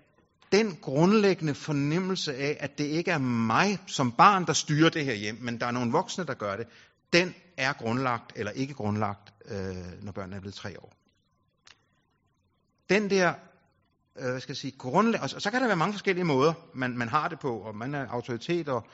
den 0.52 0.76
grundlæggende 0.82 1.54
fornemmelse 1.54 2.34
af, 2.34 2.56
at 2.60 2.78
det 2.78 2.84
ikke 2.84 3.10
er 3.10 3.18
mig 3.18 3.78
som 3.86 4.12
barn, 4.12 4.46
der 4.46 4.52
styrer 4.52 4.90
det 4.90 5.04
her 5.04 5.14
hjem, 5.14 5.38
men 5.40 5.60
der 5.60 5.66
er 5.66 5.70
nogle 5.70 5.92
voksne, 5.92 6.26
der 6.26 6.34
gør 6.34 6.56
det, 6.56 6.66
den 7.12 7.34
er 7.56 7.72
grundlagt 7.72 8.32
eller 8.36 8.52
ikke 8.52 8.74
grundlagt, 8.74 9.32
øh, 9.48 10.02
når 10.02 10.12
børnene 10.12 10.36
er 10.36 10.40
blevet 10.40 10.54
tre 10.54 10.80
år. 10.80 10.92
Den 12.90 13.10
der, 13.10 13.34
øh, 14.16 14.30
hvad 14.30 14.40
skal 14.40 14.52
jeg 14.52 14.56
sige, 14.56 14.78
grundlag, 14.78 15.20
og 15.22 15.30
så 15.30 15.50
kan 15.50 15.60
der 15.60 15.66
være 15.66 15.76
mange 15.76 15.92
forskellige 15.92 16.24
måder, 16.24 16.52
man, 16.74 16.98
man 16.98 17.08
har 17.08 17.28
det 17.28 17.38
på, 17.38 17.58
og 17.58 17.76
man 17.76 17.94
er 17.94 18.08
autoritet 18.08 18.68
og, 18.68 18.86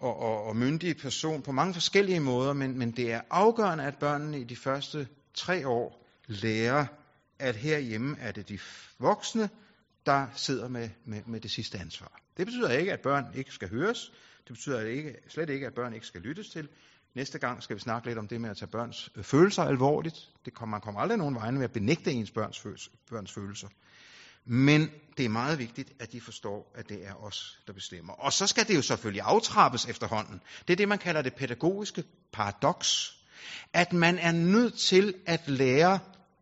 og, 0.00 0.18
og, 0.20 0.44
og 0.44 0.56
myndig 0.56 0.96
person 0.96 1.42
på 1.42 1.52
mange 1.52 1.74
forskellige 1.74 2.20
måder, 2.20 2.52
men, 2.52 2.78
men 2.78 2.90
det 2.90 3.12
er 3.12 3.20
afgørende, 3.30 3.84
at 3.84 3.98
børnene 3.98 4.40
i 4.40 4.44
de 4.44 4.56
første 4.56 5.08
tre 5.34 5.68
år 5.68 6.06
lærer, 6.26 6.86
at 7.38 7.56
herhjemme 7.56 8.16
er 8.20 8.32
det 8.32 8.48
de 8.48 8.58
voksne, 8.98 9.50
der 10.06 10.26
sidder 10.34 10.68
med, 10.68 10.90
med, 11.04 11.22
med 11.26 11.40
det 11.40 11.50
sidste 11.50 11.78
ansvar. 11.78 12.20
Det 12.36 12.46
betyder 12.46 12.70
ikke, 12.70 12.92
at 12.92 13.00
børn 13.00 13.26
ikke 13.34 13.52
skal 13.52 13.68
høres. 13.68 14.12
Det 14.48 14.56
betyder 14.56 14.80
ikke, 14.80 15.16
slet 15.28 15.50
ikke, 15.50 15.66
at 15.66 15.74
børn 15.74 15.94
ikke 15.94 16.06
skal 16.06 16.20
lyttes 16.20 16.50
til. 16.50 16.68
Næste 17.14 17.38
gang 17.38 17.62
skal 17.62 17.76
vi 17.76 17.80
snakke 17.80 18.08
lidt 18.08 18.18
om 18.18 18.28
det 18.28 18.40
med 18.40 18.50
at 18.50 18.56
tage 18.56 18.70
børns 18.70 19.10
øh, 19.16 19.24
følelser 19.24 19.62
alvorligt. 19.62 20.30
Det 20.44 20.54
kommer, 20.54 20.70
man 20.70 20.80
kommer 20.80 21.00
aldrig 21.00 21.18
nogen 21.18 21.34
vegne 21.34 21.58
med 21.58 21.64
at 21.64 21.72
benægte 21.72 22.12
ens 22.12 22.30
børns, 22.30 22.90
børns 23.10 23.32
følelser. 23.32 23.68
Men 24.46 24.90
det 25.16 25.24
er 25.24 25.28
meget 25.28 25.58
vigtigt, 25.58 25.92
at 26.00 26.12
de 26.12 26.20
forstår, 26.20 26.72
at 26.74 26.88
det 26.88 27.06
er 27.06 27.14
os, 27.14 27.58
der 27.66 27.72
bestemmer. 27.72 28.12
Og 28.12 28.32
så 28.32 28.46
skal 28.46 28.68
det 28.68 28.76
jo 28.76 28.82
selvfølgelig 28.82 29.22
aftrappes 29.24 29.84
efterhånden. 29.84 30.40
Det 30.66 30.72
er 30.72 30.76
det, 30.76 30.88
man 30.88 30.98
kalder 30.98 31.22
det 31.22 31.34
pædagogiske 31.34 32.04
paradoks. 32.32 33.14
At 33.72 33.92
man 33.92 34.18
er 34.18 34.32
nødt 34.32 34.78
til 34.78 35.14
at 35.26 35.48
lære 35.48 35.98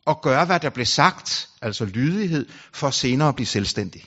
at 0.07 0.21
gøre, 0.23 0.45
hvad 0.45 0.61
der 0.61 0.71
blev 0.71 0.87
sagt, 0.87 1.49
altså 1.63 1.85
lydighed, 1.85 2.49
for 2.73 2.91
senere 2.91 3.29
at 3.29 3.35
blive 3.35 3.47
selvstændig. 3.47 4.05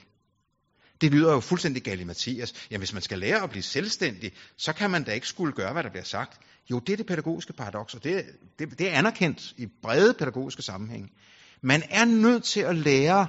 Det 1.02 1.12
lyder 1.12 1.34
jo 1.34 1.40
fuldstændig 1.40 1.84
galt 1.84 2.02
i 2.02 2.04
Mathias. 2.04 2.54
Jamen, 2.72 2.80
hvis 2.80 2.94
man 2.94 3.02
skal 3.02 3.20
lære 3.20 3.44
at 3.44 3.50
blive 3.50 3.64
selvstændig, 3.64 4.32
så 4.58 4.74
kan 4.74 4.90
man 4.90 5.04
da 5.04 5.12
ikke 5.12 5.28
skulle 5.28 5.54
gøre, 5.54 5.74
hvad 5.74 5.84
der 5.84 5.90
bliver 5.90 6.04
sagt. 6.04 6.40
Jo, 6.72 6.80
det 6.80 6.94
er 6.94 6.98
det 6.98 7.06
pædagogiske 7.06 7.54
paradoks, 7.54 7.94
og 7.94 8.04
det, 8.04 8.26
det, 8.60 8.80
det 8.80 8.90
er 8.90 8.98
anerkendt 8.98 9.54
i 9.58 9.68
brede 9.82 10.14
pædagogiske 10.14 10.62
sammenhæng. 10.62 11.12
Man 11.62 11.84
er 11.90 12.06
nødt 12.06 12.44
til 12.44 12.60
at 12.60 12.76
lære, 12.76 13.28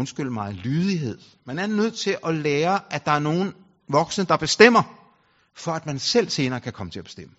undskyld 0.00 0.30
mig, 0.30 0.54
lydighed. 0.54 1.18
Man 1.44 1.58
er 1.58 1.66
nødt 1.66 1.94
til 1.94 2.16
at 2.26 2.34
lære, 2.34 2.92
at 2.92 3.04
der 3.04 3.12
er 3.12 3.18
nogen 3.18 3.54
voksne, 3.88 4.24
der 4.24 4.36
bestemmer, 4.36 4.82
for 5.54 5.72
at 5.72 5.86
man 5.86 5.98
selv 5.98 6.28
senere 6.30 6.60
kan 6.60 6.72
komme 6.72 6.90
til 6.90 6.98
at 6.98 7.04
bestemme. 7.04 7.34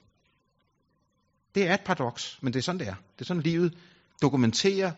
Det 1.56 1.68
er 1.68 1.74
et 1.74 1.82
paradoks, 1.86 2.38
men 2.42 2.54
det 2.54 2.60
er 2.60 2.64
sådan, 2.64 2.80
det 2.80 2.88
er. 2.88 2.96
Det 2.96 3.22
er 3.22 3.26
sådan, 3.26 3.44
livet 3.44 3.78
dokumenterer, 4.22 4.92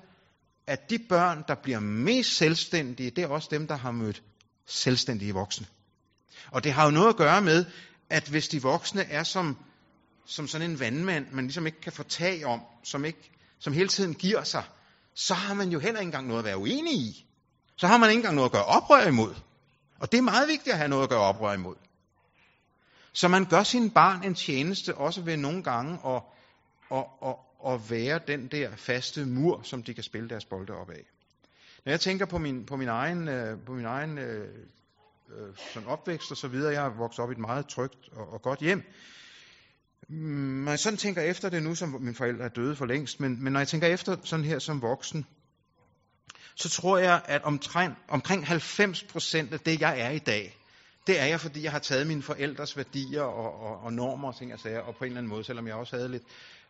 at 0.67 0.89
de 0.89 0.99
børn, 1.09 1.43
der 1.47 1.55
bliver 1.55 1.79
mest 1.79 2.37
selvstændige, 2.37 3.09
det 3.09 3.23
er 3.23 3.27
også 3.27 3.47
dem, 3.51 3.67
der 3.67 3.75
har 3.75 3.91
mødt 3.91 4.23
selvstændige 4.65 5.33
voksne. 5.33 5.67
Og 6.51 6.63
det 6.63 6.73
har 6.73 6.85
jo 6.85 6.91
noget 6.91 7.09
at 7.09 7.15
gøre 7.15 7.41
med, 7.41 7.65
at 8.09 8.27
hvis 8.29 8.47
de 8.47 8.61
voksne 8.61 9.01
er 9.01 9.23
som, 9.23 9.57
som 10.25 10.47
sådan 10.47 10.71
en 10.71 10.79
vandmand, 10.79 11.25
man 11.31 11.43
ligesom 11.43 11.65
ikke 11.65 11.81
kan 11.81 11.91
få 11.91 12.03
tag 12.03 12.45
om, 12.45 12.61
som, 12.83 13.05
ikke, 13.05 13.31
som 13.59 13.73
hele 13.73 13.89
tiden 13.89 14.13
giver 14.13 14.43
sig, 14.43 14.63
så 15.15 15.33
har 15.33 15.53
man 15.53 15.69
jo 15.69 15.79
heller 15.79 15.99
ikke 15.99 16.07
engang 16.07 16.27
noget 16.27 16.39
at 16.39 16.45
være 16.45 16.57
uenig 16.57 16.93
i. 16.93 17.25
Så 17.75 17.87
har 17.87 17.97
man 17.97 18.09
ikke 18.09 18.19
engang 18.19 18.35
noget 18.35 18.49
at 18.49 18.51
gøre 18.51 18.65
oprør 18.65 19.07
imod. 19.07 19.35
Og 19.99 20.11
det 20.11 20.17
er 20.17 20.21
meget 20.21 20.47
vigtigt 20.47 20.73
at 20.73 20.77
have 20.77 20.89
noget 20.89 21.03
at 21.03 21.09
gøre 21.09 21.19
oprør 21.19 21.53
imod. 21.53 21.75
Så 23.13 23.27
man 23.27 23.45
gør 23.45 23.63
sin 23.63 23.89
barn 23.89 24.23
en 24.23 24.35
tjeneste, 24.35 24.95
også 24.95 25.21
ved 25.21 25.37
nogle 25.37 25.63
gange 25.63 25.99
at, 26.05 26.21
at, 26.91 27.05
at, 27.25 27.35
at 27.67 27.89
være 27.89 28.19
den 28.27 28.47
der 28.47 28.75
faste 28.75 29.25
mur, 29.25 29.61
som 29.63 29.83
de 29.83 29.93
kan 29.93 30.03
spille 30.03 30.29
deres 30.29 30.45
bolde 30.45 30.73
op 30.73 30.89
af. 30.89 31.05
Når 31.85 31.91
jeg 31.91 31.99
tænker 31.99 32.25
på 32.25 32.37
min, 32.37 32.65
på 32.65 32.75
min 32.75 32.87
egen, 32.87 33.27
øh, 33.27 33.57
på 33.65 33.73
min 33.73 33.85
egen 33.85 34.17
øh, 34.17 34.47
øh, 35.29 35.55
sådan 35.73 35.89
opvækst 35.89 36.31
og 36.31 36.37
så 36.37 36.47
videre, 36.47 36.73
jeg 36.73 36.81
har 36.81 36.89
vokset 36.89 37.19
op 37.19 37.29
i 37.29 37.31
et 37.31 37.37
meget 37.37 37.67
trygt 37.67 38.09
og, 38.11 38.33
og 38.33 38.41
godt 38.41 38.59
hjem, 38.59 38.83
mm, 40.07 40.63
når 40.63 40.71
jeg 40.71 40.79
sådan 40.79 40.97
tænker 40.97 41.21
efter 41.21 41.49
det 41.49 41.63
nu, 41.63 41.75
som 41.75 41.89
mine 41.89 42.15
forældre 42.15 42.45
er 42.45 42.49
døde 42.49 42.75
for 42.75 42.85
længst, 42.85 43.19
men, 43.19 43.43
men 43.43 43.53
når 43.53 43.59
jeg 43.59 43.67
tænker 43.67 43.87
efter 43.87 44.17
sådan 44.23 44.45
her 44.45 44.59
som 44.59 44.81
voksen, 44.81 45.25
så 46.55 46.69
tror 46.69 46.97
jeg, 46.97 47.21
at 47.25 47.43
omtrent, 47.43 47.95
omkring 48.07 48.47
90 48.47 49.03
procent 49.03 49.53
af 49.53 49.59
det, 49.59 49.81
jeg 49.81 49.99
er 49.99 50.09
i 50.09 50.19
dag, 50.19 50.57
det 51.07 51.19
er 51.19 51.25
jeg, 51.25 51.39
fordi 51.39 51.63
jeg 51.63 51.71
har 51.71 51.79
taget 51.79 52.07
mine 52.07 52.23
forældres 52.23 52.77
værdier 52.77 53.21
og, 53.21 53.61
og, 53.61 53.83
og 53.83 53.93
normer 53.93 54.27
og 54.27 54.37
ting 54.37 54.53
og 54.53 54.59
sager, 54.59 54.79
og 54.79 54.95
på 54.95 55.03
en 55.03 55.07
eller 55.07 55.17
anden 55.17 55.29
måde, 55.29 55.43
selvom 55.43 55.67
jeg 55.67 55.75
også 55.75 55.95
havde 55.95 56.09
lidt 56.09 56.23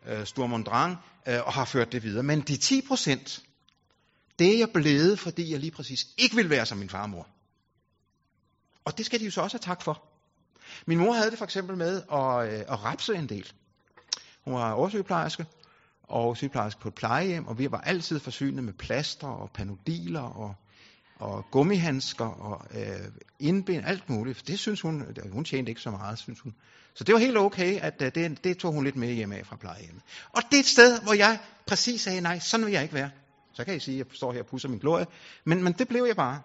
øh, 0.06 0.26
sturmondrang, 0.26 0.96
øh, 1.28 1.46
og 1.46 1.52
har 1.52 1.64
ført 1.64 1.92
det 1.92 2.02
videre. 2.02 2.22
Men 2.22 2.40
de 2.40 2.56
10 2.56 2.82
procent, 2.88 3.42
det 4.38 4.54
er 4.54 4.58
jeg 4.58 4.68
blevet, 4.74 5.18
fordi 5.18 5.52
jeg 5.52 5.60
lige 5.60 5.70
præcis 5.70 6.06
ikke 6.18 6.36
vil 6.36 6.50
være 6.50 6.66
som 6.66 6.78
min 6.78 6.90
farmor. 6.90 7.28
Og 8.84 8.98
det 8.98 9.06
skal 9.06 9.20
de 9.20 9.24
jo 9.24 9.30
så 9.30 9.40
også 9.40 9.56
have 9.56 9.74
tak 9.74 9.82
for. 9.82 10.02
Min 10.86 10.98
mor 10.98 11.12
havde 11.12 11.30
det 11.30 11.38
for 11.38 11.44
eksempel 11.44 11.76
med 11.76 12.02
at, 12.12 12.52
øh, 12.52 12.60
at 12.60 12.84
rapse 12.84 13.14
en 13.14 13.28
del. 13.28 13.52
Hun 14.44 14.54
var 14.54 14.72
oversygeplejerske, 14.72 15.46
og 16.08 16.36
sygeplejerske 16.36 16.80
på 16.80 16.88
et 16.88 16.94
plejehjem, 16.94 17.46
og 17.46 17.58
vi 17.58 17.70
var 17.70 17.80
altid 17.80 18.20
forsynet 18.20 18.64
med 18.64 18.72
plaster 18.72 19.26
og 19.26 19.50
panodiler 19.50 20.20
og, 20.20 20.54
og 21.18 21.44
gummihandsker 21.50 22.24
og 22.24 22.66
øh, 22.74 23.10
indbind, 23.40 23.84
alt 23.86 24.10
muligt. 24.10 24.36
For 24.36 24.44
Det 24.44 24.58
synes 24.58 24.80
hun, 24.80 25.02
øh, 25.02 25.32
hun 25.32 25.44
tjente 25.44 25.70
ikke 25.70 25.80
så 25.80 25.90
meget, 25.90 26.18
synes 26.18 26.40
hun. 26.40 26.54
Så 26.94 27.04
det 27.04 27.12
var 27.12 27.18
helt 27.18 27.36
okay, 27.36 27.80
at 27.80 28.02
øh, 28.02 28.14
det, 28.14 28.44
det 28.44 28.58
tog 28.58 28.72
hun 28.72 28.84
lidt 28.84 28.96
med 28.96 29.12
hjem 29.12 29.32
af 29.32 29.46
fra 29.46 29.56
plejehjemmet. 29.56 30.02
Og 30.32 30.42
det 30.50 30.56
er 30.56 30.60
et 30.60 30.66
sted, 30.66 31.00
hvor 31.02 31.12
jeg 31.12 31.38
præcis 31.66 32.00
sagde, 32.00 32.20
nej, 32.20 32.38
sådan 32.38 32.66
vil 32.66 32.72
jeg 32.72 32.82
ikke 32.82 32.94
være. 32.94 33.10
Så 33.52 33.64
kan 33.64 33.76
I 33.76 33.80
sige, 33.80 34.00
at 34.00 34.06
jeg 34.06 34.16
står 34.16 34.32
her 34.32 34.40
og 34.40 34.46
pusser 34.46 34.68
min 34.68 34.78
glorie. 34.78 35.06
Men, 35.44 35.64
men 35.64 35.72
det 35.72 35.88
blev 35.88 36.04
jeg 36.04 36.16
bare. 36.16 36.40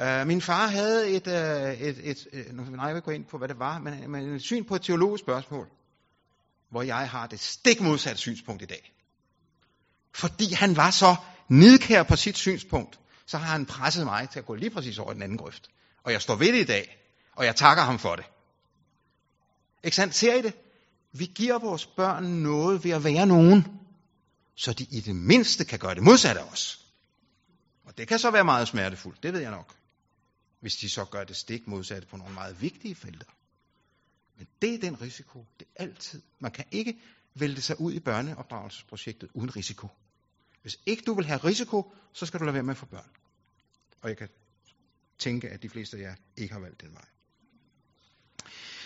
Uh, 0.00 0.26
min 0.26 0.40
far 0.40 0.66
havde 0.66 1.10
et, 1.10 1.26
uh, 1.26 1.86
et, 1.86 2.00
et, 2.02 2.26
et 2.32 2.52
nu, 2.52 2.62
nej, 2.62 2.86
jeg 2.86 2.94
vil 2.94 3.02
gå 3.02 3.10
ind 3.10 3.24
på, 3.24 3.38
hvad 3.38 3.48
det 3.48 3.58
var, 3.58 3.78
men, 3.78 4.10
men 4.10 4.34
et 4.34 4.42
syn 4.42 4.64
på 4.64 4.74
et 4.74 4.82
teologisk 4.82 5.24
spørgsmål, 5.24 5.68
hvor 6.70 6.82
jeg 6.82 7.10
har 7.10 7.26
det 7.26 7.40
stik 7.40 7.80
modsatte 7.80 8.20
synspunkt 8.20 8.62
i 8.62 8.66
dag. 8.66 8.92
Fordi 10.14 10.52
han 10.52 10.76
var 10.76 10.90
så 10.90 11.16
nidkær 11.48 12.02
på 12.02 12.16
sit 12.16 12.36
synspunkt, 12.36 12.98
så 13.26 13.38
har 13.38 13.52
han 13.52 13.66
presset 13.66 14.04
mig 14.04 14.30
til 14.30 14.38
at 14.38 14.46
gå 14.46 14.54
lige 14.54 14.70
præcis 14.70 14.98
over 14.98 15.10
i 15.10 15.14
den 15.14 15.22
anden 15.22 15.38
grøft. 15.38 15.70
Og 16.02 16.12
jeg 16.12 16.22
står 16.22 16.36
ved 16.36 16.52
det 16.52 16.60
i 16.60 16.64
dag, 16.64 16.98
og 17.32 17.44
jeg 17.44 17.56
takker 17.56 17.82
ham 17.82 17.98
for 17.98 18.16
det. 18.16 18.24
Ikke 19.84 19.96
sandt? 19.96 20.14
Ser 20.14 20.34
I 20.34 20.42
det? 20.42 20.54
Vi 21.12 21.26
giver 21.34 21.58
vores 21.58 21.86
børn 21.86 22.24
noget 22.24 22.84
ved 22.84 22.90
at 22.90 23.04
være 23.04 23.26
nogen, 23.26 23.66
så 24.54 24.72
de 24.72 24.86
i 24.90 25.00
det 25.00 25.16
mindste 25.16 25.64
kan 25.64 25.78
gøre 25.78 25.94
det 25.94 26.02
modsatte 26.02 26.40
af 26.40 26.44
os. 26.44 26.80
Og 27.84 27.98
det 27.98 28.08
kan 28.08 28.18
så 28.18 28.30
være 28.30 28.44
meget 28.44 28.68
smertefuldt, 28.68 29.22
det 29.22 29.32
ved 29.32 29.40
jeg 29.40 29.50
nok. 29.50 29.74
Hvis 30.60 30.76
de 30.76 30.90
så 30.90 31.04
gør 31.04 31.24
det 31.24 31.36
stik 31.36 31.66
modsatte 31.66 32.08
på 32.08 32.16
nogle 32.16 32.34
meget 32.34 32.60
vigtige 32.60 32.94
felter. 32.94 33.26
Men 34.36 34.46
det 34.62 34.74
er 34.74 34.78
den 34.78 35.00
risiko. 35.00 35.46
Det 35.60 35.68
er 35.76 35.82
altid. 35.84 36.22
Man 36.38 36.50
kan 36.50 36.64
ikke 36.70 36.98
vælte 37.34 37.62
sig 37.62 37.80
ud 37.80 37.92
i 37.92 38.00
børneopdragelsesprojektet 38.00 39.30
uden 39.34 39.56
risiko. 39.56 39.88
Hvis 40.62 40.78
ikke 40.86 41.02
du 41.06 41.14
vil 41.14 41.26
have 41.26 41.38
risiko, 41.38 41.92
så 42.12 42.26
skal 42.26 42.40
du 42.40 42.44
lade 42.44 42.54
være 42.54 42.62
med 42.62 42.74
at 42.74 42.78
få 42.78 42.86
børn. 42.86 43.10
Og 44.02 44.08
jeg 44.08 44.16
kan 44.16 44.28
tænke, 45.18 45.48
at 45.48 45.62
de 45.62 45.68
fleste 45.68 45.96
af 45.96 46.00
jer 46.00 46.14
ikke 46.36 46.54
har 46.54 46.60
valgt 46.60 46.80
den 46.80 46.92
vej. 46.92 47.04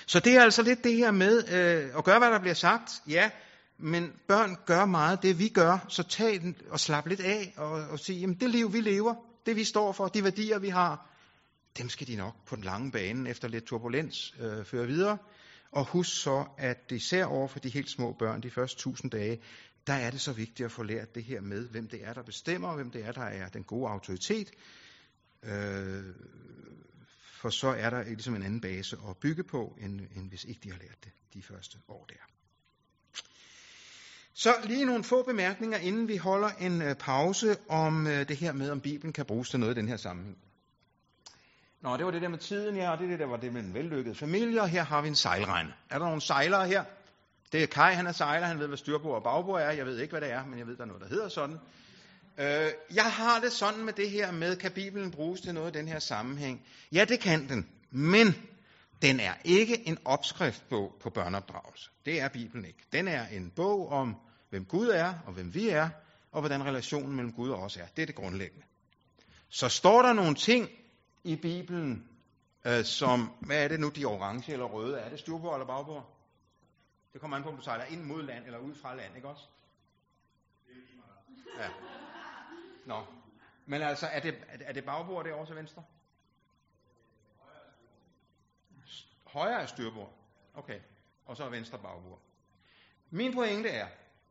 Så 0.06 0.20
det 0.20 0.36
er 0.36 0.42
altså 0.42 0.62
lidt 0.62 0.84
det 0.84 0.96
her 0.96 1.10
med 1.10 1.48
øh, 1.48 1.98
at 1.98 2.04
gøre, 2.04 2.18
hvad 2.18 2.30
der 2.30 2.38
bliver 2.40 2.54
sagt. 2.54 3.02
Ja, 3.08 3.30
men 3.78 4.12
børn 4.28 4.56
gør 4.66 4.84
meget 4.84 5.22
det, 5.22 5.38
vi 5.38 5.48
gør, 5.48 5.86
så 5.88 6.02
tag 6.02 6.40
den 6.40 6.56
og 6.70 6.80
slap 6.80 7.06
lidt 7.06 7.20
af 7.20 7.54
og, 7.56 7.70
og 7.70 7.98
sig, 7.98 8.16
jamen 8.16 8.36
det 8.40 8.50
liv, 8.50 8.72
vi 8.72 8.80
lever, 8.80 9.14
det 9.46 9.56
vi 9.56 9.64
står 9.64 9.92
for, 9.92 10.08
de 10.08 10.24
værdier, 10.24 10.58
vi 10.58 10.68
har, 10.68 11.09
dem 11.78 11.88
skal 11.88 12.06
de 12.06 12.16
nok 12.16 12.34
på 12.46 12.56
den 12.56 12.64
lange 12.64 12.92
bane 12.92 13.30
efter 13.30 13.48
lidt 13.48 13.64
turbulens 13.64 14.34
øh, 14.40 14.64
føre 14.64 14.86
videre. 14.86 15.18
Og 15.72 15.84
husk 15.84 16.22
så, 16.22 16.44
at 16.58 16.78
især 16.90 17.24
over 17.24 17.48
for 17.48 17.58
de 17.58 17.68
helt 17.68 17.90
små 17.90 18.12
børn, 18.12 18.42
de 18.42 18.50
første 18.50 18.80
tusind 18.80 19.10
dage, 19.10 19.40
der 19.86 19.92
er 19.92 20.10
det 20.10 20.20
så 20.20 20.32
vigtigt 20.32 20.66
at 20.66 20.72
få 20.72 20.82
lært 20.82 21.14
det 21.14 21.24
her 21.24 21.40
med, 21.40 21.68
hvem 21.68 21.88
det 21.88 22.04
er, 22.04 22.12
der 22.12 22.22
bestemmer, 22.22 22.68
og 22.68 22.74
hvem 22.74 22.90
det 22.90 23.04
er, 23.04 23.12
der 23.12 23.22
er 23.22 23.48
den 23.48 23.64
gode 23.64 23.90
autoritet. 23.90 24.50
Øh, 25.42 26.04
for 27.40 27.50
så 27.50 27.68
er 27.68 27.90
der 27.90 28.04
ligesom 28.04 28.34
en 28.34 28.42
anden 28.42 28.60
base 28.60 28.96
at 29.08 29.16
bygge 29.16 29.44
på, 29.44 29.76
end, 29.80 30.00
end 30.16 30.28
hvis 30.28 30.44
ikke 30.44 30.60
de 30.64 30.70
har 30.70 30.78
lært 30.78 31.04
det 31.04 31.12
de 31.34 31.42
første 31.42 31.78
år 31.88 32.06
der. 32.08 32.30
Så 34.32 34.54
lige 34.64 34.84
nogle 34.84 35.04
få 35.04 35.22
bemærkninger, 35.22 35.78
inden 35.78 36.08
vi 36.08 36.16
holder 36.16 36.48
en 36.48 36.82
øh, 36.82 36.94
pause 36.94 37.56
om 37.68 38.06
øh, 38.06 38.28
det 38.28 38.36
her 38.36 38.52
med, 38.52 38.70
om 38.70 38.80
Bibelen 38.80 39.12
kan 39.12 39.26
bruges 39.26 39.50
til 39.50 39.60
noget 39.60 39.74
i 39.74 39.78
den 39.78 39.88
her 39.88 39.96
sammenhæng. 39.96 40.38
Nå, 41.82 41.96
det 41.96 42.04
var 42.04 42.10
det 42.10 42.22
der 42.22 42.28
med 42.28 42.38
tiden, 42.38 42.76
ja, 42.76 42.90
og 42.90 42.98
det, 42.98 43.08
det 43.08 43.18
der 43.18 43.26
var 43.26 43.36
det 43.36 43.52
med 43.52 43.60
en 43.60 43.74
vellykket 43.74 44.16
familie, 44.16 44.62
og 44.62 44.68
her 44.68 44.84
har 44.84 45.02
vi 45.02 45.08
en 45.08 45.14
sejlregne. 45.14 45.72
Er 45.90 45.98
der 45.98 46.06
nogle 46.06 46.20
sejlere 46.20 46.66
her? 46.66 46.84
Det 47.52 47.62
er 47.62 47.66
Kai, 47.66 47.94
han 47.94 48.06
er 48.06 48.12
sejler, 48.12 48.46
han 48.46 48.58
ved, 48.58 48.66
hvad 48.66 48.78
styrbord 48.78 49.14
og 49.14 49.22
bagbord 49.22 49.60
er. 49.60 49.70
Jeg 49.70 49.86
ved 49.86 49.98
ikke, 49.98 50.12
hvad 50.12 50.20
det 50.20 50.32
er, 50.32 50.46
men 50.46 50.58
jeg 50.58 50.66
ved, 50.66 50.76
der 50.76 50.82
er 50.82 50.86
noget, 50.86 51.02
der 51.02 51.08
hedder 51.08 51.28
sådan. 51.28 51.58
Øh, 52.38 52.72
jeg 52.94 53.12
har 53.12 53.40
det 53.40 53.52
sådan 53.52 53.84
med 53.84 53.92
det 53.92 54.10
her 54.10 54.30
med, 54.32 54.56
kan 54.56 54.72
Bibelen 54.72 55.10
bruges 55.10 55.40
til 55.40 55.54
noget 55.54 55.76
i 55.76 55.78
den 55.78 55.88
her 55.88 55.98
sammenhæng? 55.98 56.66
Ja, 56.92 57.04
det 57.04 57.20
kan 57.20 57.48
den, 57.48 57.68
men 57.90 58.34
den 59.02 59.20
er 59.20 59.34
ikke 59.44 59.88
en 59.88 59.98
opskriftbog 60.04 60.94
på 61.00 61.10
børneopdragelse. 61.10 61.90
Det 62.04 62.20
er 62.20 62.28
Bibelen 62.28 62.64
ikke. 62.64 62.78
Den 62.92 63.08
er 63.08 63.26
en 63.26 63.52
bog 63.56 63.88
om, 63.88 64.16
hvem 64.50 64.64
Gud 64.64 64.88
er, 64.88 65.14
og 65.26 65.32
hvem 65.32 65.54
vi 65.54 65.68
er, 65.68 65.88
og 66.32 66.40
hvordan 66.40 66.64
relationen 66.64 67.16
mellem 67.16 67.32
Gud 67.32 67.50
og 67.50 67.62
os 67.62 67.76
er. 67.76 67.86
Det 67.96 68.02
er 68.02 68.06
det 68.06 68.14
grundlæggende. 68.14 68.64
Så 69.48 69.68
står 69.68 70.02
der 70.02 70.12
nogle 70.12 70.34
ting 70.34 70.68
i 71.24 71.36
Bibelen, 71.36 72.08
øh, 72.64 72.84
som, 72.84 73.32
hvad 73.40 73.64
er 73.64 73.68
det 73.68 73.80
nu, 73.80 73.88
de 73.88 74.04
orange 74.04 74.52
eller 74.52 74.66
røde? 74.66 74.98
Er 74.98 75.08
det 75.08 75.18
styrbord 75.18 75.54
eller 75.54 75.66
bagbord? 75.66 76.16
Det 77.12 77.20
kommer 77.20 77.36
an 77.36 77.42
på, 77.42 77.48
om 77.48 77.56
du 77.56 77.62
sejler 77.62 77.84
ind 77.84 78.02
mod 78.04 78.22
land 78.22 78.44
eller 78.44 78.58
ud 78.58 78.74
fra 78.74 78.94
land, 78.94 79.16
ikke 79.16 79.28
også? 79.28 79.44
Ja. 81.58 81.68
Nå. 82.86 83.06
Men 83.66 83.82
altså, 83.82 84.06
er 84.06 84.20
det, 84.20 84.34
er 84.48 84.72
det 84.72 84.84
bagbord 84.84 85.24
derovre 85.24 85.46
til 85.46 85.56
venstre? 85.56 85.84
Højre 89.26 89.62
er 89.62 89.66
styrbord. 89.66 90.12
Okay. 90.54 90.80
Og 91.26 91.36
så 91.36 91.44
er 91.44 91.48
venstre 91.48 91.78
bagbord. 91.78 92.20
Min 93.10 93.34
pointe 93.34 93.68
er, 93.68 93.88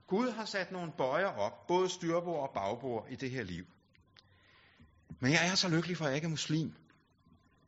Gud 0.07 0.29
har 0.29 0.45
sat 0.45 0.71
nogle 0.71 0.91
bøjer 0.97 1.27
op, 1.27 1.67
både 1.67 1.89
styrbord 1.89 2.49
og 2.49 2.53
bagbord 2.53 3.07
i 3.09 3.15
det 3.15 3.31
her 3.31 3.43
liv. 3.43 3.65
Men 5.19 5.31
jeg 5.31 5.47
er 5.47 5.55
så 5.55 5.69
lykkelig 5.69 5.97
for, 5.97 6.05
at 6.05 6.09
jeg 6.09 6.15
ikke 6.15 6.25
er 6.25 6.29
muslim. 6.29 6.73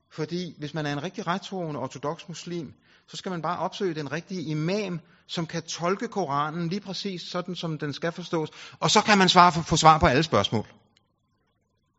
Fordi 0.09 0.55
hvis 0.57 0.73
man 0.73 0.85
er 0.85 0.93
en 0.93 1.03
rigtig 1.03 1.27
rettroende 1.27 1.79
ortodox 1.79 2.27
muslim, 2.27 2.73
så 3.07 3.17
skal 3.17 3.29
man 3.29 3.41
bare 3.41 3.59
opsøge 3.59 3.93
den 3.93 4.11
rigtige 4.11 4.41
imam, 4.41 4.99
som 5.27 5.45
kan 5.45 5.63
tolke 5.63 6.07
Koranen 6.07 6.69
lige 6.69 6.79
præcis 6.79 7.21
sådan, 7.21 7.55
som 7.55 7.77
den 7.77 7.93
skal 7.93 8.11
forstås. 8.11 8.49
Og 8.79 8.91
så 8.91 9.01
kan 9.01 9.17
man 9.17 9.29
svare, 9.29 9.63
få 9.63 9.77
svar 9.77 9.97
på 9.97 10.05
alle 10.05 10.23
spørgsmål. 10.23 10.65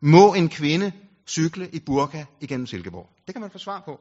Må 0.01 0.33
en 0.33 0.49
kvinde 0.49 0.91
cykle 1.27 1.69
i 1.69 1.79
burka 1.79 2.25
igennem 2.41 2.67
Silkeborg? 2.67 3.09
Det 3.27 3.35
kan 3.35 3.41
man 3.41 3.51
få 3.51 3.57
svar 3.57 3.81
på. 3.85 3.99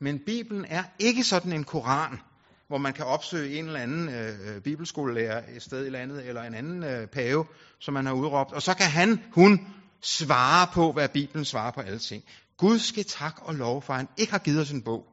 Men 0.00 0.18
Bibelen 0.26 0.64
er 0.64 0.84
ikke 0.98 1.24
sådan 1.24 1.52
en 1.52 1.64
koran, 1.64 2.20
hvor 2.68 2.78
man 2.78 2.92
kan 2.92 3.04
opsøge 3.04 3.58
en 3.58 3.66
eller 3.66 3.80
anden 3.80 4.08
øh, 4.08 4.56
øh 4.56 4.62
bibelskolelærer 4.62 5.42
et 5.56 5.62
sted 5.62 5.86
i 5.86 5.90
landet, 5.90 6.28
eller 6.28 6.42
en 6.42 6.54
anden 6.54 6.82
øh, 6.82 7.06
pave, 7.06 7.46
som 7.78 7.94
man 7.94 8.06
har 8.06 8.12
udråbt, 8.12 8.52
og 8.52 8.62
så 8.62 8.74
kan 8.74 8.86
han, 8.86 9.22
hun, 9.32 9.66
svare 10.02 10.66
på, 10.72 10.92
hvad 10.92 11.08
Bibelen 11.08 11.44
svarer 11.44 11.70
på 11.70 11.80
alle 11.80 11.98
ting. 11.98 12.24
Gud 12.56 12.78
skal 12.78 13.04
tak 13.04 13.38
og 13.42 13.54
lov, 13.54 13.82
for 13.82 13.94
han 13.94 14.08
ikke 14.16 14.32
har 14.32 14.38
givet 14.38 14.60
os 14.60 14.70
en 14.70 14.82
bog, 14.82 15.06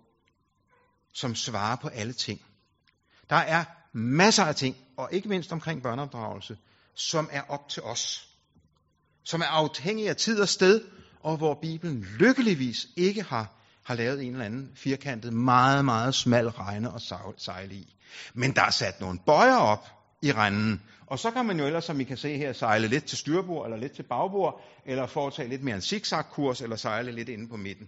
som 1.13 1.35
svarer 1.35 1.75
på 1.75 1.87
alle 1.87 2.13
ting. 2.13 2.41
Der 3.29 3.35
er 3.35 3.65
masser 3.93 4.43
af 4.43 4.55
ting, 4.55 4.75
og 4.97 5.09
ikke 5.11 5.29
mindst 5.29 5.51
omkring 5.51 5.83
børneopdragelse, 5.83 6.57
som 6.95 7.29
er 7.31 7.41
op 7.41 7.69
til 7.69 7.83
os. 7.83 8.29
Som 9.23 9.41
er 9.41 9.45
afhængige 9.45 10.09
af 10.09 10.15
tid 10.15 10.41
og 10.41 10.49
sted, 10.49 10.81
og 11.23 11.37
hvor 11.37 11.53
Bibelen 11.61 12.01
lykkeligvis 12.19 12.87
ikke 12.95 13.23
har, 13.23 13.53
har 13.83 13.95
lavet 13.95 14.23
en 14.23 14.31
eller 14.31 14.45
anden 14.45 14.71
firkantet, 14.75 15.33
meget, 15.33 15.85
meget 15.85 16.15
smal 16.15 16.47
regne 16.47 16.91
og 16.91 17.01
sejle 17.37 17.75
i. 17.75 17.95
Men 18.33 18.55
der 18.55 18.61
er 18.61 18.69
sat 18.69 19.01
nogle 19.01 19.19
bøjer 19.25 19.57
op 19.57 19.94
i 20.25 20.31
renden, 20.31 20.81
og 21.07 21.19
så 21.19 21.31
kan 21.31 21.45
man 21.45 21.59
jo 21.59 21.65
ellers, 21.65 21.85
som 21.85 21.99
I 21.99 22.03
kan 22.03 22.17
se 22.17 22.37
her, 22.37 22.53
sejle 22.53 22.87
lidt 22.87 23.05
til 23.05 23.17
styrbord 23.17 23.65
eller 23.65 23.77
lidt 23.77 23.91
til 23.91 24.03
bagbord, 24.03 24.61
eller 24.85 25.05
foretage 25.05 25.49
lidt 25.49 25.63
mere 25.63 25.75
en 25.75 25.81
zigzag-kurs, 25.81 26.61
eller 26.61 26.75
sejle 26.75 27.11
lidt 27.11 27.29
inde 27.29 27.47
på 27.47 27.57
midten. 27.57 27.87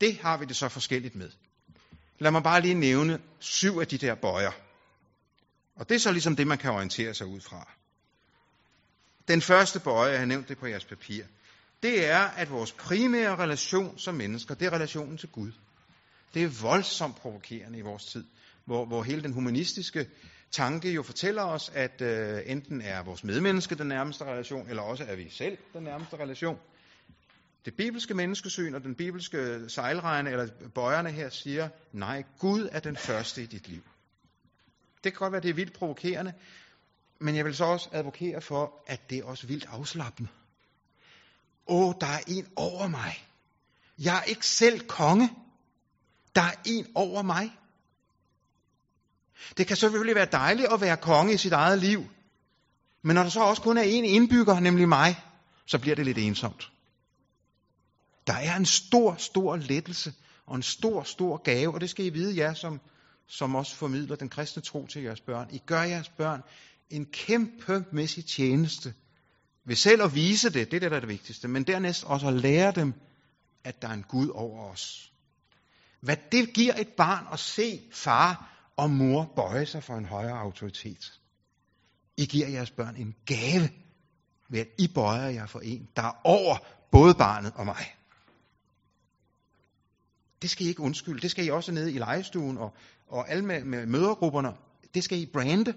Det 0.00 0.18
har 0.18 0.36
vi 0.36 0.44
det 0.44 0.56
så 0.56 0.68
forskelligt 0.68 1.14
med. 1.14 1.30
Lad 2.18 2.30
mig 2.30 2.42
bare 2.42 2.60
lige 2.60 2.74
nævne 2.74 3.18
syv 3.38 3.78
af 3.78 3.86
de 3.86 3.98
der 3.98 4.14
bøjer. 4.14 4.50
Og 5.76 5.88
det 5.88 5.94
er 5.94 5.98
så 5.98 6.12
ligesom 6.12 6.36
det, 6.36 6.46
man 6.46 6.58
kan 6.58 6.70
orientere 6.70 7.14
sig 7.14 7.26
ud 7.26 7.40
fra. 7.40 7.68
Den 9.28 9.40
første 9.40 9.80
bøje, 9.80 10.10
jeg 10.10 10.18
har 10.18 10.26
nævnt 10.26 10.48
det 10.48 10.58
på 10.58 10.66
jeres 10.66 10.84
papir, 10.84 11.24
det 11.82 12.06
er, 12.06 12.20
at 12.20 12.50
vores 12.50 12.72
primære 12.72 13.36
relation 13.36 13.98
som 13.98 14.14
mennesker, 14.14 14.54
det 14.54 14.66
er 14.66 14.72
relationen 14.72 15.18
til 15.18 15.28
Gud. 15.28 15.52
Det 16.34 16.42
er 16.42 16.62
voldsomt 16.62 17.16
provokerende 17.16 17.78
i 17.78 17.82
vores 17.82 18.04
tid, 18.04 18.24
hvor, 18.64 18.84
hvor 18.84 19.02
hele 19.02 19.22
den 19.22 19.32
humanistiske 19.32 20.06
tanke 20.54 20.92
jo 20.92 21.02
fortæller 21.02 21.42
os, 21.42 21.72
at 21.74 22.00
øh, 22.00 22.40
enten 22.46 22.80
er 22.80 23.02
vores 23.02 23.24
medmenneske 23.24 23.74
den 23.74 23.86
nærmeste 23.86 24.24
relation, 24.24 24.68
eller 24.68 24.82
også 24.82 25.04
er 25.04 25.16
vi 25.16 25.28
selv 25.30 25.58
den 25.72 25.82
nærmeste 25.82 26.16
relation. 26.16 26.58
Det 27.64 27.74
bibelske 27.76 28.14
menneskesyn 28.14 28.74
og 28.74 28.82
den 28.82 28.94
bibelske 28.94 29.70
sejlregne, 29.70 30.30
eller 30.30 30.48
bøjerne 30.74 31.10
her, 31.10 31.28
siger, 31.28 31.68
nej, 31.92 32.22
Gud 32.38 32.68
er 32.72 32.80
den 32.80 32.96
første 32.96 33.42
i 33.42 33.46
dit 33.46 33.68
liv. 33.68 33.82
Det 35.04 35.12
kan 35.12 35.18
godt 35.18 35.32
være, 35.32 35.42
det 35.42 35.50
er 35.50 35.54
vildt 35.54 35.72
provokerende, 35.72 36.32
men 37.20 37.36
jeg 37.36 37.44
vil 37.44 37.54
så 37.54 37.64
også 37.64 37.88
advokere 37.92 38.40
for, 38.40 38.84
at 38.86 39.10
det 39.10 39.18
er 39.18 39.24
også 39.24 39.46
vildt 39.46 39.66
afslappende. 39.70 40.30
Åh, 41.66 41.94
der 42.00 42.06
er 42.06 42.20
en 42.26 42.46
over 42.56 42.88
mig. 42.88 43.28
Jeg 43.98 44.18
er 44.18 44.22
ikke 44.22 44.46
selv 44.46 44.80
konge. 44.80 45.30
Der 46.34 46.42
er 46.42 46.54
en 46.66 46.86
over 46.94 47.22
mig. 47.22 47.50
Det 49.56 49.66
kan 49.66 49.76
selvfølgelig 49.76 50.14
være 50.14 50.28
dejligt 50.32 50.68
at 50.72 50.80
være 50.80 50.96
konge 50.96 51.34
i 51.34 51.36
sit 51.36 51.52
eget 51.52 51.78
liv. 51.78 52.04
Men 53.02 53.14
når 53.14 53.22
der 53.22 53.30
så 53.30 53.40
også 53.40 53.62
kun 53.62 53.78
er 53.78 53.82
én 53.82 54.06
indbygger, 54.06 54.60
nemlig 54.60 54.88
mig, 54.88 55.24
så 55.66 55.78
bliver 55.78 55.96
det 55.96 56.04
lidt 56.04 56.18
ensomt. 56.18 56.70
Der 58.26 58.34
er 58.34 58.56
en 58.56 58.66
stor, 58.66 59.14
stor 59.18 59.56
lettelse 59.56 60.12
og 60.46 60.56
en 60.56 60.62
stor, 60.62 61.02
stor 61.02 61.36
gave, 61.36 61.74
og 61.74 61.80
det 61.80 61.90
skal 61.90 62.04
I 62.04 62.08
vide 62.08 62.36
jer, 62.36 62.54
som, 62.54 62.80
som 63.26 63.54
også 63.54 63.76
formidler 63.76 64.16
den 64.16 64.28
kristne 64.28 64.62
tro 64.62 64.86
til 64.86 65.02
jeres 65.02 65.20
børn. 65.20 65.48
I 65.52 65.58
gør 65.66 65.82
jeres 65.82 66.08
børn 66.08 66.42
en 66.90 67.06
kæmpemæssig 67.06 68.26
tjeneste 68.26 68.94
ved 69.64 69.76
selv 69.76 70.02
at 70.02 70.14
vise 70.14 70.50
det, 70.50 70.70
det 70.70 70.76
er 70.76 70.80
det, 70.80 70.90
der 70.90 70.96
er 70.96 71.00
det 71.00 71.08
vigtigste, 71.08 71.48
men 71.48 71.64
dernæst 71.64 72.04
også 72.04 72.28
at 72.28 72.34
lære 72.34 72.72
dem, 72.72 72.94
at 73.64 73.82
der 73.82 73.88
er 73.88 73.92
en 73.92 74.04
Gud 74.08 74.28
over 74.28 74.70
os. 74.70 75.12
Hvad 76.00 76.16
det 76.32 76.54
giver 76.54 76.74
et 76.74 76.88
barn 76.88 77.26
at 77.32 77.40
se 77.40 77.80
far 77.92 78.53
og 78.76 78.90
mor 78.90 79.32
bøje 79.36 79.66
sig 79.66 79.82
for 79.82 79.96
en 79.96 80.04
højere 80.04 80.38
autoritet. 80.38 81.20
I 82.16 82.26
giver 82.26 82.48
jeres 82.48 82.70
børn 82.70 82.96
en 82.96 83.14
gave 83.26 83.68
ved 84.48 84.60
at 84.60 84.68
I 84.78 84.88
bøjer 84.94 85.28
jer 85.28 85.46
for 85.46 85.60
en, 85.60 85.88
der 85.96 86.02
er 86.02 86.20
over 86.24 86.56
både 86.90 87.14
barnet 87.14 87.52
og 87.56 87.64
mig. 87.64 87.96
Det 90.42 90.50
skal 90.50 90.66
I 90.66 90.68
ikke 90.68 90.80
undskylde. 90.80 91.20
Det 91.20 91.30
skal 91.30 91.44
I 91.44 91.50
også 91.50 91.72
nede 91.72 91.92
i 91.92 91.98
legestuen 91.98 92.58
og, 92.58 92.74
og 93.06 93.30
alle 93.30 93.44
med, 93.44 93.64
med 93.64 93.86
mødergrupperne. 93.86 94.56
Det 94.94 95.04
skal 95.04 95.18
I 95.18 95.26
brande. 95.26 95.74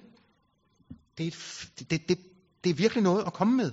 Det 1.17 1.23
er, 1.23 1.27
et, 1.27 1.71
det, 1.79 2.09
det, 2.09 2.19
det 2.63 2.69
er 2.69 2.73
virkelig 2.73 3.03
noget 3.03 3.25
at 3.25 3.33
komme 3.33 3.57
med. 3.57 3.71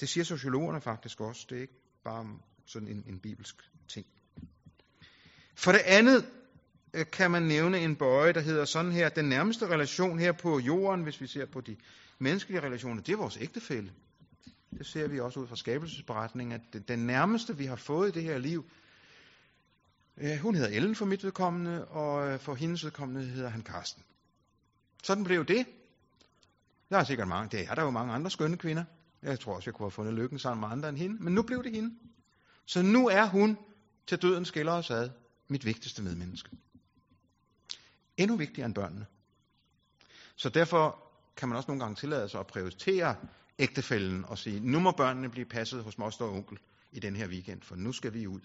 Det 0.00 0.08
siger 0.08 0.24
sociologerne 0.24 0.80
faktisk 0.80 1.20
også. 1.20 1.46
Det 1.50 1.56
er 1.56 1.62
ikke 1.62 1.80
bare 2.04 2.38
sådan 2.66 2.88
en, 2.88 3.04
en 3.06 3.18
bibelsk 3.18 3.70
ting. 3.88 4.06
For 5.62 5.72
det 5.72 5.80
andet 5.84 6.26
øh, 6.94 7.06
kan 7.12 7.30
man 7.30 7.42
nævne 7.42 7.78
en 7.78 7.96
bøje, 7.96 8.32
der 8.32 8.40
hedder 8.40 8.64
sådan 8.64 8.92
her, 8.92 9.08
den 9.08 9.24
nærmeste 9.24 9.66
relation 9.66 10.18
her 10.18 10.32
på 10.32 10.58
jorden, 10.58 11.02
hvis 11.02 11.20
vi 11.20 11.26
ser 11.26 11.46
på 11.46 11.60
de 11.60 11.76
menneskelige 12.18 12.60
relationer, 12.60 13.02
det 13.02 13.12
er 13.12 13.16
vores 13.16 13.38
ægtefælle. 13.40 13.92
Det 14.78 14.86
ser 14.86 15.08
vi 15.08 15.20
også 15.20 15.40
ud 15.40 15.46
fra 15.46 15.56
skabelsesberetningen, 15.56 16.60
at 16.74 16.88
den 16.88 16.98
nærmeste, 16.98 17.56
vi 17.56 17.66
har 17.66 17.76
fået 17.76 18.08
i 18.08 18.12
det 18.12 18.22
her 18.22 18.38
liv, 18.38 18.64
øh, 20.16 20.36
hun 20.36 20.54
hedder 20.54 20.76
Ellen 20.76 20.94
for 20.94 21.04
mit 21.04 21.24
vedkommende, 21.24 21.84
og 21.84 22.28
øh, 22.28 22.38
for 22.38 22.54
hendes 22.54 22.84
vedkommende 22.84 23.22
hedder 23.22 23.48
han 23.48 23.62
Karsten. 23.62 24.02
Sådan 25.02 25.24
blev 25.24 25.44
det. 25.44 25.66
Der 26.90 26.98
er 26.98 27.04
sikkert 27.04 27.28
mange, 27.28 27.58
det 27.58 27.66
er 27.70 27.74
der 27.74 27.82
jo 27.82 27.90
mange 27.90 28.12
andre 28.12 28.30
skønne 28.30 28.56
kvinder. 28.56 28.84
Jeg 29.22 29.40
tror 29.40 29.56
også, 29.56 29.70
jeg 29.70 29.74
kunne 29.74 29.84
have 29.84 29.90
fundet 29.90 30.14
lykken 30.14 30.38
sammen 30.38 30.60
med 30.60 30.68
andre 30.68 30.88
end 30.88 30.98
hende, 30.98 31.24
men 31.24 31.34
nu 31.34 31.42
blev 31.42 31.64
det 31.64 31.72
hende. 31.72 31.94
Så 32.66 32.82
nu 32.82 33.08
er 33.08 33.26
hun 33.26 33.58
til 34.06 34.22
døden 34.22 34.44
skiller 34.44 34.72
os 34.72 34.90
ad, 34.90 35.10
mit 35.52 35.64
vigtigste 35.64 36.02
medmenneske. 36.02 36.50
Endnu 38.16 38.36
vigtigere 38.36 38.66
end 38.66 38.74
børnene. 38.74 39.06
Så 40.36 40.48
derfor 40.48 41.12
kan 41.36 41.48
man 41.48 41.56
også 41.56 41.66
nogle 41.68 41.80
gange 41.80 41.96
tillade 41.96 42.28
sig 42.28 42.40
at 42.40 42.46
prioritere 42.46 43.16
ægtefælden 43.58 44.24
og 44.24 44.38
sige, 44.38 44.60
nu 44.60 44.80
må 44.80 44.90
børnene 44.90 45.30
blive 45.30 45.46
passet 45.46 45.84
hos 45.84 45.98
moster 45.98 46.24
og 46.24 46.32
onkel 46.32 46.58
i 46.92 47.00
den 47.00 47.16
her 47.16 47.28
weekend, 47.28 47.62
for 47.62 47.76
nu 47.76 47.92
skal 47.92 48.14
vi 48.14 48.26
ud 48.26 48.40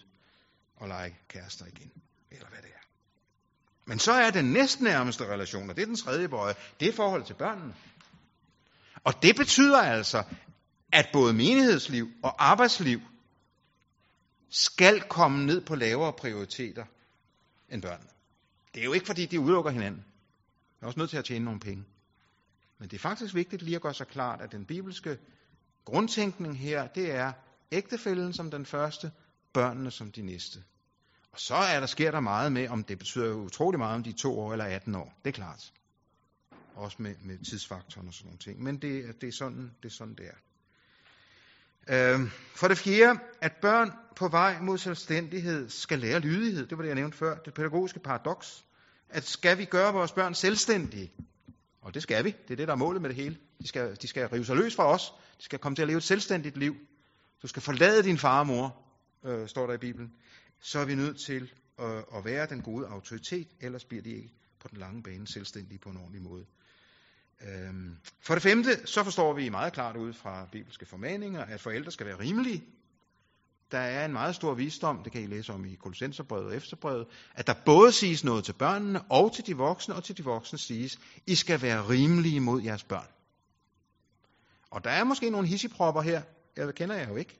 og 0.76 0.88
lege 0.88 1.18
kærester 1.28 1.66
igen, 1.66 1.91
eller 2.32 2.47
hvad 2.49 2.62
det 2.62 2.70
er. 2.70 2.88
Men 3.86 3.99
så 3.99 4.12
er 4.12 4.32
den 4.32 4.45
næstnærmeste 4.45 5.26
relation, 5.26 5.70
og 5.70 5.76
det 5.76 5.82
er 5.82 5.86
den 5.86 5.95
tredje 5.95 6.30
bøje, 6.30 6.53
det 6.80 6.88
er 6.88 6.93
forhold 6.93 7.24
til 7.24 7.34
børnene. 7.34 7.76
Og 9.03 9.14
det 9.22 9.36
betyder 9.36 9.82
altså, 9.82 10.24
at 10.93 11.10
både 11.14 11.34
menighedsliv 11.34 12.12
og 12.24 12.49
arbejdsliv 12.49 12.99
skal 14.49 15.01
komme 15.01 15.45
ned 15.45 15.62
på 15.62 15.76
lavere 15.76 16.14
prioriteter 16.14 16.86
end 17.70 17.82
børnene. 17.82 18.09
Det 18.74 18.82
er 18.82 18.86
jo 18.86 18.93
ikke, 18.93 19.05
fordi 19.05 19.26
de 19.26 19.39
udelukker 19.39 19.72
hinanden. 19.72 20.05
Jeg 20.82 20.86
er 20.86 20.88
også 20.88 20.99
nødt 20.99 21.09
til 21.09 21.18
at 21.18 21.26
tjene 21.26 21.45
nogle 21.45 21.59
penge. 21.59 21.86
Men 22.78 22.89
det 22.89 22.97
er 22.97 23.01
faktisk 23.01 23.36
vigtigt 23.36 23.61
lige 23.61 23.76
at 23.76 23.82
gøre 23.82 23.93
sig 23.93 24.07
klart, 24.07 24.41
at 24.41 24.51
den 24.51 24.65
bibelske 24.65 25.18
grundtænkning 25.86 26.59
her, 26.59 26.88
det 26.88 27.11
er 27.11 27.32
ægtefælden 27.72 28.34
som 28.34 28.51
den 28.51 28.65
første, 28.65 29.11
børnene 29.53 29.91
som 29.91 30.11
de 30.11 30.22
næste. 30.22 30.63
Og 31.32 31.39
så 31.39 31.55
er 31.55 31.80
der, 31.80 31.88
sker 31.88 32.11
der 32.11 32.20
meget 32.20 32.51
med, 32.51 32.68
om 32.68 32.84
det 32.84 32.97
betyder 32.97 33.34
utrolig 33.34 33.80
meget 33.80 33.95
om 33.95 34.03
de 34.03 34.09
er 34.09 34.13
to 34.13 34.39
år 34.39 34.51
eller 34.51 34.65
18 34.65 34.95
år. 34.95 35.13
Det 35.24 35.30
er 35.30 35.34
klart. 35.34 35.74
Også 36.76 37.01
med, 37.01 37.15
med 37.22 37.38
tidsfaktoren 37.38 38.07
og 38.07 38.13
sådan 38.13 38.26
nogle 38.26 38.39
ting. 38.39 38.63
Men 38.63 38.78
det, 38.82 39.22
det, 39.22 39.28
er, 39.28 39.32
sådan, 39.32 39.72
det 39.84 39.89
er 39.89 39.93
sådan, 39.93 40.15
det 40.15 40.28
er. 40.28 40.34
Øh, 41.89 42.32
for 42.55 42.68
det 42.68 42.78
fjerde, 42.78 43.20
at 43.41 43.51
børn 43.61 43.91
på 44.18 44.28
vej 44.28 44.61
mod 44.61 44.78
selvstændighed 44.78 45.70
skal 45.70 45.99
lære 45.99 46.20
lydighed. 46.20 46.68
Det 46.68 46.78
var 46.78 46.82
det, 46.82 46.88
jeg 46.88 46.95
nævnte 46.95 47.18
før. 47.18 47.38
Det 47.38 47.53
pædagogiske 47.53 47.99
paradoks. 47.99 48.65
At 49.09 49.24
skal 49.24 49.57
vi 49.57 49.65
gøre 49.65 49.93
vores 49.93 50.11
børn 50.11 50.36
selvstændige? 50.36 51.11
Og 51.82 51.93
det 51.93 52.03
skal 52.03 52.26
vi. 52.26 52.30
Det 52.30 52.51
er 52.51 52.55
det, 52.55 52.68
der 52.68 52.74
er 52.74 52.78
målet 52.78 53.01
med 53.01 53.09
det 53.09 53.15
hele. 53.15 53.38
De 53.61 53.68
skal, 53.68 53.97
de 54.01 54.07
skal 54.07 54.28
rive 54.28 54.45
sig 54.45 54.55
løs 54.55 54.76
fra 54.76 54.93
os. 54.93 55.13
De 55.38 55.43
skal 55.43 55.59
komme 55.59 55.76
til 55.76 55.82
at 55.82 55.88
leve 55.88 55.97
et 55.97 56.03
selvstændigt 56.03 56.57
liv. 56.57 56.76
Du 57.41 57.47
skal 57.47 57.61
forlade 57.61 58.03
din 58.03 58.18
far 58.18 58.39
og 58.39 58.47
mor, 58.47 58.76
øh, 59.26 59.47
står 59.47 59.68
der 59.68 59.74
i 59.74 59.78
Bibelen. 59.78 60.13
Så 60.59 60.80
er 60.80 60.86
vi 60.86 60.95
nødt 60.95 61.20
til 61.20 61.51
at, 61.80 62.05
at 62.15 62.26
være 62.26 62.47
den 62.47 62.61
gode 62.61 62.88
autoritet, 62.88 63.47
ellers 63.61 63.86
bliver 63.86 64.03
de 64.03 64.09
ikke 64.09 64.34
på 64.59 64.68
den 64.68 64.78
lange 64.78 65.03
bane 65.03 65.28
selvstændige 65.28 65.80
på 65.80 65.89
en 65.89 65.97
ordentlig 65.97 66.22
måde. 66.22 66.45
Øhm, 67.41 67.97
for 68.22 68.34
det 68.34 68.43
femte, 68.43 68.88
så 68.88 69.03
forstår 69.03 69.34
vi 69.34 69.49
meget 69.49 69.74
klart 69.74 69.95
ud 69.97 70.13
fra 70.13 70.47
bibelske 70.51 70.86
formaninger, 70.86 71.45
at 71.45 71.61
forældre 71.61 71.91
skal 71.91 72.05
være 72.05 72.20
rimelige. 72.20 72.63
Der 73.72 73.78
er 73.78 74.05
en 74.05 74.13
meget 74.13 74.36
stor 74.36 74.53
visdom, 74.53 75.03
det 75.03 75.11
kan 75.11 75.22
I 75.22 75.26
læse 75.26 75.53
om 75.53 75.65
i 75.65 75.76
Kolossenserbrevet 75.76 76.45
og 76.45 76.55
Efterbrevet, 76.55 77.07
at 77.36 77.47
der 77.47 77.53
både 77.65 77.91
siges 77.91 78.24
noget 78.24 78.43
til 78.43 78.53
børnene 78.53 79.01
og 79.01 79.34
til 79.34 79.45
de 79.45 79.57
voksne, 79.57 79.95
og 79.95 80.03
til 80.03 80.18
de 80.18 80.24
voksne 80.24 80.59
siges, 80.59 80.99
I 81.28 81.36
skal 81.36 81.61
være 81.61 81.89
rimelige 81.89 82.39
mod 82.39 82.61
jeres 82.61 82.84
børn. 82.84 83.07
Og 84.72 84.84
der 84.84 84.89
er 84.89 85.03
måske 85.03 85.30
nogle 85.30 85.47
hissipropper 85.47 86.01
her, 86.01 86.22
jeg 86.57 86.76
kender 86.76 86.95
jeg 86.95 87.09
jo 87.09 87.15
ikke, 87.15 87.39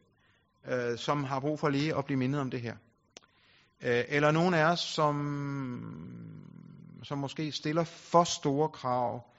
øh, 0.68 0.98
som 0.98 1.24
har 1.24 1.40
brug 1.40 1.60
for 1.60 1.70
lige 1.70 1.98
at 1.98 2.06
blive 2.06 2.18
mindet 2.18 2.42
om 2.42 2.52
det 2.52 2.62
her. 2.62 2.76
Øh, 3.82 4.04
eller 4.08 4.32
nogen 4.32 4.54
af 4.54 4.66
os, 4.66 4.80
som, 4.80 5.16
som 7.04 7.18
måske 7.18 7.52
stiller 7.52 7.84
for 7.84 8.24
store 8.24 8.70
krav 8.70 9.34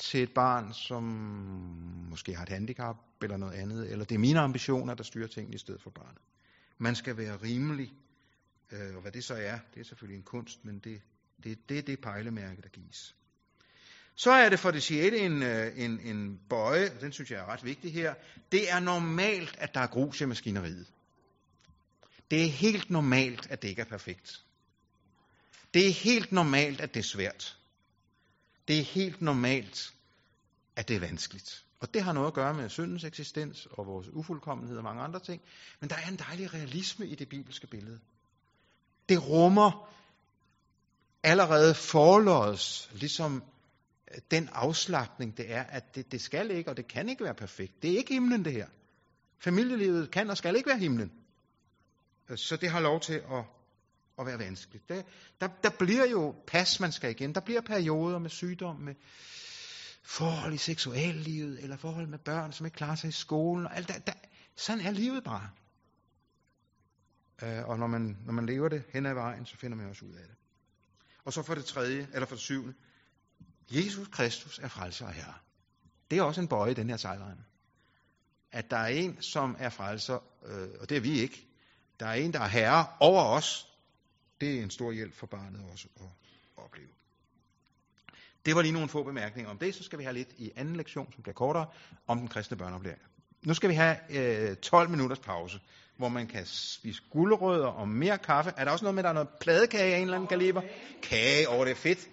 til 0.00 0.22
et 0.22 0.34
barn, 0.34 0.74
som 0.74 1.02
måske 2.10 2.34
har 2.34 2.42
et 2.42 2.48
handicap 2.48 2.96
eller 3.22 3.36
noget 3.36 3.52
andet, 3.52 3.92
eller 3.92 4.04
det 4.04 4.14
er 4.14 4.18
mine 4.18 4.40
ambitioner, 4.40 4.94
der 4.94 5.02
styrer 5.02 5.26
tingene 5.26 5.54
i 5.54 5.58
stedet 5.58 5.82
for 5.82 5.90
barnet. 5.90 6.22
Man 6.78 6.94
skal 6.94 7.16
være 7.16 7.36
rimelig, 7.36 7.92
øh, 8.72 8.94
og 8.94 9.02
hvad 9.02 9.12
det 9.12 9.24
så 9.24 9.34
er, 9.34 9.58
det 9.74 9.80
er 9.80 9.84
selvfølgelig 9.84 10.16
en 10.16 10.24
kunst, 10.24 10.64
men 10.64 10.78
det, 10.78 11.00
det, 11.44 11.68
det 11.68 11.78
er 11.78 11.82
det 11.82 12.00
pejlemærke, 12.00 12.62
der 12.62 12.68
gives. 12.68 13.14
Så 14.14 14.30
er 14.30 14.48
det 14.48 14.58
for 14.58 14.70
det 14.70 14.82
sjette 14.82 15.18
en, 15.18 15.42
øh, 15.42 15.72
en, 15.76 16.00
en 16.00 16.40
bøje, 16.48 16.88
den 17.00 17.12
synes 17.12 17.30
jeg 17.30 17.40
er 17.40 17.46
ret 17.46 17.64
vigtig 17.64 17.92
her. 17.92 18.14
Det 18.52 18.70
er 18.70 18.80
normalt, 18.80 19.56
at 19.58 19.74
der 19.74 19.80
er 19.80 19.86
grus 19.86 20.20
i 20.20 20.24
maskineriet. 20.24 20.86
Det 22.30 22.44
er 22.44 22.48
helt 22.48 22.90
normalt, 22.90 23.50
at 23.50 23.62
det 23.62 23.68
ikke 23.68 23.82
er 23.82 23.86
perfekt. 23.86 24.44
Det 25.74 25.88
er 25.88 25.92
helt 25.92 26.32
normalt, 26.32 26.80
at 26.80 26.94
det 26.94 27.00
er 27.00 27.04
svært. 27.04 27.58
Det 28.68 28.78
er 28.78 28.82
helt 28.82 29.22
normalt, 29.22 29.94
at 30.76 30.88
det 30.88 30.96
er 30.96 31.00
vanskeligt. 31.00 31.64
Og 31.80 31.94
det 31.94 32.02
har 32.02 32.12
noget 32.12 32.26
at 32.26 32.34
gøre 32.34 32.54
med 32.54 32.68
syndens 32.68 33.04
eksistens 33.04 33.66
og 33.70 33.86
vores 33.86 34.08
ufuldkommenhed 34.08 34.76
og 34.76 34.84
mange 34.84 35.02
andre 35.02 35.20
ting. 35.20 35.42
Men 35.80 35.90
der 35.90 35.96
er 35.96 36.08
en 36.08 36.16
dejlig 36.16 36.54
realisme 36.54 37.06
i 37.06 37.14
det 37.14 37.28
bibelske 37.28 37.66
billede. 37.66 38.00
Det 39.08 39.28
rummer 39.28 39.90
allerede 41.22 41.74
forlods, 41.74 42.90
ligesom 42.92 43.42
øh, 44.14 44.20
den 44.30 44.48
afslappning, 44.52 45.36
det 45.36 45.52
er, 45.52 45.62
at 45.62 45.94
det, 45.94 46.12
det 46.12 46.20
skal 46.20 46.50
ikke, 46.50 46.70
og 46.70 46.76
det 46.76 46.88
kan 46.88 47.08
ikke 47.08 47.24
være 47.24 47.34
perfekt. 47.34 47.82
Det 47.82 47.92
er 47.92 47.96
ikke 47.96 48.12
himlen, 48.12 48.44
det 48.44 48.52
her. 48.52 48.66
Familielivet 49.38 50.10
kan 50.10 50.30
og 50.30 50.36
skal 50.36 50.56
ikke 50.56 50.68
være 50.68 50.78
himlen. 50.78 51.12
Øh, 52.28 52.38
så 52.38 52.56
det 52.56 52.70
har 52.70 52.80
lov 52.80 53.00
til 53.00 53.14
at 53.14 53.44
at 54.18 54.26
være 54.26 54.38
vanskeligt. 54.38 54.88
Der, 54.88 55.02
der, 55.40 55.48
der 55.62 55.70
bliver 55.78 56.06
jo 56.06 56.34
pas, 56.46 56.80
man 56.80 56.92
skal 56.92 57.10
igen. 57.10 57.34
Der 57.34 57.40
bliver 57.40 57.60
perioder 57.60 58.18
med 58.18 58.30
sygdom, 58.30 58.76
med 58.76 58.94
forhold 60.02 60.54
i 60.54 60.56
seksuallivet, 60.56 61.62
eller 61.62 61.76
forhold 61.76 62.06
med 62.06 62.18
børn, 62.18 62.52
som 62.52 62.66
ikke 62.66 62.76
klarer 62.76 62.94
sig 62.94 63.08
i 63.08 63.12
skolen. 63.12 63.66
Og 63.66 63.76
alt 63.76 63.88
der, 63.88 63.98
der, 63.98 64.12
sådan 64.56 64.86
er 64.86 64.90
livet 64.90 65.24
bare. 65.24 65.50
Uh, 67.42 67.68
og 67.68 67.78
når 67.78 67.86
man, 67.86 68.16
når 68.24 68.32
man 68.32 68.46
lever 68.46 68.68
det 68.68 68.82
hen 68.92 69.06
ad 69.06 69.14
vejen, 69.14 69.46
så 69.46 69.56
finder 69.56 69.76
man 69.76 69.88
også 69.88 70.04
ud 70.04 70.12
af 70.12 70.24
det. 70.26 70.36
Og 71.24 71.32
så 71.32 71.42
for 71.42 71.54
det 71.54 71.64
tredje, 71.64 72.08
eller 72.14 72.26
for 72.26 72.34
det 72.34 72.42
syvende. 72.42 72.74
Jesus 73.70 74.08
Kristus 74.08 74.58
er 74.58 74.68
frelser 74.68 75.06
og 75.06 75.12
herre. 75.12 75.34
Det 76.10 76.18
er 76.18 76.22
også 76.22 76.40
en 76.40 76.48
bøje 76.48 76.70
i 76.70 76.74
den 76.74 76.90
her 76.90 76.96
sejlrende. 76.96 77.42
At 78.52 78.70
der 78.70 78.76
er 78.76 78.86
en, 78.86 79.22
som 79.22 79.56
er 79.58 79.68
frelser, 79.68 80.18
øh, 80.46 80.68
og 80.80 80.88
det 80.88 80.96
er 80.96 81.00
vi 81.00 81.20
ikke. 81.20 81.46
Der 82.00 82.06
er 82.06 82.14
en, 82.14 82.32
der 82.32 82.40
er 82.40 82.48
herre 82.48 82.86
over 83.00 83.22
os, 83.22 83.67
det 84.40 84.58
er 84.58 84.62
en 84.62 84.70
stor 84.70 84.92
hjælp 84.92 85.14
for 85.14 85.26
barnet 85.26 85.60
også 85.72 85.88
at 86.00 86.06
opleve. 86.56 86.88
Det 88.46 88.56
var 88.56 88.62
lige 88.62 88.72
nogle 88.72 88.88
få 88.88 89.02
bemærkninger 89.02 89.50
om 89.50 89.58
det. 89.58 89.74
Så 89.74 89.82
skal 89.82 89.98
vi 89.98 90.04
have 90.04 90.14
lidt 90.14 90.28
i 90.38 90.52
anden 90.56 90.76
lektion, 90.76 91.12
som 91.12 91.22
bliver 91.22 91.34
kortere, 91.34 91.66
om 92.06 92.18
den 92.18 92.28
kristne 92.28 92.56
børneoplæring. 92.56 93.00
Nu 93.42 93.54
skal 93.54 93.70
vi 93.70 93.74
have 93.74 93.96
øh, 94.50 94.56
12 94.56 94.90
minutters 94.90 95.18
pause, 95.18 95.60
hvor 95.96 96.08
man 96.08 96.26
kan 96.26 96.46
spise 96.46 97.02
gulerødder 97.10 97.66
og 97.66 97.88
mere 97.88 98.18
kaffe. 98.18 98.52
Er 98.56 98.64
der 98.64 98.72
også 98.72 98.84
noget 98.84 98.94
med, 98.94 99.00
at 99.00 99.04
der 99.04 99.08
er 99.08 99.14
noget 99.14 99.28
pladekage 99.40 99.94
af 99.94 99.98
en 99.98 100.04
eller 100.04 100.16
anden 100.16 100.28
kaliber? 100.28 100.62
Kage, 101.02 101.48
over 101.48 101.64
det 101.64 101.70
er 101.70 101.76
fedt. 101.76 102.08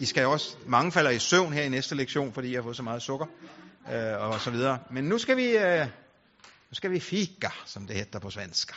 I 0.00 0.04
skal 0.04 0.26
også, 0.26 0.56
mange 0.66 0.92
falder 0.92 1.10
i 1.10 1.18
søvn 1.18 1.52
her 1.52 1.62
i 1.62 1.68
næste 1.68 1.94
lektion, 1.94 2.32
fordi 2.32 2.50
jeg 2.50 2.58
har 2.58 2.62
fået 2.62 2.76
så 2.76 2.82
meget 2.82 3.02
sukker 3.02 3.26
øh, 3.92 4.20
og 4.20 4.40
så 4.40 4.50
videre. 4.50 4.78
Men 4.90 5.04
nu 5.04 5.18
skal 5.18 5.36
vi, 5.36 5.56
øh, 5.56 5.86
nu 6.70 6.74
skal 6.74 6.90
vi 6.90 7.00
fika, 7.00 7.48
som 7.66 7.86
det 7.86 7.96
hedder 7.96 8.18
på 8.18 8.30
svenska. 8.30 8.74